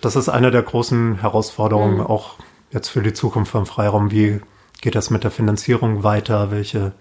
das 0.00 0.16
ist 0.16 0.28
eine 0.28 0.50
der 0.50 0.62
großen 0.62 1.20
Herausforderungen, 1.20 1.96
mhm. 1.96 2.06
auch 2.06 2.36
jetzt 2.70 2.88
für 2.88 3.02
die 3.02 3.14
Zukunft 3.14 3.52
vom 3.52 3.66
Freiraum. 3.66 4.10
Wie 4.10 4.40
geht 4.80 4.94
das 4.94 5.10
mit 5.10 5.24
der 5.24 5.30
Finanzierung 5.30 6.02
weiter? 6.02 6.50
Welche 6.50 6.92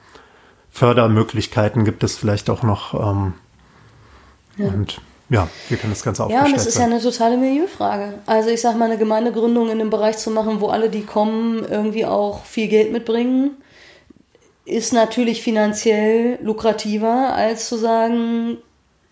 Fördermöglichkeiten 0.71 1.83
gibt 1.83 2.03
es 2.03 2.15
vielleicht 2.15 2.49
auch 2.49 2.63
noch? 2.63 2.93
Ähm, 2.93 3.33
ja. 4.57 4.67
Und 4.67 5.01
ja, 5.29 5.47
wie 5.69 5.77
kann 5.77 5.89
das 5.89 6.03
Ganze 6.03 6.23
aufgestellt 6.23 6.47
Ja, 6.47 6.53
und 6.53 6.59
es 6.59 6.67
ist 6.67 6.77
ja 6.77 6.85
eine 6.85 7.01
totale 7.01 7.37
Milieufrage. 7.37 8.15
Also 8.25 8.49
ich 8.49 8.61
sag 8.61 8.77
mal, 8.77 8.85
eine 8.85 8.97
Gemeindegründung 8.97 9.69
in 9.69 9.79
dem 9.79 9.89
Bereich 9.89 10.17
zu 10.17 10.31
machen, 10.31 10.61
wo 10.61 10.67
alle, 10.67 10.89
die 10.89 11.03
kommen, 11.03 11.65
irgendwie 11.69 12.05
auch 12.05 12.45
viel 12.45 12.67
Geld 12.67 12.91
mitbringen, 12.91 13.51
ist 14.65 14.93
natürlich 14.93 15.41
finanziell 15.41 16.39
lukrativer, 16.41 17.33
als 17.33 17.67
zu 17.67 17.77
sagen, 17.77 18.57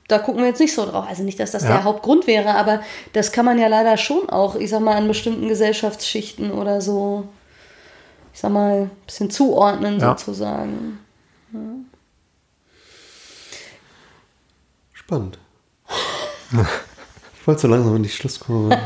da 0.07 0.19
gucken 0.19 0.41
wir 0.41 0.49
jetzt 0.49 0.59
nicht 0.59 0.73
so 0.73 0.85
drauf. 0.85 1.05
Also 1.07 1.23
nicht, 1.23 1.39
dass 1.39 1.51
das 1.51 1.63
ja. 1.63 1.69
der 1.69 1.83
Hauptgrund 1.83 2.27
wäre, 2.27 2.55
aber 2.55 2.81
das 3.13 3.31
kann 3.31 3.45
man 3.45 3.57
ja 3.57 3.67
leider 3.67 3.97
schon 3.97 4.29
auch, 4.29 4.55
ich 4.55 4.69
sag 4.69 4.81
mal, 4.81 4.95
an 4.95 5.07
bestimmten 5.07 5.47
Gesellschaftsschichten 5.47 6.51
oder 6.51 6.81
so, 6.81 7.27
ich 8.33 8.39
sag 8.39 8.51
mal, 8.51 8.83
ein 8.83 8.91
bisschen 9.05 9.29
zuordnen 9.29 9.99
ja. 9.99 10.17
sozusagen. 10.17 10.99
Ja. 11.53 11.59
Spannend. 14.93 15.37
Ich 17.39 17.47
wollte 17.47 17.61
so 17.61 17.67
langsam 17.67 17.95
in 17.95 18.03
die 18.03 18.09
Schlusskurve. 18.09 18.69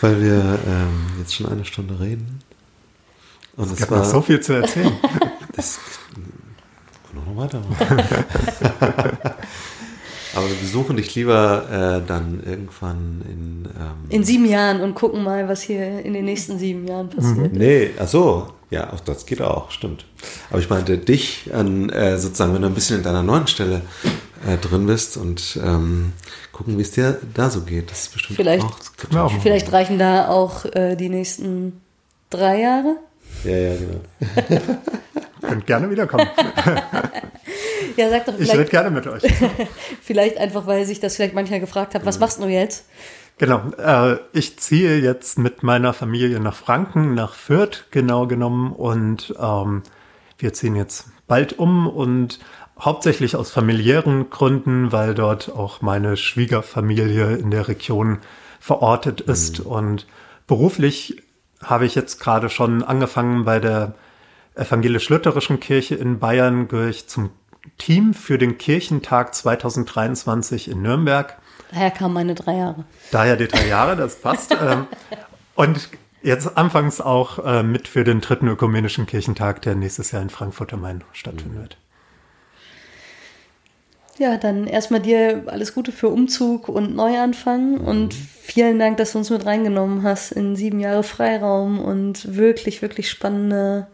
Weil 0.00 0.22
wir 0.22 0.58
ähm, 0.66 1.06
jetzt 1.18 1.34
schon 1.34 1.46
eine 1.46 1.64
Stunde 1.64 1.98
reden. 1.98 2.40
Und 3.56 3.72
es, 3.72 3.80
es 3.80 3.90
war 3.90 4.04
so 4.04 4.20
viel 4.20 4.40
zu 4.40 4.52
erzählen. 4.52 4.92
das 5.56 5.78
noch 7.14 7.36
weitermachen. 7.36 8.04
Aber 10.34 10.48
wir 10.48 10.56
besuchen 10.56 10.96
dich 10.96 11.14
lieber 11.14 12.02
äh, 12.02 12.06
dann 12.06 12.42
irgendwann 12.44 13.22
in. 13.26 13.64
Ähm 13.64 14.10
in 14.10 14.22
sieben 14.22 14.44
Jahren 14.44 14.82
und 14.82 14.94
gucken 14.94 15.24
mal, 15.24 15.48
was 15.48 15.62
hier 15.62 16.04
in 16.04 16.12
den 16.12 16.26
nächsten 16.26 16.58
sieben 16.58 16.86
Jahren 16.86 17.08
passiert. 17.08 17.52
Mhm. 17.52 17.58
Nee, 17.58 17.90
ach 17.98 18.06
so. 18.06 18.48
Ja, 18.68 18.92
auch 18.92 19.00
das 19.00 19.24
geht 19.26 19.40
auch, 19.40 19.70
stimmt. 19.70 20.04
Aber 20.50 20.58
ich 20.58 20.68
meinte 20.68 20.98
dich 20.98 21.50
an, 21.54 21.88
äh, 21.88 22.18
sozusagen, 22.18 22.52
wenn 22.52 22.62
du 22.62 22.68
ein 22.68 22.74
bisschen 22.74 22.98
in 22.98 23.02
deiner 23.04 23.22
neuen 23.22 23.46
Stelle 23.46 23.82
äh, 24.46 24.56
drin 24.56 24.86
bist 24.86 25.16
und 25.16 25.58
ähm, 25.62 26.12
gucken, 26.52 26.78
wie 26.78 26.82
es 26.82 26.92
dir 26.92 27.18
da 27.34 27.50
so 27.50 27.62
geht. 27.62 27.90
Das 27.90 28.02
ist 28.02 28.12
bestimmt 28.12 28.36
vielleicht, 28.36 28.64
auch. 28.64 29.30
Vielleicht 29.42 29.72
reichen 29.72 29.98
da 29.98 30.28
auch 30.28 30.64
äh, 30.66 30.96
die 30.96 31.08
nächsten 31.08 31.80
drei 32.30 32.60
Jahre. 32.60 32.96
Ja, 33.44 33.56
ja, 33.56 33.76
genau. 33.76 34.80
Könnt 35.42 35.66
gerne 35.66 35.90
wiederkommen. 35.90 36.28
ja, 37.96 38.10
sag 38.10 38.26
doch 38.26 38.34
vielleicht. 38.34 38.52
Ich 38.52 38.58
rede 38.58 38.70
gerne 38.70 38.90
mit 38.90 39.06
euch. 39.06 39.22
vielleicht 40.02 40.38
einfach, 40.38 40.66
weil 40.66 40.84
sich 40.86 41.00
das 41.00 41.16
vielleicht 41.16 41.34
manchmal 41.34 41.60
gefragt 41.60 41.94
hat, 41.94 42.04
was 42.04 42.18
machst 42.18 42.40
du 42.40 42.46
jetzt? 42.46 42.84
Genau, 43.38 43.70
äh, 43.78 44.16
ich 44.32 44.58
ziehe 44.58 44.98
jetzt 44.98 45.38
mit 45.38 45.62
meiner 45.62 45.92
Familie 45.92 46.40
nach 46.40 46.54
Franken, 46.54 47.14
nach 47.14 47.34
Fürth 47.34 47.84
genau 47.90 48.26
genommen 48.26 48.72
und 48.72 49.34
ähm, 49.38 49.82
wir 50.38 50.52
ziehen 50.54 50.74
jetzt 50.74 51.06
bald 51.26 51.58
um 51.58 51.86
und 51.86 52.38
hauptsächlich 52.78 53.36
aus 53.36 53.50
familiären 53.50 54.30
Gründen, 54.30 54.92
weil 54.92 55.14
dort 55.14 55.50
auch 55.50 55.80
meine 55.80 56.16
Schwiegerfamilie 56.16 57.36
in 57.36 57.50
der 57.50 57.68
Region 57.68 58.18
verortet 58.60 59.20
ist 59.20 59.60
mhm. 59.60 59.66
und 59.66 60.06
beruflich 60.46 61.22
habe 61.62 61.86
ich 61.86 61.94
jetzt 61.94 62.20
gerade 62.20 62.48
schon 62.48 62.82
angefangen 62.82 63.44
bei 63.44 63.60
der 63.60 63.94
evangelisch-lutherischen 64.54 65.60
Kirche 65.60 65.94
in 65.94 66.18
Bayern, 66.18 66.68
gehöre 66.68 66.88
ich 66.88 67.08
zum 67.08 67.30
Team 67.78 68.14
für 68.14 68.38
den 68.38 68.58
Kirchentag 68.58 69.34
2023 69.34 70.70
in 70.70 70.82
Nürnberg. 70.82 71.36
Daher 71.70 71.90
kamen 71.90 72.14
meine 72.14 72.34
drei 72.34 72.56
Jahre. 72.56 72.84
Daher 73.10 73.36
die 73.36 73.48
drei 73.48 73.66
Jahre, 73.66 73.96
das 73.96 74.16
passt. 74.20 74.52
Ähm, 74.52 74.86
und 75.54 75.88
jetzt 76.22 76.56
anfangs 76.56 77.00
auch 77.00 77.44
äh, 77.44 77.62
mit 77.62 77.88
für 77.88 78.04
den 78.04 78.20
dritten 78.20 78.48
ökumenischen 78.48 79.06
Kirchentag, 79.06 79.62
der 79.62 79.74
nächstes 79.74 80.12
Jahr 80.12 80.22
in 80.22 80.30
Frankfurt 80.30 80.72
am 80.72 80.82
Main 80.82 81.02
stattfinden 81.12 81.58
wird. 81.60 81.76
Ja, 84.18 84.38
dann 84.38 84.66
erstmal 84.66 85.00
dir 85.00 85.42
alles 85.46 85.74
Gute 85.74 85.92
für 85.92 86.08
Umzug 86.08 86.68
und 86.68 86.94
Neuanfang 86.94 87.78
und 87.78 88.14
vielen 88.14 88.78
Dank, 88.78 88.96
dass 88.96 89.12
du 89.12 89.18
uns 89.18 89.28
mit 89.28 89.44
reingenommen 89.44 90.02
hast 90.02 90.32
in 90.32 90.56
sieben 90.56 90.80
Jahre 90.80 91.02
Freiraum 91.02 91.78
und 91.78 92.34
wirklich, 92.34 92.80
wirklich 92.80 93.10
spannende 93.10 93.88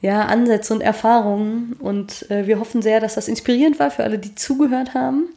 ja, 0.00 0.26
Ansätze 0.26 0.72
und 0.72 0.82
Erfahrungen. 0.82 1.74
Und 1.80 2.30
äh, 2.30 2.46
wir 2.46 2.60
hoffen 2.60 2.80
sehr, 2.80 3.00
dass 3.00 3.16
das 3.16 3.26
inspirierend 3.26 3.80
war 3.80 3.90
für 3.90 4.04
alle, 4.04 4.18
die 4.18 4.34
zugehört 4.36 4.94
haben. 4.94 5.30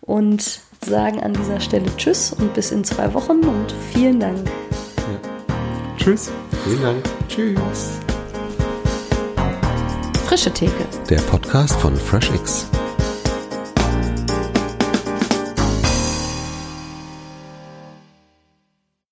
Und 0.00 0.60
sagen 0.84 1.22
an 1.22 1.32
dieser 1.32 1.60
Stelle 1.60 1.86
Tschüss 1.96 2.32
und 2.32 2.52
bis 2.54 2.70
in 2.70 2.84
zwei 2.84 3.12
Wochen 3.14 3.40
und 3.40 3.74
vielen 3.92 4.20
Dank. 4.20 4.38
Ja. 4.46 5.96
Tschüss. 5.96 6.30
Vielen 6.64 6.82
Dank. 6.82 7.04
Tschüss. 7.28 7.98
Frische 10.26 10.52
Theke. 10.52 10.84
Der 11.08 11.20
Podcast 11.22 11.74
von 11.80 11.96
FreshX. 11.96 12.68